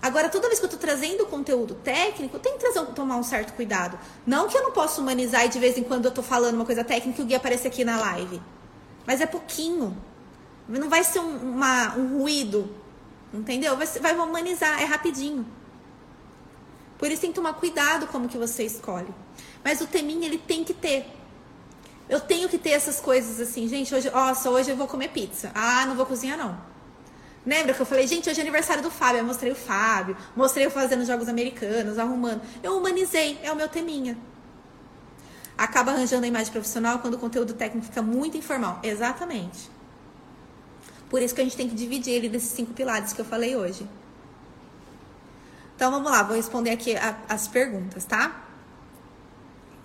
Agora, 0.00 0.28
toda 0.28 0.48
vez 0.48 0.58
que 0.58 0.66
eu 0.66 0.70
tô 0.70 0.76
trazendo 0.76 1.26
conteúdo 1.26 1.74
técnico, 1.74 2.38
tem 2.38 2.52
que 2.52 2.60
trazer, 2.60 2.84
tomar 2.92 3.16
um 3.16 3.22
certo 3.22 3.54
cuidado. 3.54 3.98
Não 4.26 4.48
que 4.48 4.56
eu 4.56 4.62
não 4.62 4.72
possa 4.72 5.00
humanizar 5.00 5.44
e 5.46 5.48
de 5.48 5.58
vez 5.58 5.76
em 5.78 5.82
quando 5.82 6.04
eu 6.04 6.10
tô 6.10 6.22
falando 6.22 6.54
uma 6.54 6.64
coisa 6.64 6.84
técnica 6.84 7.20
e 7.20 7.24
o 7.24 7.26
Gui 7.26 7.34
aparecer 7.34 7.68
aqui 7.68 7.84
na 7.84 7.98
live. 7.98 8.40
Mas 9.06 9.20
é 9.20 9.26
pouquinho. 9.26 9.96
Não 10.68 10.88
vai 10.88 11.02
ser 11.02 11.20
um, 11.20 11.54
uma, 11.54 11.96
um 11.96 12.18
ruído. 12.18 12.68
Entendeu? 13.32 13.76
Vai, 13.76 13.86
vai 13.86 14.18
humanizar, 14.18 14.80
é 14.80 14.84
rapidinho. 14.84 15.46
Por 16.98 17.10
isso 17.10 17.20
tem 17.20 17.30
que 17.30 17.36
tomar 17.36 17.54
cuidado 17.54 18.06
como 18.06 18.28
que 18.28 18.38
você 18.38 18.64
escolhe. 18.64 19.12
Mas 19.64 19.80
o 19.80 19.86
teminha 19.86 20.26
ele 20.26 20.38
tem 20.38 20.64
que 20.64 20.72
ter. 20.72 21.06
Eu 22.08 22.20
tenho 22.20 22.48
que 22.48 22.56
ter 22.56 22.70
essas 22.70 23.00
coisas 23.00 23.40
assim, 23.40 23.68
gente, 23.68 23.94
hoje, 23.94 24.08
nossa, 24.10 24.48
hoje 24.48 24.70
eu 24.70 24.76
vou 24.76 24.86
comer 24.86 25.08
pizza. 25.08 25.50
Ah, 25.54 25.84
não 25.86 25.96
vou 25.96 26.06
cozinhar 26.06 26.38
não. 26.38 26.75
Lembra 27.46 27.72
que 27.72 27.80
eu 27.80 27.86
falei, 27.86 28.08
gente, 28.08 28.28
hoje 28.28 28.40
é 28.40 28.42
aniversário 28.42 28.82
do 28.82 28.90
Fábio, 28.90 29.20
eu 29.20 29.24
mostrei 29.24 29.52
o 29.52 29.54
Fábio, 29.54 30.16
mostrei 30.34 30.66
eu 30.66 30.70
fazendo 30.70 31.04
jogos 31.04 31.28
americanos, 31.28 31.96
arrumando. 31.96 32.42
Eu 32.60 32.76
humanizei, 32.76 33.38
é 33.40 33.52
o 33.52 33.56
meu 33.56 33.68
teminha. 33.68 34.18
Acaba 35.56 35.92
arranjando 35.92 36.24
a 36.24 36.28
imagem 36.28 36.52
profissional 36.52 36.98
quando 36.98 37.14
o 37.14 37.18
conteúdo 37.18 37.54
técnico 37.54 37.86
fica 37.86 38.02
muito 38.02 38.36
informal. 38.36 38.80
Exatamente. 38.82 39.70
Por 41.08 41.22
isso 41.22 41.32
que 41.34 41.40
a 41.40 41.44
gente 41.44 41.56
tem 41.56 41.68
que 41.68 41.74
dividir 41.76 42.14
ele 42.14 42.28
desses 42.28 42.50
cinco 42.50 42.74
pilares 42.74 43.12
que 43.12 43.20
eu 43.20 43.24
falei 43.24 43.54
hoje. 43.54 43.88
Então 45.76 45.90
vamos 45.92 46.10
lá, 46.10 46.24
vou 46.24 46.34
responder 46.34 46.70
aqui 46.70 46.96
a, 46.96 47.16
as 47.28 47.46
perguntas, 47.46 48.04
tá? 48.04 48.44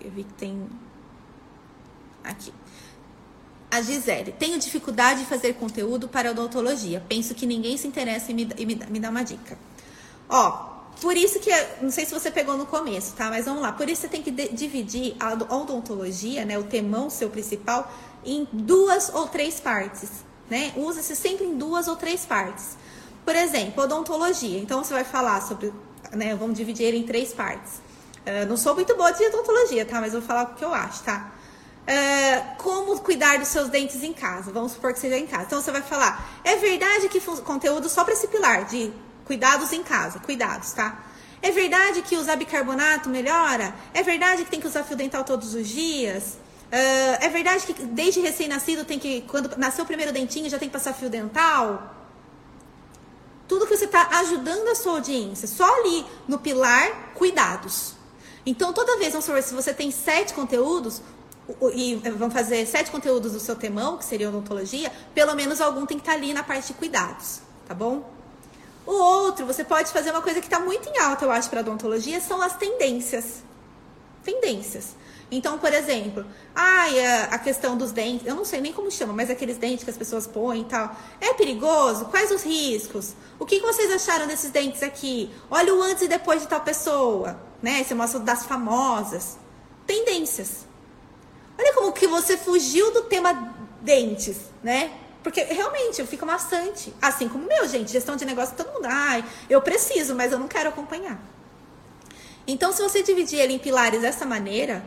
Eu 0.00 0.10
vi 0.10 0.24
que 0.24 0.32
tem. 0.32 0.68
Aqui. 2.24 2.52
A 3.72 3.80
Gisele, 3.80 4.32
tenho 4.38 4.58
dificuldade 4.58 5.20
de 5.20 5.26
fazer 5.26 5.54
conteúdo 5.54 6.06
para 6.06 6.30
odontologia. 6.30 7.02
Penso 7.08 7.34
que 7.34 7.46
ninguém 7.46 7.78
se 7.78 7.88
interessa 7.88 8.30
em 8.30 8.34
me, 8.34 8.48
em 8.58 8.66
me, 8.66 8.74
me 8.74 9.00
dar 9.00 9.08
uma 9.08 9.24
dica. 9.24 9.58
Ó, 10.28 10.50
por 11.00 11.16
isso 11.16 11.40
que, 11.40 11.50
não 11.80 11.90
sei 11.90 12.04
se 12.04 12.12
você 12.12 12.30
pegou 12.30 12.54
no 12.58 12.66
começo, 12.66 13.14
tá? 13.14 13.30
Mas 13.30 13.46
vamos 13.46 13.62
lá. 13.62 13.72
Por 13.72 13.88
isso 13.88 14.02
você 14.02 14.08
tem 14.08 14.20
que 14.20 14.30
dividir 14.30 15.16
a 15.18 15.32
odontologia, 15.32 16.44
né? 16.44 16.58
O 16.58 16.64
temão 16.64 17.08
seu 17.08 17.30
principal, 17.30 17.90
em 18.22 18.46
duas 18.52 19.08
ou 19.08 19.26
três 19.26 19.58
partes, 19.58 20.10
né? 20.50 20.74
Usa-se 20.76 21.16
sempre 21.16 21.46
em 21.46 21.56
duas 21.56 21.88
ou 21.88 21.96
três 21.96 22.26
partes. 22.26 22.76
Por 23.24 23.34
exemplo, 23.34 23.84
odontologia. 23.84 24.58
Então 24.58 24.84
você 24.84 24.92
vai 24.92 25.04
falar 25.04 25.40
sobre, 25.40 25.72
né? 26.12 26.36
Vamos 26.36 26.58
dividir 26.58 26.84
ele 26.84 26.98
em 26.98 27.04
três 27.04 27.32
partes. 27.32 27.80
Uh, 28.18 28.46
não 28.46 28.58
sou 28.58 28.74
muito 28.74 28.94
boa 28.98 29.12
de 29.12 29.24
odontologia, 29.24 29.86
tá? 29.86 29.98
Mas 29.98 30.12
vou 30.12 30.20
falar 30.20 30.42
o 30.42 30.54
que 30.56 30.62
eu 30.62 30.74
acho, 30.74 31.02
tá? 31.04 31.32
Uh, 31.82 32.56
como 32.58 33.00
cuidar 33.00 33.38
dos 33.40 33.48
seus 33.48 33.68
dentes 33.68 34.02
em 34.04 34.12
casa. 34.12 34.52
Vamos 34.52 34.72
supor 34.72 34.92
que 34.92 35.00
seja 35.00 35.18
em 35.18 35.26
casa. 35.26 35.44
Então 35.44 35.60
você 35.60 35.72
vai 35.72 35.82
falar, 35.82 36.40
é 36.44 36.56
verdade 36.56 37.08
que 37.08 37.20
conteúdo 37.20 37.88
só 37.88 38.04
para 38.04 38.14
esse 38.14 38.28
pilar 38.28 38.64
de 38.66 38.92
cuidados 39.24 39.72
em 39.72 39.82
casa, 39.82 40.20
cuidados, 40.20 40.72
tá? 40.72 41.04
É 41.42 41.50
verdade 41.50 42.02
que 42.02 42.16
usar 42.16 42.36
bicarbonato 42.36 43.08
melhora? 43.08 43.74
É 43.92 44.02
verdade 44.02 44.44
que 44.44 44.50
tem 44.50 44.60
que 44.60 44.66
usar 44.68 44.84
fio 44.84 44.96
dental 44.96 45.24
todos 45.24 45.54
os 45.54 45.66
dias? 45.66 46.38
Uh, 46.72 47.18
é 47.20 47.28
verdade 47.28 47.66
que 47.66 47.74
desde 47.74 48.20
recém-nascido 48.20 48.84
tem 48.84 48.98
que, 48.98 49.22
quando 49.22 49.54
nasceu 49.58 49.82
o 49.82 49.86
primeiro 49.86 50.12
dentinho, 50.12 50.48
já 50.48 50.58
tem 50.58 50.68
que 50.68 50.72
passar 50.72 50.92
fio 50.92 51.10
dental? 51.10 51.96
Tudo 53.48 53.66
que 53.66 53.76
você 53.76 53.86
está 53.86 54.08
ajudando 54.20 54.68
a 54.68 54.74
sua 54.76 54.92
audiência, 54.92 55.48
só 55.48 55.64
ali 55.80 56.06
no 56.28 56.38
pilar 56.38 57.12
cuidados. 57.14 57.94
Então, 58.46 58.72
toda 58.72 58.96
vez, 58.98 59.10
vamos 59.10 59.24
supor, 59.24 59.42
se 59.42 59.52
você 59.52 59.74
tem 59.74 59.90
sete 59.90 60.32
conteúdos, 60.32 61.02
e 61.74 61.96
vão 62.16 62.30
fazer 62.30 62.66
sete 62.66 62.90
conteúdos 62.90 63.32
do 63.32 63.40
seu 63.40 63.56
temão, 63.56 63.96
que 63.96 64.04
seria 64.04 64.28
odontologia, 64.28 64.92
pelo 65.14 65.34
menos 65.34 65.60
algum 65.60 65.86
tem 65.86 65.96
que 65.96 66.02
estar 66.02 66.12
tá 66.12 66.18
ali 66.18 66.32
na 66.32 66.42
parte 66.42 66.68
de 66.68 66.74
cuidados, 66.74 67.40
tá 67.66 67.74
bom? 67.74 68.10
O 68.86 68.92
outro, 68.92 69.46
você 69.46 69.62
pode 69.62 69.90
fazer 69.90 70.10
uma 70.10 70.22
coisa 70.22 70.40
que 70.40 70.46
está 70.46 70.58
muito 70.58 70.88
em 70.88 70.98
alta, 70.98 71.24
eu 71.24 71.30
acho, 71.30 71.48
para 71.48 71.60
odontologia, 71.60 72.20
são 72.20 72.42
as 72.42 72.56
tendências. 72.56 73.42
Tendências. 74.24 74.96
Então, 75.30 75.58
por 75.58 75.72
exemplo, 75.72 76.26
ai, 76.54 77.06
a, 77.06 77.38
questão 77.38 77.74
dos 77.74 77.90
dentes, 77.90 78.26
eu 78.26 78.34
não 78.34 78.44
sei 78.44 78.60
nem 78.60 78.70
como 78.70 78.90
chama, 78.90 79.14
mas 79.14 79.30
aqueles 79.30 79.56
dentes 79.56 79.82
que 79.82 79.88
as 79.88 79.96
pessoas 79.96 80.26
põem 80.26 80.60
e 80.60 80.64
tal. 80.64 80.94
É 81.22 81.32
perigoso? 81.32 82.04
Quais 82.06 82.30
os 82.30 82.42
riscos? 82.42 83.14
O 83.38 83.46
que, 83.46 83.58
que 83.58 83.66
vocês 83.66 83.90
acharam 83.90 84.26
desses 84.26 84.50
dentes 84.50 84.82
aqui? 84.82 85.30
Olha 85.50 85.74
o 85.74 85.82
antes 85.82 86.02
e 86.02 86.08
depois 86.08 86.42
de 86.42 86.48
tal 86.48 86.60
pessoa, 86.60 87.40
né? 87.62 87.82
Você 87.82 87.94
mostra 87.94 88.20
das 88.20 88.44
famosas. 88.44 89.38
Tendências. 89.86 90.66
Olha 91.58 91.74
como 91.74 91.92
que 91.92 92.06
você 92.06 92.36
fugiu 92.36 92.92
do 92.92 93.02
tema 93.02 93.54
dentes, 93.80 94.36
né? 94.62 94.92
Porque 95.22 95.42
realmente 95.44 96.04
fica 96.06 96.26
maçante. 96.26 96.92
Assim 97.00 97.28
como 97.28 97.46
meu, 97.46 97.68
gente, 97.68 97.92
gestão 97.92 98.16
de 98.16 98.24
negócio, 98.24 98.56
todo 98.56 98.72
mundo, 98.72 98.86
ai, 98.88 99.24
eu 99.48 99.60
preciso, 99.62 100.14
mas 100.14 100.32
eu 100.32 100.38
não 100.38 100.48
quero 100.48 100.68
acompanhar. 100.68 101.20
Então, 102.46 102.72
se 102.72 102.82
você 102.82 103.02
dividir 103.02 103.38
ele 103.38 103.54
em 103.54 103.58
pilares 103.58 104.00
dessa 104.00 104.26
maneira, 104.26 104.84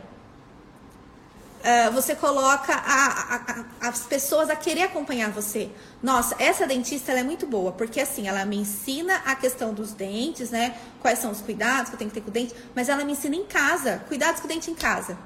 uh, 1.60 1.90
você 1.92 2.14
coloca 2.14 2.74
a, 2.74 3.06
a, 3.06 3.36
a, 3.36 3.88
as 3.88 4.00
pessoas 4.00 4.50
a 4.50 4.56
querer 4.56 4.82
acompanhar 4.82 5.30
você. 5.30 5.70
Nossa, 6.02 6.36
essa 6.38 6.66
dentista 6.66 7.12
é 7.12 7.22
muito 7.22 7.46
boa, 7.46 7.72
porque 7.72 7.98
assim, 7.98 8.28
ela 8.28 8.44
me 8.44 8.56
ensina 8.56 9.22
a 9.24 9.34
questão 9.34 9.72
dos 9.72 9.92
dentes, 9.92 10.50
né? 10.50 10.76
Quais 11.00 11.18
são 11.18 11.30
os 11.30 11.40
cuidados 11.40 11.88
que 11.88 11.94
eu 11.94 11.98
tenho 11.98 12.10
que 12.10 12.14
ter 12.14 12.20
com 12.20 12.28
o 12.28 12.32
dente, 12.32 12.54
mas 12.74 12.90
ela 12.90 13.04
me 13.04 13.12
ensina 13.12 13.34
em 13.34 13.46
casa, 13.46 14.04
cuidados 14.06 14.40
com 14.40 14.46
o 14.46 14.48
dente 14.48 14.70
em 14.70 14.74
casa. 14.74 15.16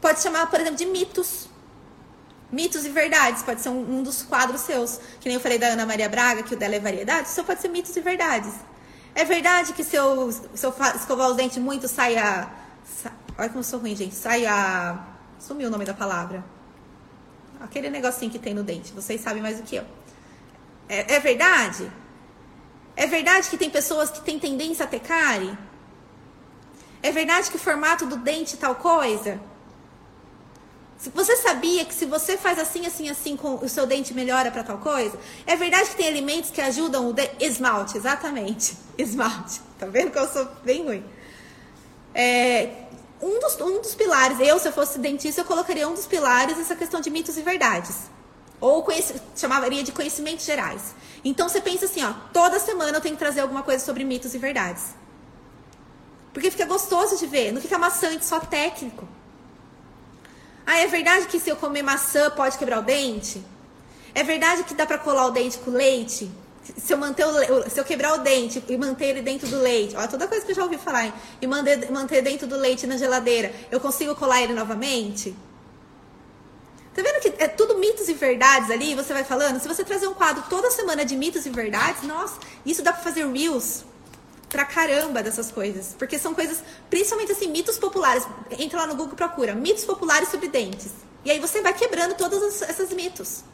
Pode 0.00 0.20
chamar, 0.20 0.48
por 0.48 0.60
exemplo, 0.60 0.76
de 0.76 0.86
mitos. 0.86 1.48
Mitos 2.50 2.86
e 2.86 2.88
verdades, 2.88 3.42
pode 3.42 3.60
ser 3.60 3.68
um, 3.68 3.98
um, 3.98 4.02
dos 4.02 4.22
quadros 4.22 4.62
seus. 4.62 4.98
Que 5.20 5.28
nem 5.28 5.34
eu 5.34 5.40
falei 5.40 5.58
da 5.58 5.68
Ana 5.68 5.84
Maria 5.84 6.08
Braga, 6.08 6.42
que 6.42 6.54
o 6.54 6.56
dela 6.56 6.76
é 6.76 6.80
variedade, 6.80 7.28
isso 7.28 7.44
pode 7.44 7.60
ser 7.60 7.68
mitos 7.68 7.94
e 7.94 8.00
verdades. 8.00 8.52
É 9.14 9.24
verdade 9.24 9.72
que 9.72 9.84
se 9.84 9.96
eu, 9.96 10.30
se 10.32 10.64
eu 10.64 10.74
escovar 10.94 11.30
os 11.30 11.36
dentes 11.36 11.58
muito, 11.58 11.88
sai 11.88 12.16
a. 12.16 12.50
Sa, 12.84 13.12
olha 13.36 13.48
como 13.48 13.60
eu 13.60 13.64
sou 13.64 13.80
ruim, 13.80 13.94
gente. 13.94 14.14
Sai 14.14 14.46
a. 14.46 15.04
Sumiu 15.38 15.68
o 15.68 15.70
nome 15.70 15.84
da 15.84 15.92
palavra. 15.92 16.44
Aquele 17.60 17.90
negocinho 17.90 18.30
que 18.30 18.38
tem 18.38 18.54
no 18.54 18.62
dente. 18.62 18.92
Vocês 18.92 19.20
sabem 19.20 19.42
mais 19.42 19.58
do 19.58 19.64
que 19.64 19.76
eu. 19.76 19.84
É, 20.88 21.16
é 21.16 21.20
verdade? 21.20 21.90
É 22.96 23.06
verdade 23.06 23.48
que 23.50 23.56
tem 23.56 23.70
pessoas 23.70 24.10
que 24.10 24.20
têm 24.22 24.38
tendência 24.38 24.84
a 24.84 24.88
ter 24.88 25.00
cárie? 25.00 25.56
É 27.02 27.12
verdade 27.12 27.50
que 27.50 27.56
o 27.56 27.60
formato 27.60 28.06
do 28.06 28.16
dente 28.16 28.54
é 28.54 28.58
tal 28.58 28.74
coisa? 28.74 29.40
Você 31.14 31.36
sabia 31.36 31.84
que 31.84 31.94
se 31.94 32.06
você 32.06 32.36
faz 32.36 32.58
assim, 32.58 32.84
assim, 32.84 33.08
assim, 33.08 33.36
com 33.36 33.54
o 33.54 33.68
seu 33.68 33.86
dente 33.86 34.12
melhora 34.12 34.50
para 34.50 34.64
tal 34.64 34.78
coisa? 34.78 35.16
É 35.46 35.54
verdade 35.54 35.90
que 35.90 35.96
tem 35.96 36.08
alimentos 36.08 36.50
que 36.50 36.60
ajudam 36.60 37.08
o 37.08 37.12
de... 37.12 37.30
esmalte, 37.38 37.96
exatamente. 37.96 38.76
Esmalte. 38.98 39.60
Tá 39.78 39.86
vendo 39.86 40.10
que 40.10 40.18
eu 40.18 40.26
sou 40.26 40.48
bem 40.64 40.84
ruim? 40.84 41.04
É, 42.12 42.86
um, 43.22 43.38
dos, 43.38 43.60
um 43.60 43.80
dos 43.80 43.94
pilares, 43.94 44.40
eu, 44.40 44.58
se 44.58 44.66
eu 44.66 44.72
fosse 44.72 44.98
dentista, 44.98 45.42
eu 45.42 45.44
colocaria 45.44 45.88
um 45.88 45.94
dos 45.94 46.04
pilares 46.04 46.58
essa 46.58 46.74
questão 46.74 47.00
de 47.00 47.10
mitos 47.10 47.36
e 47.36 47.42
verdades. 47.42 48.10
Ou 48.60 48.84
chamaria 49.36 49.84
de 49.84 49.92
conhecimentos 49.92 50.44
gerais. 50.44 50.96
Então 51.24 51.48
você 51.48 51.60
pensa 51.60 51.84
assim, 51.84 52.04
ó, 52.04 52.12
toda 52.32 52.58
semana 52.58 52.98
eu 52.98 53.00
tenho 53.00 53.14
que 53.14 53.20
trazer 53.20 53.40
alguma 53.40 53.62
coisa 53.62 53.84
sobre 53.84 54.02
mitos 54.02 54.34
e 54.34 54.38
verdades. 54.38 54.96
Porque 56.32 56.50
fica 56.50 56.66
gostoso 56.66 57.16
de 57.16 57.26
ver, 57.26 57.52
não 57.52 57.60
fica 57.60 57.78
maçante, 57.78 58.24
só 58.24 58.40
técnico. 58.40 59.06
Ah, 60.70 60.80
é 60.80 60.86
verdade 60.86 61.26
que 61.28 61.40
se 61.40 61.48
eu 61.48 61.56
comer 61.56 61.80
maçã 61.80 62.28
pode 62.28 62.58
quebrar 62.58 62.80
o 62.80 62.82
dente? 62.82 63.42
É 64.14 64.22
verdade 64.22 64.64
que 64.64 64.74
dá 64.74 64.84
para 64.84 64.98
colar 64.98 65.24
o 65.24 65.30
dente 65.30 65.56
com 65.56 65.70
leite? 65.70 66.30
Se 66.76 66.92
eu, 66.92 66.98
manter 66.98 67.24
o, 67.24 67.70
se 67.70 67.80
eu 67.80 67.84
quebrar 67.86 68.12
o 68.12 68.18
dente 68.18 68.62
e 68.68 68.76
manter 68.76 69.06
ele 69.06 69.22
dentro 69.22 69.48
do 69.48 69.58
leite, 69.58 69.96
olha 69.96 70.06
toda 70.06 70.28
coisa 70.28 70.44
que 70.44 70.52
eu 70.52 70.56
já 70.56 70.62
ouvi 70.62 70.76
falar, 70.76 71.06
hein? 71.06 71.14
e 71.40 71.46
manter, 71.46 71.90
manter 71.90 72.20
dentro 72.20 72.46
do 72.46 72.54
leite 72.54 72.86
na 72.86 72.98
geladeira, 72.98 73.50
eu 73.70 73.80
consigo 73.80 74.14
colar 74.14 74.42
ele 74.42 74.52
novamente? 74.52 75.34
Tá 76.94 77.00
vendo 77.00 77.18
que 77.22 77.42
é 77.42 77.48
tudo 77.48 77.78
mitos 77.78 78.06
e 78.06 78.12
verdades 78.12 78.70
ali? 78.70 78.94
Você 78.94 79.14
vai 79.14 79.24
falando. 79.24 79.58
Se 79.58 79.68
você 79.68 79.82
trazer 79.82 80.06
um 80.06 80.12
quadro 80.12 80.44
toda 80.50 80.70
semana 80.70 81.02
de 81.02 81.16
mitos 81.16 81.46
e 81.46 81.48
verdades, 81.48 82.02
nossa, 82.02 82.38
isso 82.66 82.82
dá 82.82 82.92
pra 82.92 83.02
fazer 83.02 83.26
reels 83.26 83.84
pra 84.48 84.64
caramba 84.64 85.22
dessas 85.22 85.50
coisas. 85.50 85.94
Porque 85.98 86.18
são 86.18 86.34
coisas, 86.34 86.62
principalmente 86.88 87.32
assim, 87.32 87.48
mitos 87.48 87.78
populares. 87.78 88.26
Entra 88.58 88.80
lá 88.80 88.86
no 88.86 88.96
Google 88.96 89.14
procura 89.14 89.54
mitos 89.54 89.84
populares 89.84 90.28
sobre 90.28 90.48
dentes. 90.48 90.92
E 91.24 91.30
aí 91.30 91.38
você 91.38 91.60
vai 91.60 91.72
quebrando 91.72 92.14
todos 92.14 92.62
esses 92.62 92.92
mitos. 92.92 93.44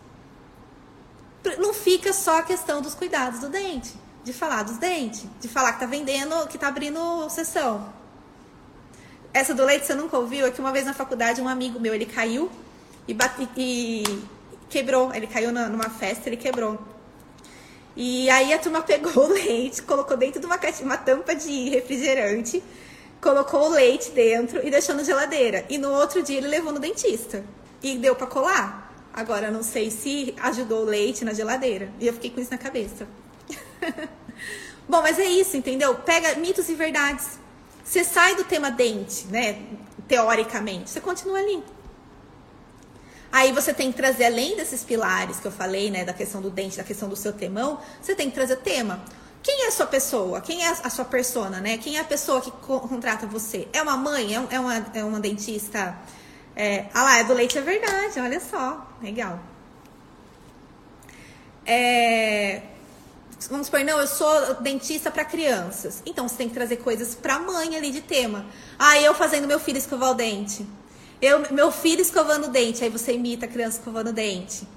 Não 1.58 1.74
fica 1.74 2.12
só 2.12 2.38
a 2.38 2.42
questão 2.42 2.80
dos 2.80 2.94
cuidados 2.94 3.40
do 3.40 3.48
dente, 3.48 3.92
de 4.22 4.32
falar 4.32 4.62
dos 4.62 4.78
dentes, 4.78 5.24
de 5.40 5.48
falar 5.48 5.74
que 5.74 5.80
tá 5.80 5.86
vendendo, 5.86 6.46
que 6.48 6.56
tá 6.56 6.68
abrindo 6.68 7.28
sessão. 7.28 7.92
Essa 9.32 9.52
do 9.52 9.64
leite 9.64 9.84
você 9.86 9.94
nunca 9.94 10.16
ouviu? 10.16 10.46
É 10.46 10.50
que 10.50 10.60
uma 10.60 10.72
vez 10.72 10.86
na 10.86 10.94
faculdade 10.94 11.42
um 11.42 11.48
amigo 11.48 11.80
meu, 11.80 11.92
ele 11.92 12.06
caiu 12.06 12.50
e, 13.06 13.12
bate, 13.12 13.48
e 13.56 14.04
quebrou. 14.70 15.12
Ele 15.12 15.26
caiu 15.26 15.52
numa 15.52 15.90
festa, 15.90 16.28
ele 16.28 16.36
quebrou. 16.36 16.78
E 17.96 18.28
aí 18.28 18.52
a 18.52 18.58
turma 18.58 18.82
pegou 18.82 19.12
o 19.24 19.28
leite, 19.32 19.82
colocou 19.82 20.16
dentro 20.16 20.40
de 20.40 20.46
uma, 20.46 20.58
uma 20.82 20.96
tampa 20.96 21.34
de 21.34 21.68
refrigerante, 21.70 22.62
colocou 23.20 23.66
o 23.66 23.68
leite 23.68 24.10
dentro 24.10 24.66
e 24.66 24.70
deixou 24.70 24.94
na 24.94 25.02
geladeira. 25.02 25.64
E 25.68 25.78
no 25.78 25.90
outro 25.92 26.22
dia 26.22 26.38
ele 26.38 26.48
levou 26.48 26.72
no 26.72 26.80
dentista. 26.80 27.44
E 27.82 27.96
deu 27.98 28.16
para 28.16 28.26
colar. 28.26 28.92
Agora, 29.12 29.50
não 29.50 29.62
sei 29.62 29.90
se 29.90 30.34
ajudou 30.40 30.82
o 30.82 30.84
leite 30.84 31.24
na 31.24 31.32
geladeira. 31.32 31.92
E 32.00 32.06
eu 32.06 32.12
fiquei 32.14 32.30
com 32.30 32.40
isso 32.40 32.50
na 32.50 32.58
cabeça. 32.58 33.06
Bom, 34.88 35.00
mas 35.00 35.18
é 35.18 35.24
isso, 35.24 35.56
entendeu? 35.56 35.94
Pega 35.94 36.34
mitos 36.34 36.68
e 36.68 36.74
verdades. 36.74 37.38
Você 37.84 38.02
sai 38.02 38.34
do 38.34 38.44
tema 38.44 38.70
dente, 38.70 39.26
né? 39.28 39.62
Teoricamente. 40.08 40.90
Você 40.90 41.00
continua 41.00 41.38
ali. 41.38 41.62
Aí 43.34 43.50
você 43.50 43.74
tem 43.74 43.90
que 43.90 43.96
trazer, 43.96 44.26
além 44.26 44.54
desses 44.54 44.84
pilares 44.84 45.40
que 45.40 45.46
eu 45.48 45.50
falei, 45.50 45.90
né, 45.90 46.04
da 46.04 46.12
questão 46.12 46.40
do 46.40 46.50
dente, 46.50 46.76
da 46.76 46.84
questão 46.84 47.08
do 47.08 47.16
seu 47.16 47.32
temão, 47.32 47.80
você 48.00 48.14
tem 48.14 48.28
que 48.28 48.34
trazer 48.36 48.58
tema. 48.58 49.02
Quem 49.42 49.64
é 49.64 49.66
a 49.66 49.70
sua 49.72 49.86
pessoa? 49.88 50.40
Quem 50.40 50.64
é 50.64 50.68
a 50.68 50.88
sua 50.88 51.04
persona, 51.04 51.60
né? 51.60 51.76
Quem 51.76 51.96
é 51.96 52.00
a 52.00 52.04
pessoa 52.04 52.40
que 52.40 52.52
contrata 52.52 53.26
você? 53.26 53.66
É 53.72 53.82
uma 53.82 53.96
mãe? 53.96 54.36
É, 54.36 54.60
uma, 54.60 54.86
é 54.94 55.02
uma 55.02 55.18
dentista? 55.18 55.98
É, 56.54 56.86
ah 56.94 57.02
lá, 57.02 57.18
é 57.18 57.24
do 57.24 57.34
leite, 57.34 57.58
é 57.58 57.60
verdade, 57.60 58.20
olha 58.20 58.38
só. 58.38 58.88
Legal. 59.02 59.40
É, 61.66 62.62
vamos 63.50 63.66
supor, 63.66 63.80
não, 63.84 63.98
eu 63.98 64.06
sou 64.06 64.54
dentista 64.60 65.10
para 65.10 65.24
crianças. 65.24 66.04
Então 66.06 66.28
você 66.28 66.36
tem 66.36 66.48
que 66.48 66.54
trazer 66.54 66.76
coisas 66.76 67.16
para 67.16 67.40
mãe 67.40 67.76
ali 67.76 67.90
de 67.90 68.00
tema. 68.00 68.46
Ah, 68.78 68.96
eu 69.00 69.12
fazendo 69.12 69.48
meu 69.48 69.58
filho 69.58 69.78
escovar 69.78 70.12
o 70.12 70.14
dente. 70.14 70.64
Eu, 71.24 71.42
meu 71.50 71.72
filho 71.72 72.02
escovando 72.02 72.44
o 72.44 72.48
dente. 72.48 72.84
Aí 72.84 72.90
você 72.90 73.12
imita 73.14 73.46
a 73.46 73.48
criança 73.48 73.78
escovando 73.78 74.08
o 74.08 74.12
dente. 74.12 74.68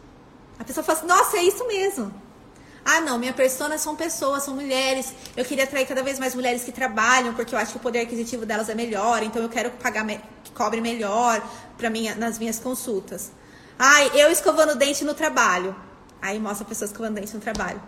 A 0.57 0.63
pessoa 0.63 0.83
fala 0.83 0.97
assim, 0.97 1.07
nossa, 1.07 1.37
é 1.37 1.43
isso 1.43 1.67
mesmo. 1.67 2.13
Ah, 2.85 3.01
não, 3.01 3.19
minha 3.19 3.33
persona 3.33 3.77
são 3.77 3.97
pessoas, 3.97 4.43
são 4.43 4.55
mulheres. 4.55 5.13
Eu 5.35 5.43
queria 5.43 5.65
atrair 5.65 5.85
cada 5.85 6.01
vez 6.01 6.17
mais 6.17 6.33
mulheres 6.33 6.63
que 6.63 6.71
trabalham, 6.71 7.33
porque 7.33 7.53
eu 7.53 7.59
acho 7.59 7.73
que 7.73 7.77
o 7.77 7.81
poder 7.81 7.99
aquisitivo 7.99 8.45
delas 8.45 8.69
é 8.69 8.75
melhor, 8.75 9.21
então 9.23 9.41
eu 9.41 9.49
quero 9.49 9.71
pagar 9.71 10.07
que 10.07 10.51
cobre 10.53 10.79
melhor 10.79 11.45
para 11.77 11.89
minha 11.89 12.15
nas 12.15 12.39
minhas 12.39 12.59
consultas. 12.59 13.29
Ai, 13.77 14.09
eu 14.15 14.31
escovando 14.31 14.71
o 14.71 14.75
dente 14.75 15.03
no 15.03 15.13
trabalho. 15.13 15.75
Aí 16.21 16.39
mostra 16.39 16.65
a 16.65 16.67
pessoa 16.69 16.87
escovando 16.87 17.17
o 17.17 17.19
dente 17.19 17.33
no 17.33 17.41
trabalho. 17.41 17.81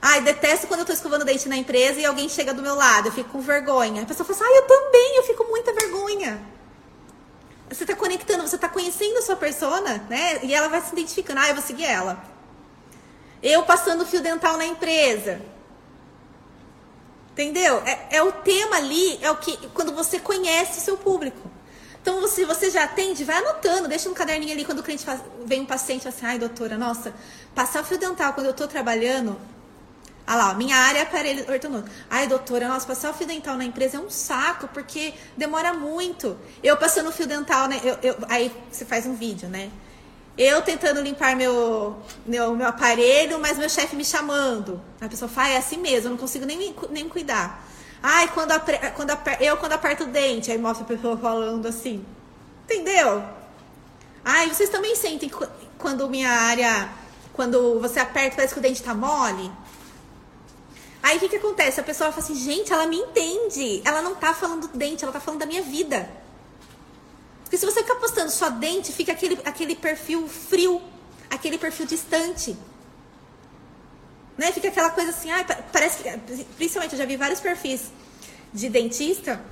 Ai, 0.00 0.20
detesto 0.20 0.68
quando 0.68 0.80
eu 0.80 0.86
tô 0.86 0.92
escovando 0.92 1.22
o 1.22 1.24
dente 1.24 1.48
na 1.48 1.56
empresa 1.56 1.98
e 1.98 2.04
alguém 2.04 2.28
chega 2.28 2.54
do 2.54 2.62
meu 2.62 2.76
lado, 2.76 3.08
eu 3.08 3.12
fico 3.12 3.30
com 3.30 3.40
vergonha. 3.40 4.02
A 4.02 4.06
pessoa 4.06 4.24
fala 4.24 4.38
assim, 4.38 4.48
ai, 4.48 4.58
eu 4.58 4.66
também, 4.68 5.16
eu 5.16 5.22
fico 5.24 5.44
com 5.44 5.50
muita 5.50 5.72
vergonha. 5.72 6.53
Você 7.74 7.84
tá 7.84 7.96
conectando, 7.96 8.46
você 8.46 8.56
tá 8.56 8.68
conhecendo 8.68 9.18
a 9.18 9.22
sua 9.22 9.36
persona, 9.36 10.06
né? 10.08 10.44
E 10.44 10.54
ela 10.54 10.68
vai 10.68 10.80
se 10.80 10.92
identificando, 10.92 11.40
ah, 11.40 11.48
eu 11.48 11.54
vou 11.54 11.62
seguir 11.62 11.84
ela. 11.84 12.22
Eu 13.42 13.62
passando 13.64 14.06
fio 14.06 14.20
dental 14.20 14.56
na 14.56 14.64
empresa. 14.64 15.42
Entendeu? 17.32 17.82
É, 17.84 18.16
é, 18.18 18.22
o 18.22 18.30
tema 18.30 18.76
ali, 18.76 19.18
é 19.20 19.30
o 19.30 19.36
que 19.36 19.56
quando 19.68 19.92
você 19.92 20.20
conhece 20.20 20.78
o 20.78 20.82
seu 20.82 20.96
público. 20.96 21.50
Então, 22.00 22.26
se 22.28 22.44
você 22.44 22.70
já 22.70 22.84
atende, 22.84 23.24
vai 23.24 23.38
anotando, 23.38 23.88
deixa 23.88 24.08
no 24.08 24.14
caderninho 24.14 24.52
ali 24.52 24.64
quando 24.64 24.78
o 24.78 24.82
cliente 24.82 25.04
faz, 25.04 25.20
vem 25.44 25.62
um 25.62 25.66
paciente 25.66 26.06
assim, 26.06 26.26
ai 26.26 26.38
doutora, 26.38 26.78
nossa, 26.78 27.12
passar 27.54 27.82
fio 27.82 27.98
dental 27.98 28.34
quando 28.34 28.46
eu 28.46 28.52
estou 28.52 28.68
trabalhando. 28.68 29.36
Ah 30.26 30.36
lá, 30.36 30.54
minha 30.54 30.76
área 30.76 31.00
é 31.00 31.02
aparelho 31.02 31.44
ortodôntico. 31.50 31.94
Ai, 32.08 32.26
doutora, 32.26 32.66
nossa, 32.66 32.86
passar 32.86 33.10
o 33.10 33.14
fio 33.14 33.26
dental 33.26 33.56
na 33.56 33.64
empresa 33.64 33.98
é 33.98 34.00
um 34.00 34.08
saco, 34.08 34.68
porque 34.68 35.12
demora 35.36 35.74
muito. 35.74 36.36
Eu 36.62 36.76
passando 36.78 37.08
o 37.08 37.12
fio 37.12 37.26
dental, 37.26 37.68
né? 37.68 37.78
Eu, 37.84 37.98
eu, 38.02 38.16
aí 38.28 38.50
você 38.70 38.86
faz 38.86 39.04
um 39.04 39.14
vídeo, 39.14 39.48
né? 39.48 39.70
Eu 40.36 40.62
tentando 40.62 41.00
limpar 41.00 41.36
meu, 41.36 41.96
meu, 42.26 42.56
meu 42.56 42.66
aparelho, 42.66 43.38
mas 43.38 43.58
meu 43.58 43.68
chefe 43.68 43.94
me 43.94 44.04
chamando. 44.04 44.80
A 45.00 45.08
pessoa 45.08 45.28
fala, 45.28 45.48
ah, 45.48 45.50
é 45.50 45.56
assim 45.58 45.76
mesmo, 45.76 46.06
eu 46.06 46.10
não 46.12 46.18
consigo 46.18 46.46
nem, 46.46 46.74
nem 46.90 47.08
cuidar. 47.08 47.64
Ai, 48.02 48.28
quando, 48.28 48.52
quando 48.96 49.10
eu 49.40 49.56
quando 49.56 49.72
aperto 49.72 50.04
o 50.04 50.06
dente, 50.06 50.50
aí 50.50 50.58
mostra 50.58 50.84
a 50.84 50.88
pessoa 50.88 51.16
falando 51.16 51.66
assim. 51.66 52.04
Entendeu? 52.64 53.22
Ai, 54.24 54.48
vocês 54.48 54.70
também 54.70 54.96
sentem 54.96 55.30
quando 55.78 56.08
minha 56.08 56.30
área, 56.30 56.88
quando 57.34 57.78
você 57.78 58.00
aperta, 58.00 58.36
parece 58.36 58.54
que 58.54 58.60
o 58.60 58.62
dente 58.62 58.82
tá 58.82 58.94
mole? 58.94 59.50
Aí 61.04 61.18
o 61.18 61.20
que, 61.20 61.28
que 61.28 61.36
acontece? 61.36 61.78
A 61.78 61.82
pessoa 61.82 62.10
fala 62.10 62.24
assim, 62.24 62.34
gente, 62.34 62.72
ela 62.72 62.86
me 62.86 62.96
entende. 62.96 63.82
Ela 63.84 64.00
não 64.00 64.14
tá 64.14 64.32
falando 64.32 64.68
do 64.68 64.78
dente, 64.78 65.04
ela 65.04 65.12
tá 65.12 65.20
falando 65.20 65.40
da 65.40 65.44
minha 65.44 65.60
vida. 65.60 66.08
Porque 67.42 67.58
se 67.58 67.66
você 67.66 67.82
ficar 67.82 67.96
postando 67.96 68.30
só 68.30 68.48
dente, 68.48 68.90
fica 68.90 69.12
aquele, 69.12 69.38
aquele 69.44 69.76
perfil 69.76 70.26
frio, 70.26 70.80
aquele 71.28 71.58
perfil 71.58 71.84
distante. 71.84 72.56
Né? 74.38 74.50
Fica 74.50 74.68
aquela 74.68 74.88
coisa 74.88 75.10
assim, 75.10 75.30
ah, 75.30 75.44
parece 75.70 76.02
que. 76.02 76.44
Principalmente, 76.56 76.92
eu 76.92 76.98
já 76.98 77.04
vi 77.04 77.16
vários 77.18 77.38
perfis 77.38 77.82
de 78.50 78.70
dentista 78.70 79.44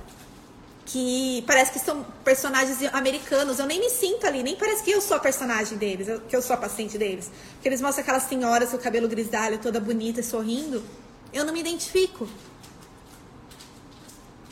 que 0.87 1.43
parece 1.45 1.71
que 1.71 1.77
são 1.77 2.03
personagens 2.23 2.83
americanos. 2.91 3.59
Eu 3.59 3.67
nem 3.67 3.79
me 3.79 3.91
sinto 3.91 4.25
ali, 4.25 4.41
nem 4.41 4.55
parece 4.55 4.81
que 4.81 4.89
eu 4.89 4.99
sou 4.99 5.17
a 5.17 5.19
personagem 5.19 5.77
deles, 5.77 6.07
que 6.27 6.35
eu 6.35 6.41
sou 6.41 6.55
a 6.55 6.57
paciente 6.57 6.97
deles. 6.97 7.29
Porque 7.53 7.69
eles 7.69 7.79
mostram 7.79 8.01
aquelas 8.01 8.23
senhoras 8.23 8.71
com 8.71 8.77
o 8.77 8.79
cabelo 8.79 9.07
grisalho, 9.07 9.59
toda 9.59 9.79
bonita 9.79 10.23
sorrindo. 10.23 10.83
Eu 11.33 11.43
não 11.43 11.51
me 11.51 11.59
identifico. 11.59 12.27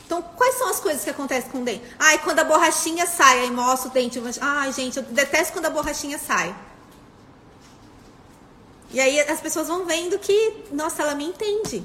Então, 0.04 0.20
quais 0.20 0.56
são 0.56 0.68
as 0.68 0.80
coisas 0.80 1.02
que 1.02 1.10
acontecem 1.10 1.50
com 1.50 1.62
o 1.62 1.64
dente? 1.64 1.82
Ai, 1.98 2.18
quando 2.18 2.40
a 2.40 2.44
borrachinha 2.44 3.06
sai, 3.06 3.40
aí 3.40 3.50
mostra 3.50 3.88
o 3.88 3.92
dente. 3.92 4.20
Ai, 4.40 4.72
gente, 4.72 4.98
eu 4.98 5.02
detesto 5.04 5.54
quando 5.54 5.66
a 5.66 5.70
borrachinha 5.70 6.18
sai. 6.18 6.54
E 8.90 9.00
aí 9.00 9.20
as 9.20 9.40
pessoas 9.40 9.68
vão 9.68 9.86
vendo 9.86 10.18
que, 10.18 10.64
nossa, 10.70 11.02
ela 11.02 11.14
me 11.14 11.24
entende. 11.24 11.82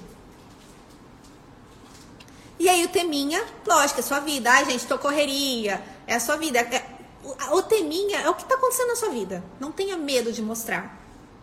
E 2.60 2.68
aí 2.68 2.84
o 2.84 2.90
teminha, 2.90 3.42
lógico, 3.66 4.00
é 4.00 4.04
sua 4.04 4.20
vida. 4.20 4.52
Ai, 4.52 4.66
gente, 4.66 4.86
tô 4.86 4.98
correria, 4.98 5.82
é 6.06 6.16
a 6.16 6.20
sua 6.20 6.36
vida. 6.36 6.60
É, 6.60 6.86
o, 7.24 7.58
o 7.58 7.62
teminha 7.62 8.20
é 8.20 8.30
o 8.30 8.34
que 8.34 8.44
tá 8.44 8.56
acontecendo 8.56 8.90
na 8.90 8.96
sua 8.96 9.10
vida. 9.10 9.44
Não 9.60 9.72
tenha 9.72 9.96
medo 9.96 10.34
de 10.34 10.42
mostrar, 10.42 11.00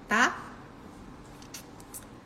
tá? 0.06 0.36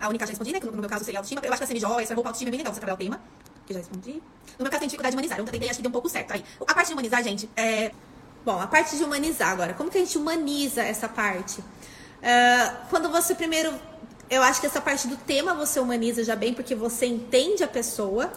A 0.00 0.08
única 0.08 0.24
já 0.26 0.30
respondi, 0.30 0.52
né? 0.52 0.60
Que 0.60 0.66
no 0.66 0.72
meu 0.72 0.88
caso 0.88 1.04
seria 1.04 1.18
autoestima. 1.18 1.40
Eu 1.44 1.50
acho 1.50 1.58
que 1.58 1.64
a 1.64 1.66
semijoia, 1.66 2.02
essa 2.02 2.14
roupa 2.14 2.30
autoestima 2.30 2.50
é 2.50 2.52
bem 2.52 2.58
legal 2.58 2.72
você 2.72 2.80
trabalhar 2.80 2.94
o 2.94 2.98
tema 2.98 3.20
que 3.68 3.74
já 3.74 3.80
respondi. 3.80 4.22
No 4.58 4.64
meu 4.64 4.70
caso, 4.70 4.80
tem 4.80 4.88
dificuldade 4.88 5.12
de 5.12 5.16
humanizar. 5.16 5.38
Eu 5.38 5.44
tentei, 5.44 5.68
acho 5.68 5.76
que 5.76 5.82
deu 5.82 5.90
um 5.90 5.92
pouco 5.92 6.08
certo. 6.08 6.32
Aí, 6.32 6.44
a 6.60 6.74
parte 6.74 6.88
de 6.88 6.92
humanizar, 6.94 7.22
gente, 7.22 7.48
é. 7.54 7.92
Bom, 8.44 8.58
a 8.58 8.66
parte 8.66 8.96
de 8.96 9.04
humanizar 9.04 9.50
agora. 9.50 9.74
Como 9.74 9.90
que 9.90 9.98
a 9.98 10.00
gente 10.00 10.16
humaniza 10.16 10.82
essa 10.82 11.08
parte? 11.08 11.60
Uh, 11.60 12.88
quando 12.88 13.10
você 13.10 13.34
primeiro. 13.34 13.72
Eu 14.30 14.42
acho 14.42 14.60
que 14.60 14.66
essa 14.66 14.80
parte 14.80 15.08
do 15.08 15.16
tema 15.16 15.54
você 15.54 15.80
humaniza 15.80 16.22
já 16.22 16.36
bem, 16.36 16.52
porque 16.52 16.74
você 16.74 17.06
entende 17.06 17.62
a 17.62 17.68
pessoa, 17.68 18.30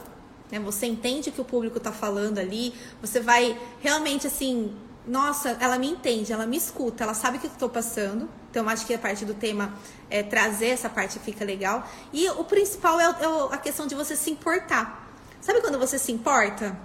né? 0.50 0.60
Você 0.60 0.86
entende 0.86 1.30
o 1.30 1.32
que 1.34 1.42
o 1.42 1.46
público 1.46 1.78
está 1.78 1.92
falando 1.92 2.38
ali. 2.38 2.74
Você 3.02 3.20
vai 3.20 3.60
realmente 3.80 4.28
assim. 4.28 4.76
Nossa, 5.06 5.58
ela 5.60 5.80
me 5.80 5.90
entende, 5.90 6.32
ela 6.32 6.46
me 6.46 6.58
escuta, 6.58 7.04
ela 7.04 7.14
sabe 7.14 7.38
o 7.38 7.40
que 7.40 7.48
eu 7.48 7.52
estou 7.52 7.70
passando. 7.70 8.30
Então, 8.50 8.68
acho 8.70 8.86
que 8.86 8.94
a 8.94 9.00
parte 9.00 9.26
do 9.26 9.34
tema 9.34 9.74
é 10.10 10.22
trazer 10.22 10.68
essa 10.68 10.90
parte 10.90 11.18
fica 11.20 11.44
legal. 11.44 11.88
E 12.14 12.30
o 12.30 12.44
principal 12.44 13.00
é, 13.00 13.06
é 13.06 13.54
a 13.54 13.58
questão 13.58 13.88
de 13.88 13.96
você 13.96 14.16
se 14.16 14.30
importar. 14.30 15.10
Sabe 15.40 15.62
quando 15.62 15.80
você 15.80 15.98
se 15.98 16.12
importa? 16.12 16.78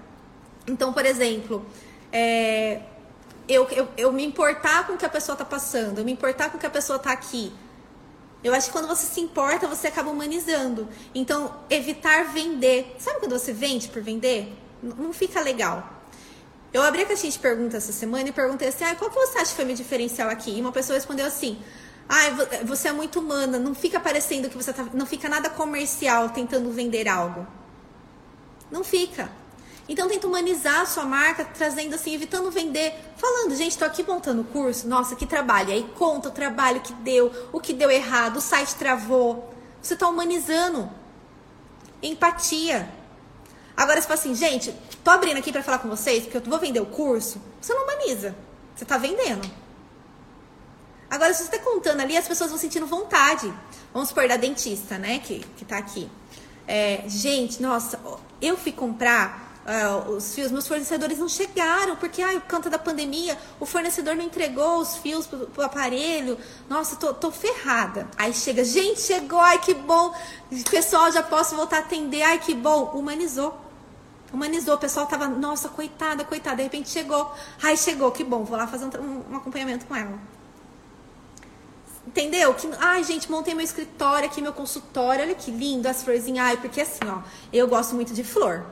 Então, 0.66 0.92
por 0.92 1.04
exemplo, 1.04 1.64
é, 2.10 2.80
eu, 3.48 3.68
eu, 3.70 3.88
eu 3.96 4.12
me 4.12 4.24
importar 4.24 4.86
com 4.86 4.94
o 4.94 4.96
que 4.96 5.04
a 5.04 5.10
pessoa 5.10 5.34
está 5.34 5.44
passando, 5.44 5.98
eu 5.98 6.04
me 6.04 6.12
importar 6.12 6.50
com 6.50 6.56
o 6.56 6.60
que 6.60 6.66
a 6.66 6.70
pessoa 6.70 6.96
está 6.96 7.12
aqui. 7.12 7.52
Eu 8.42 8.54
acho 8.54 8.68
que 8.68 8.72
quando 8.72 8.88
você 8.88 9.06
se 9.06 9.20
importa, 9.20 9.66
você 9.66 9.88
acaba 9.88 10.10
humanizando. 10.10 10.88
Então, 11.14 11.54
evitar 11.68 12.32
vender. 12.32 12.94
Sabe 12.98 13.18
quando 13.18 13.32
você 13.32 13.52
vende 13.52 13.88
por 13.88 14.00
vender? 14.02 14.56
Não 14.82 15.12
fica 15.12 15.40
legal. 15.40 15.95
Eu 16.76 16.82
abri 16.82 17.00
a 17.00 17.06
caixinha 17.06 17.32
de 17.32 17.38
perguntas 17.38 17.84
essa 17.84 17.92
semana 17.92 18.28
e 18.28 18.32
perguntei 18.32 18.68
assim: 18.68 18.84
ah, 18.84 18.94
qual 18.94 19.10
que 19.10 19.16
você 19.16 19.38
acha 19.38 19.46
que 19.48 19.56
foi 19.56 19.64
meu 19.64 19.74
diferencial 19.74 20.28
aqui? 20.28 20.58
E 20.58 20.60
uma 20.60 20.72
pessoa 20.72 20.94
respondeu 20.94 21.24
assim: 21.24 21.58
ah, 22.06 22.64
você 22.66 22.88
é 22.88 22.92
muito 22.92 23.18
humana, 23.18 23.58
não 23.58 23.74
fica 23.74 23.98
parecendo 23.98 24.50
que 24.50 24.56
você 24.58 24.74
tá. 24.74 24.86
Não 24.92 25.06
fica 25.06 25.26
nada 25.26 25.48
comercial 25.48 26.28
tentando 26.28 26.70
vender 26.70 27.08
algo. 27.08 27.46
Não 28.70 28.84
fica. 28.84 29.30
Então 29.88 30.06
tenta 30.06 30.26
humanizar 30.26 30.82
a 30.82 30.84
sua 30.84 31.06
marca, 31.06 31.46
trazendo 31.46 31.94
assim, 31.94 32.12
evitando 32.12 32.50
vender, 32.50 32.92
falando, 33.16 33.56
gente, 33.56 33.70
estou 33.70 33.88
aqui 33.88 34.02
montando 34.02 34.42
o 34.42 34.44
curso, 34.44 34.86
nossa, 34.86 35.16
que 35.16 35.24
trabalho. 35.24 35.72
Aí 35.72 35.90
conta 35.96 36.28
o 36.28 36.32
trabalho 36.32 36.82
que 36.82 36.92
deu, 36.92 37.32
o 37.54 37.58
que 37.58 37.72
deu 37.72 37.90
errado, 37.90 38.36
o 38.36 38.40
site 38.42 38.74
travou. 38.74 39.50
Você 39.80 39.94
está 39.94 40.06
humanizando. 40.06 40.90
Empatia. 42.02 42.86
Agora 43.74 43.98
você 43.98 44.06
fala 44.06 44.20
assim, 44.20 44.34
gente, 44.34 44.74
tô 45.07 45.12
abrindo 45.12 45.38
aqui 45.38 45.52
para 45.52 45.62
falar 45.62 45.78
com 45.78 45.88
vocês, 45.88 46.24
porque 46.24 46.36
eu 46.36 46.42
vou 46.42 46.59
vender 46.59 46.80
o 46.80 46.86
curso. 46.86 47.40
Você 47.61 47.72
não 47.72 47.84
humaniza. 47.84 48.34
Você 48.74 48.82
está 48.82 48.98
vendendo. 48.98 49.48
Agora, 51.09 51.32
se 51.32 51.44
você 51.44 51.54
está 51.54 51.64
contando 51.64 52.00
ali, 52.00 52.16
as 52.16 52.26
pessoas 52.26 52.50
vão 52.50 52.59
sentindo 52.59 52.88
vontade. 52.88 53.54
Vamos 53.92 54.09
supor 54.09 54.26
da 54.26 54.36
dentista, 54.36 54.98
né, 54.98 55.20
que, 55.20 55.46
que 55.57 55.64
tá 55.64 55.78
aqui. 55.78 56.11
É, 56.66 57.04
gente, 57.07 57.62
nossa, 57.62 58.00
eu 58.42 58.57
fui 58.57 58.72
comprar 58.72 59.62
uh, 59.64 60.11
os 60.11 60.34
fios, 60.34 60.50
meus 60.50 60.66
fornecedores 60.66 61.18
não 61.18 61.28
chegaram, 61.28 61.94
porque, 61.94 62.20
ai, 62.20 62.40
por 62.40 62.50
conta 62.50 62.68
da 62.68 62.78
pandemia, 62.78 63.38
o 63.61 63.64
fornecedor 63.64 64.16
não 64.16 64.24
entregou 64.24 64.80
os 64.80 64.96
fios 64.96 65.24
pro, 65.24 65.46
pro 65.46 65.62
aparelho. 65.62 66.36
Nossa, 66.68 66.96
tô, 66.96 67.14
tô 67.14 67.30
ferrada. 67.30 68.09
Aí 68.18 68.34
chega, 68.34 68.64
gente, 68.64 69.00
chegou, 69.00 69.38
ai, 69.38 69.61
que 69.61 69.72
bom. 69.72 70.12
Pessoal, 70.68 71.12
já 71.12 71.22
posso 71.22 71.54
voltar 71.54 71.76
a 71.76 71.80
atender, 71.82 72.22
ai, 72.22 72.40
que 72.40 72.54
bom. 72.54 72.90
Humanizou. 72.92 73.65
Humanizou, 74.32 74.74
o 74.74 74.78
pessoal 74.78 75.06
tava, 75.06 75.28
nossa, 75.28 75.68
coitada, 75.68 76.24
coitada, 76.24 76.56
de 76.56 76.62
repente 76.64 76.88
chegou. 76.88 77.32
Ai, 77.62 77.76
chegou, 77.76 78.10
que 78.10 78.24
bom, 78.24 78.44
vou 78.44 78.56
lá 78.56 78.66
fazer 78.66 78.84
um, 78.98 79.24
um 79.30 79.36
acompanhamento 79.36 79.86
com 79.86 79.94
ela. 79.94 80.18
Entendeu? 82.06 82.54
Que, 82.54 82.68
ai, 82.78 83.02
gente, 83.04 83.30
montei 83.30 83.54
meu 83.54 83.64
escritório 83.64 84.28
aqui, 84.28 84.40
meu 84.40 84.52
consultório. 84.52 85.24
Olha 85.24 85.34
que 85.34 85.50
lindo 85.50 85.88
as 85.88 86.02
florzinhas. 86.02 86.46
Ai, 86.46 86.56
porque 86.56 86.80
assim, 86.80 87.00
ó, 87.04 87.20
eu 87.52 87.66
gosto 87.68 87.94
muito 87.94 88.14
de 88.14 88.22
flor. 88.22 88.64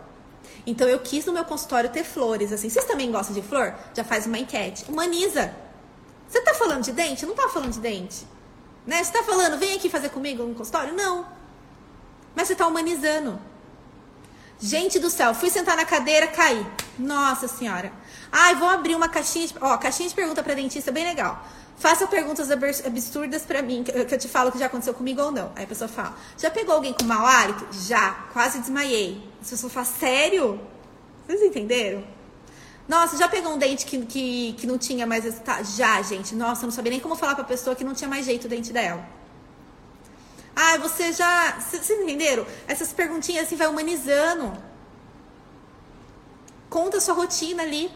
Então 0.66 0.88
eu 0.88 0.98
quis 1.00 1.26
no 1.26 1.32
meu 1.32 1.44
consultório 1.44 1.90
ter 1.90 2.05
flores, 2.05 2.52
assim. 2.52 2.68
Vocês 2.68 2.84
também 2.84 3.11
gostam 3.11 3.34
de 3.34 3.42
flor? 3.42 3.74
Já 3.92 4.05
faz 4.05 4.26
uma 4.26 4.38
enquete. 4.38 4.84
Humaniza. 4.88 5.55
Você 6.28 6.40
tá 6.40 6.55
falando 6.55 6.82
de 6.82 6.92
dente? 6.92 7.26
Não 7.26 7.34
tá 7.34 7.48
falando 7.48 7.72
de 7.72 7.80
dente. 7.80 8.26
Né? 8.86 9.02
Você 9.02 9.12
tá 9.12 9.22
falando, 9.22 9.59
vem 9.59 9.74
aqui 9.74 9.90
fazer 9.90 10.11
comigo 10.11 10.42
no 10.42 10.55
consultório? 10.55 10.94
Não. 10.94 11.26
Mas 12.34 12.48
você 12.48 12.55
tá 12.55 12.66
humanizando. 12.66 13.38
Gente 14.65 14.99
do 14.99 15.11
céu, 15.11 15.35
fui 15.35 15.51
sentar 15.51 15.77
na 15.77 15.85
cadeira, 15.85 16.27
caí. 16.27 16.67
Nossa 16.99 17.47
senhora. 17.47 17.93
Ai, 18.33 18.55
vou 18.55 18.67
abrir 18.67 18.95
uma 18.95 19.11
caixinha 19.11 19.47
de... 19.47 19.55
Ó, 19.61 19.77
caixinha 19.77 20.09
de 20.09 20.15
pergunta 20.15 20.43
pra 20.43 20.55
dentista, 20.55 20.91
bem 20.91 21.05
legal. 21.05 21.47
Faça 21.77 22.07
perguntas 22.07 22.51
absurdas 22.51 23.43
para 23.43 23.61
mim, 23.61 23.85
que 23.85 23.91
eu 23.91 24.19
te 24.19 24.27
falo 24.27 24.51
que 24.51 24.59
já 24.59 24.65
aconteceu 24.65 24.95
comigo 24.95 25.21
ou 25.21 25.31
não. 25.31 25.53
Aí 25.55 25.65
a 25.65 25.67
pessoa 25.67 25.87
fala: 25.87 26.17
Já 26.39 26.51
pegou 26.51 26.75
alguém 26.75 26.95
com 26.95 27.05
mau 27.05 27.27
hálito? 27.27 27.67
Já, 27.73 28.12
quase 28.33 28.59
desmaiei. 28.59 29.23
A 29.43 29.51
pessoa 29.51 29.69
fala: 29.69 29.85
Sério? 29.85 30.59
Vocês 31.27 31.43
entenderam? 31.43 32.03
Nossa, 32.89 33.19
já 33.19 33.29
pegou 33.29 33.53
um 33.53 33.59
dente 33.59 33.85
que, 33.85 33.99
que, 34.07 34.55
que 34.55 34.67
não 34.67 34.79
tinha 34.79 35.07
mais 35.07 35.25
resultado? 35.25 35.62
Já, 35.77 36.01
gente. 36.01 36.35
Nossa, 36.35 36.62
eu 36.62 36.69
não 36.69 36.75
sabia 36.75 36.91
nem 36.91 37.01
como 37.01 37.17
falar 37.17 37.35
pra 37.35 37.45
pessoa 37.45 37.77
que 37.77 37.85
não 37.85 37.93
tinha 37.93 38.09
mais 38.09 38.25
jeito 38.25 38.47
o 38.47 38.49
dente 38.49 38.73
dela. 38.73 39.07
Ah, 40.55 40.78
você 40.78 41.12
já. 41.12 41.59
Vocês 41.61 41.90
entenderam? 41.90 42.46
Essas 42.66 42.92
perguntinhas 42.92 43.46
assim 43.46 43.57
vai 43.57 43.66
humanizando. 43.66 44.52
Conta 46.70 46.98
a 46.98 47.00
sua 47.00 47.14
rotina 47.14 47.62
ali. 47.62 47.90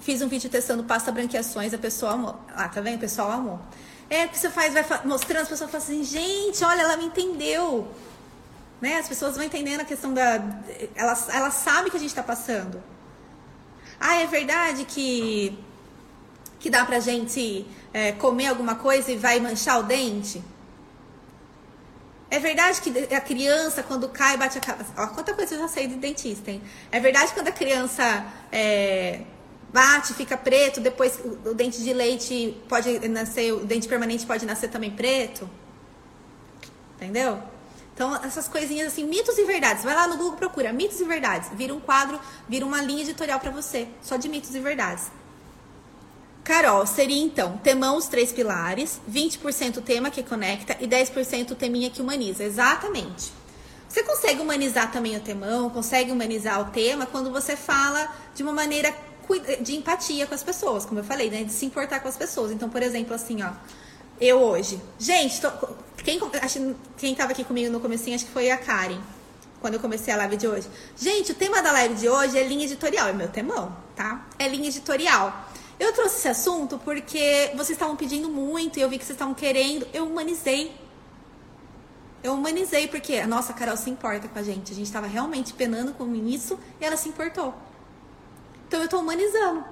Fiz 0.00 0.22
um 0.22 0.28
vídeo 0.28 0.48
testando 0.48 0.84
pasta 0.84 1.10
branqueações, 1.10 1.74
a 1.74 1.78
pessoa 1.78 2.12
amou. 2.12 2.40
Ah, 2.54 2.68
tá 2.68 2.80
vendo? 2.80 2.96
O 2.96 3.00
pessoal 3.00 3.32
amou. 3.32 3.60
É, 4.08 4.28
que 4.28 4.38
você 4.38 4.48
faz, 4.48 4.72
vai 4.72 4.84
mostrando, 5.04 5.42
as 5.42 5.48
pessoas 5.48 5.68
falam 5.68 5.84
assim, 5.84 6.04
gente, 6.04 6.62
olha, 6.62 6.82
ela 6.82 6.96
me 6.96 7.06
entendeu. 7.06 7.88
Né? 8.80 8.98
As 8.98 9.08
pessoas 9.08 9.34
vão 9.34 9.44
entendendo 9.44 9.80
a 9.80 9.84
questão 9.84 10.14
da. 10.14 10.40
Elas, 10.94 11.28
elas 11.28 11.54
sabem 11.54 11.90
que 11.90 11.96
a 11.96 12.00
gente 12.00 12.10
está 12.10 12.22
passando. 12.22 12.80
Ah, 13.98 14.16
é 14.16 14.26
verdade 14.26 14.84
que, 14.84 15.58
que 16.58 16.70
dá 16.70 16.84
pra 16.84 17.00
gente 17.00 17.66
é, 17.92 18.12
comer 18.12 18.46
alguma 18.46 18.74
coisa 18.76 19.12
e 19.12 19.16
vai 19.16 19.40
manchar 19.40 19.80
o 19.80 19.82
dente? 19.82 20.42
É 22.28 22.38
verdade 22.38 22.80
que 22.80 23.14
a 23.14 23.20
criança, 23.20 23.82
quando 23.82 24.08
cai, 24.08 24.36
bate 24.36 24.58
a 24.58 24.60
cabeça. 24.60 24.92
Ó, 24.96 25.06
quanta 25.08 25.32
coisa 25.32 25.54
eu 25.54 25.60
já 25.60 25.68
sei 25.68 25.86
de 25.86 25.94
dentista, 25.94 26.50
hein? 26.50 26.60
É 26.90 26.98
verdade 26.98 27.28
que 27.28 27.34
quando 27.34 27.48
a 27.48 27.52
criança 27.52 28.26
é, 28.50 29.20
bate, 29.72 30.12
fica 30.14 30.36
preto, 30.36 30.80
depois 30.80 31.20
o, 31.24 31.50
o 31.50 31.54
dente 31.54 31.82
de 31.82 31.92
leite 31.92 32.60
pode 32.68 33.08
nascer, 33.08 33.52
o 33.52 33.64
dente 33.64 33.86
permanente 33.86 34.26
pode 34.26 34.44
nascer 34.44 34.68
também 34.68 34.90
preto. 34.90 35.48
Entendeu? 36.96 37.40
Então, 37.94 38.14
essas 38.16 38.48
coisinhas 38.48 38.88
assim, 38.88 39.04
mitos 39.04 39.38
e 39.38 39.44
verdades. 39.44 39.84
Vai 39.84 39.94
lá 39.94 40.06
no 40.08 40.16
Google, 40.16 40.36
procura 40.36 40.72
mitos 40.72 41.00
e 41.00 41.04
verdades. 41.04 41.48
Vira 41.54 41.72
um 41.72 41.80
quadro, 41.80 42.20
vira 42.48 42.66
uma 42.66 42.82
linha 42.82 43.02
editorial 43.02 43.38
para 43.38 43.50
você, 43.50 43.88
só 44.02 44.16
de 44.16 44.28
mitos 44.28 44.54
e 44.54 44.60
verdades. 44.60 45.10
Carol, 46.46 46.86
seria 46.86 47.20
então 47.20 47.58
temão 47.58 47.96
os 47.96 48.06
três 48.06 48.30
pilares, 48.32 49.00
20% 49.10 49.82
tema 49.82 50.12
que 50.12 50.22
conecta 50.22 50.76
e 50.78 50.86
10% 50.86 51.56
teminha 51.56 51.90
que 51.90 52.00
humaniza. 52.00 52.44
Exatamente. 52.44 53.32
Você 53.88 54.04
consegue 54.04 54.40
humanizar 54.40 54.92
também 54.92 55.16
o 55.16 55.20
temão, 55.20 55.68
consegue 55.68 56.12
humanizar 56.12 56.60
o 56.60 56.70
tema 56.70 57.04
quando 57.04 57.32
você 57.32 57.56
fala 57.56 58.08
de 58.32 58.44
uma 58.44 58.52
maneira 58.52 58.94
de 59.60 59.74
empatia 59.74 60.24
com 60.24 60.36
as 60.36 60.44
pessoas, 60.44 60.86
como 60.86 61.00
eu 61.00 61.04
falei, 61.04 61.28
né? 61.30 61.42
De 61.42 61.52
se 61.52 61.66
importar 61.66 61.98
com 61.98 62.06
as 62.06 62.16
pessoas. 62.16 62.52
Então, 62.52 62.70
por 62.70 62.80
exemplo, 62.80 63.12
assim, 63.12 63.42
ó, 63.42 63.50
eu 64.20 64.38
hoje. 64.38 64.80
Gente, 65.00 65.40
tô, 65.40 65.50
quem, 66.04 66.20
acho, 66.40 66.76
quem 66.96 67.12
tava 67.16 67.32
aqui 67.32 67.42
comigo 67.42 67.72
no 67.72 67.80
comecinho, 67.80 68.14
acho 68.14 68.24
que 68.24 68.30
foi 68.30 68.52
a 68.52 68.56
Karen, 68.56 69.00
quando 69.60 69.74
eu 69.74 69.80
comecei 69.80 70.14
a 70.14 70.16
live 70.16 70.36
de 70.36 70.46
hoje. 70.46 70.68
Gente, 70.96 71.32
o 71.32 71.34
tema 71.34 71.60
da 71.60 71.72
live 71.72 71.96
de 71.96 72.08
hoje 72.08 72.38
é 72.38 72.46
linha 72.46 72.66
editorial, 72.66 73.08
é 73.08 73.12
meu 73.12 73.26
temão, 73.26 73.76
tá? 73.96 74.24
É 74.38 74.46
linha 74.46 74.68
editorial. 74.68 75.45
Eu 75.78 75.92
trouxe 75.92 76.16
esse 76.16 76.28
assunto 76.28 76.78
porque 76.78 77.50
vocês 77.52 77.70
estavam 77.70 77.96
pedindo 77.96 78.28
muito 78.28 78.78
e 78.78 78.82
eu 78.82 78.88
vi 78.88 78.98
que 78.98 79.04
vocês 79.04 79.14
estavam 79.14 79.34
querendo. 79.34 79.86
Eu 79.92 80.06
humanizei. 80.06 80.74
Eu 82.22 82.32
humanizei 82.32 82.88
porque 82.88 83.16
a 83.16 83.26
nossa 83.26 83.52
Carol 83.52 83.76
se 83.76 83.90
importa 83.90 84.26
com 84.26 84.38
a 84.38 84.42
gente. 84.42 84.72
A 84.72 84.74
gente 84.74 84.86
estava 84.86 85.06
realmente 85.06 85.52
penando 85.52 85.92
com 85.92 86.14
isso 86.14 86.58
e 86.80 86.84
ela 86.84 86.96
se 86.96 87.08
importou. 87.08 87.54
Então 88.66 88.82
eu 88.82 88.88
tô 88.88 88.98
humanizando. 88.98 89.64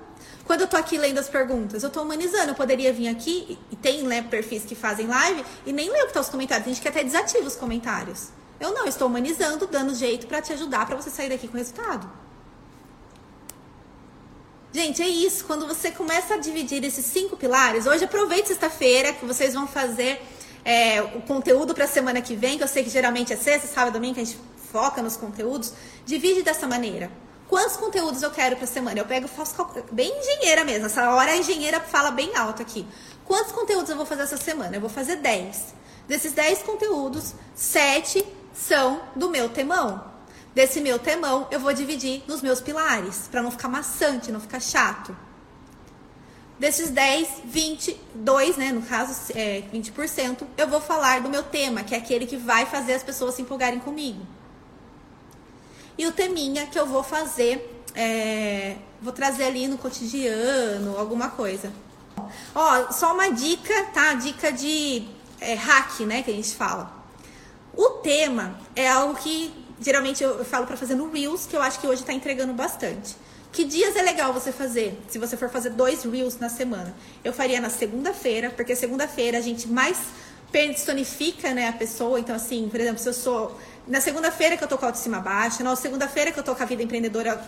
Quando 0.45 0.61
eu 0.61 0.69
tô 0.69 0.77
aqui 0.77 0.99
lendo 0.99 1.19
as 1.19 1.29
perguntas, 1.29 1.83
eu 1.83 1.91
tô 1.91 2.03
humanizando. 2.03 2.51
Eu 2.51 2.55
poderia 2.55 2.93
vir 2.93 3.09
aqui, 3.09 3.59
e 3.71 3.77
tem 3.77 4.03
né, 4.03 4.23
perfis 4.23 4.65
que 4.65 4.75
fazem 4.75 5.07
live, 5.07 5.45
e 5.67 5.73
nem 5.73 5.91
ler 5.91 6.05
o 6.05 6.07
que 6.07 6.13
tá 6.13 6.21
os 6.21 6.29
comentários. 6.29 6.65
Tem 6.65 6.75
gente 6.75 6.83
que 6.83 6.89
até 6.89 7.03
desativa 7.03 7.47
os 7.47 7.57
comentários. 7.57 8.29
Eu 8.61 8.73
não, 8.73 8.83
eu 8.83 8.89
estou 8.89 9.09
humanizando, 9.09 9.67
dando 9.67 9.95
jeito 9.95 10.27
para 10.27 10.41
te 10.41 10.53
ajudar 10.53 10.87
para 10.87 10.97
você 10.97 11.11
sair 11.11 11.29
daqui 11.29 11.49
com 11.49 11.57
resultado. 11.57 12.09
Gente, 14.75 15.01
é 15.01 15.07
isso. 15.09 15.45
Quando 15.45 15.69
você 15.69 15.93
começa 15.93 16.35
a 16.35 16.37
dividir 16.37 16.83
esses 16.85 17.07
cinco 17.07 17.37
pilares, 17.37 17.87
hoje 17.87 18.03
aproveite 18.03 18.49
sexta-feira 18.49 19.13
que 19.13 19.25
vocês 19.25 19.55
vão 19.55 19.69
fazer 19.69 20.21
é, 20.65 21.01
o 21.01 21.23
conteúdo 21.23 21.73
para 21.73 21.85
a 21.85 21.87
semana 21.87 22.21
que 22.21 22.35
vem, 22.35 22.59
que 22.59 22.65
eu 22.65 22.67
sei 22.67 22.83
que 22.83 22.91
geralmente 22.91 23.33
é 23.33 23.37
sexta, 23.37 23.69
sábado, 23.69 23.93
domingo, 23.93 24.15
que 24.15 24.21
a 24.21 24.25
gente 24.25 24.37
foca 24.73 25.01
nos 25.01 25.17
conteúdos. 25.17 25.73
Divide 26.05 26.43
dessa 26.43 26.67
maneira. 26.67 27.09
Quantos 27.49 27.77
conteúdos 27.77 28.21
eu 28.21 28.33
quero 28.33 28.57
para 28.57 28.67
semana? 28.67 28.99
Eu 28.99 29.05
pego, 29.05 29.29
faço 29.29 29.55
bem 29.93 30.13
engenheira 30.19 30.65
mesmo. 30.65 30.87
Essa 30.87 31.09
hora 31.09 31.31
a 31.31 31.37
engenheira 31.37 31.79
fala 31.79 32.11
bem 32.11 32.35
alto 32.35 32.61
aqui. 32.61 32.85
Quantos 33.25 33.53
conteúdos 33.53 33.91
eu 33.91 33.97
vou 33.97 34.05
fazer 34.05 34.23
essa 34.23 34.37
semana? 34.37 34.75
Eu 34.75 34.81
vou 34.81 34.91
fazer 34.91 35.17
10. 35.17 35.73
Desses 36.09 36.33
10 36.33 36.65
conteúdos, 36.65 37.33
7 37.55 38.27
são 38.53 39.01
do 39.15 39.31
meu 39.31 39.49
temão. 39.51 40.14
Desse 40.55 40.81
meu 40.81 41.01
temão, 41.01 41.49
eu 41.51 41.59
vou 41.59 41.73
dividir 41.73 42.23
nos 42.29 42.41
meus 42.41 42.61
pilares, 42.61 43.29
para 43.29 43.43
não 43.43 43.51
ficar 43.51 43.69
maçante, 43.69 44.31
não 44.31 44.39
ficar 44.39 44.61
chato. 44.61 45.17
Desses 46.57 46.91
10, 46.91 47.29
22, 47.45 48.57
né, 48.57 48.71
no 48.71 48.81
caso, 48.83 49.33
é, 49.35 49.65
20%, 49.73 50.47
eu 50.57 50.69
vou 50.69 50.81
falar 50.81 51.21
do 51.21 51.29
meu 51.29 51.43
tema, 51.43 51.83
que 51.83 51.93
é 51.93 51.99
aquele 51.99 52.25
que 52.25 52.37
vai 52.37 52.67
fazer 52.67 52.95
as 52.95 53.03
pessoas 53.03 53.35
se 53.35 53.43
empolgarem 53.43 53.81
comigo. 53.81 54.25
E 55.99 56.07
o 56.07 56.13
teminha 56.13 56.67
que 56.67 56.79
eu 56.79 56.87
vou 56.87 57.03
fazer, 57.03 57.83
é, 57.93 58.77
vou 59.03 59.13
trazer 59.13 59.45
ali 59.45 59.67
no 59.67 59.77
cotidiano, 59.77 60.97
alguma 60.97 61.31
coisa. 61.31 61.73
Ó, 62.55 62.93
só 62.93 63.13
uma 63.13 63.33
dica, 63.33 63.87
tá? 63.93 64.15
Dica 64.15 64.53
de 64.53 65.09
é, 65.41 65.55
hack, 65.55 66.01
né, 66.01 66.23
que 66.23 66.31
a 66.31 66.35
gente 66.35 66.55
fala. 66.55 67.05
O 67.77 67.91
tema 67.91 68.57
é 68.77 68.89
algo 68.89 69.17
que 69.17 69.64
geralmente 69.81 70.23
eu 70.23 70.45
falo 70.45 70.67
para 70.67 70.77
fazer 70.77 70.95
no 70.95 71.11
Reels, 71.11 71.47
que 71.47 71.57
eu 71.57 71.63
acho 71.63 71.81
que 71.81 71.87
hoje 71.87 72.03
tá 72.05 72.13
entregando 72.13 72.53
bastante. 72.53 73.17
Que 73.53 73.65
dias 73.65 73.95
é 73.95 74.03
legal 74.03 74.33
você 74.33 74.51
fazer? 74.51 75.01
Se 75.09 75.19
você 75.19 75.37
for 75.37 75.49
fazer 75.49 75.71
dois 75.71 76.03
Reels 76.03 76.39
na 76.39 76.49
semana. 76.49 76.95
Eu 77.23 77.33
faria 77.33 77.61
na 77.61 77.71
segunda-feira, 77.71 78.51
porque 78.51 78.75
segunda-feira 78.75 79.39
a 79.39 79.41
gente 79.41 79.69
mais 79.69 79.97
personifica 80.51 81.55
né, 81.55 81.69
a 81.69 81.73
pessoa. 81.73 82.19
Então, 82.19 82.35
assim, 82.35 82.69
por 82.69 82.81
exemplo, 82.81 82.99
se 82.99 83.09
eu 83.09 83.13
sou 83.13 83.59
na 83.87 84.01
segunda-feira 84.01 84.57
que 84.57 84.65
eu 84.65 84.69
tô 84.69 84.79
com 84.79 84.85
a 84.85 84.89
autoestima 84.89 85.21
baixa, 85.21 85.63
na 85.63 85.77
segunda-feira 85.77 86.33
que 86.33 86.39
eu 86.39 86.43
tô 86.43 86.55
com 86.55 86.63
a 86.63 86.67
vida 86.67 86.83
empreendedora, 86.83 87.41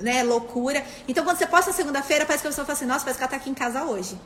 né, 0.00 0.22
loucura. 0.22 0.84
Então, 1.06 1.24
quando 1.24 1.38
você 1.38 1.46
posta 1.46 1.72
segunda-feira, 1.72 2.26
parece 2.26 2.42
que 2.42 2.48
a 2.48 2.50
pessoa 2.50 2.66
fala 2.66 2.76
assim, 2.76 2.86
nossa, 2.86 3.00
parece 3.00 3.18
que 3.18 3.24
ela 3.24 3.30
tá 3.30 3.36
aqui 3.36 3.50
em 3.50 3.54
casa 3.54 3.84
hoje. 3.84 4.18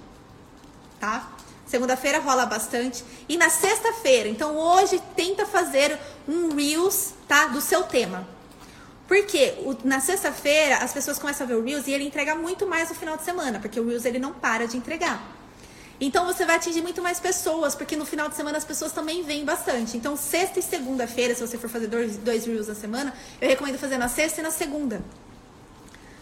Tá? 0.99 1.31
Segunda-feira 1.67 2.21
rola 2.21 2.47
bastante. 2.47 3.05
E 3.29 3.37
na 3.37 3.51
sexta-feira, 3.51 4.29
então 4.29 4.57
hoje 4.57 5.03
tenta 5.17 5.45
fazer 5.45 5.99
um 6.29 6.55
Reels, 6.55 7.13
tá? 7.27 7.47
Do 7.47 7.61
seu 7.61 7.83
tema. 7.83 8.27
Porque 9.09 9.55
o, 9.59 9.77
na 9.85 10.01
sexta-feira 10.01 10.79
as 10.79 10.93
pessoas 10.93 11.19
começam 11.19 11.45
a 11.45 11.49
ver 11.49 11.55
o 11.57 11.65
Reels 11.65 11.87
e 11.87 11.93
ele 11.93 12.05
entrega 12.05 12.35
muito 12.35 12.67
mais 12.67 12.89
no 12.89 12.95
final 12.95 13.17
de 13.17 13.25
semana, 13.25 13.59
porque 13.59 13.79
o 13.79 13.87
Reels 13.87 14.05
ele 14.05 14.19
não 14.19 14.33
para 14.33 14.67
de 14.67 14.77
entregar. 14.77 15.37
Então 16.01 16.27
você 16.27 16.45
vai 16.45 16.57
atingir 16.57 16.83
muito 16.83 17.01
mais 17.01 17.19
pessoas, 17.19 17.75
porque 17.75 17.97
no 17.97 18.05
final 18.05 18.29
de 18.29 18.37
semana 18.37 18.59
as 18.59 18.65
pessoas 18.65 18.93
também 18.93 19.23
vêm 19.23 19.45
bastante. 19.45 19.97
Então, 19.97 20.15
sexta 20.15 20.59
e 20.61 20.63
segunda-feira, 20.63 21.35
se 21.35 21.41
você 21.41 21.57
for 21.57 21.71
fazer 21.71 21.87
dois, 21.87 22.17
dois 22.19 22.45
reels 22.45 22.69
na 22.69 22.75
semana, 22.75 23.15
eu 23.41 23.49
recomendo 23.49 23.79
fazer 23.79 23.97
na 23.97 24.09
sexta 24.09 24.41
e 24.41 24.43
na 24.43 24.51
segunda. 24.51 25.01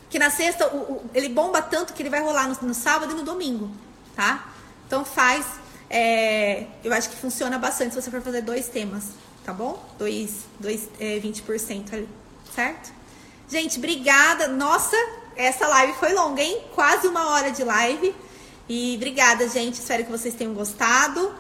Que 0.09 0.18
na 0.18 0.30
sexta 0.30 0.68
o, 0.68 0.78
o, 0.78 1.11
ele 1.12 1.28
bomba 1.28 1.61
tanto 1.61 1.92
que 1.92 2.03
ele 2.03 2.11
vai 2.11 2.20
rolar 2.20 2.49
no, 2.49 2.68
no, 2.68 2.74
sábado 2.74 3.12
e 3.12 3.14
no 3.16 3.24
domingo, 3.24 3.68
tá? 4.14 4.49
Então 4.87 5.05
faz. 5.05 5.47
É, 5.89 6.66
eu 6.82 6.93
acho 6.93 7.11
que 7.11 7.16
funciona 7.16 7.59
bastante 7.59 7.95
se 7.95 8.03
você 8.03 8.11
for 8.11 8.20
fazer 8.20 8.43
dois 8.43 8.68
temas, 8.68 9.11
tá 9.45 9.53
bom? 9.53 9.85
Dois, 9.99 10.45
dois 10.59 10.89
é, 10.99 11.20
20% 11.20 11.93
ali, 11.93 12.09
certo? 12.55 12.93
Gente, 13.49 13.78
obrigada. 13.78 14.49
Nossa, 14.49 14.97
essa 15.37 15.68
live 15.68 15.93
foi 15.95 16.12
longa, 16.12 16.43
hein? 16.43 16.62
Quase 16.74 17.07
uma 17.07 17.30
hora 17.30 17.51
de 17.51 17.62
live. 17.62 18.14
E 18.68 18.95
obrigada, 18.97 19.49
gente. 19.49 19.74
Espero 19.74 20.05
que 20.05 20.11
vocês 20.11 20.35
tenham 20.35 20.55
gostado. 20.55 21.32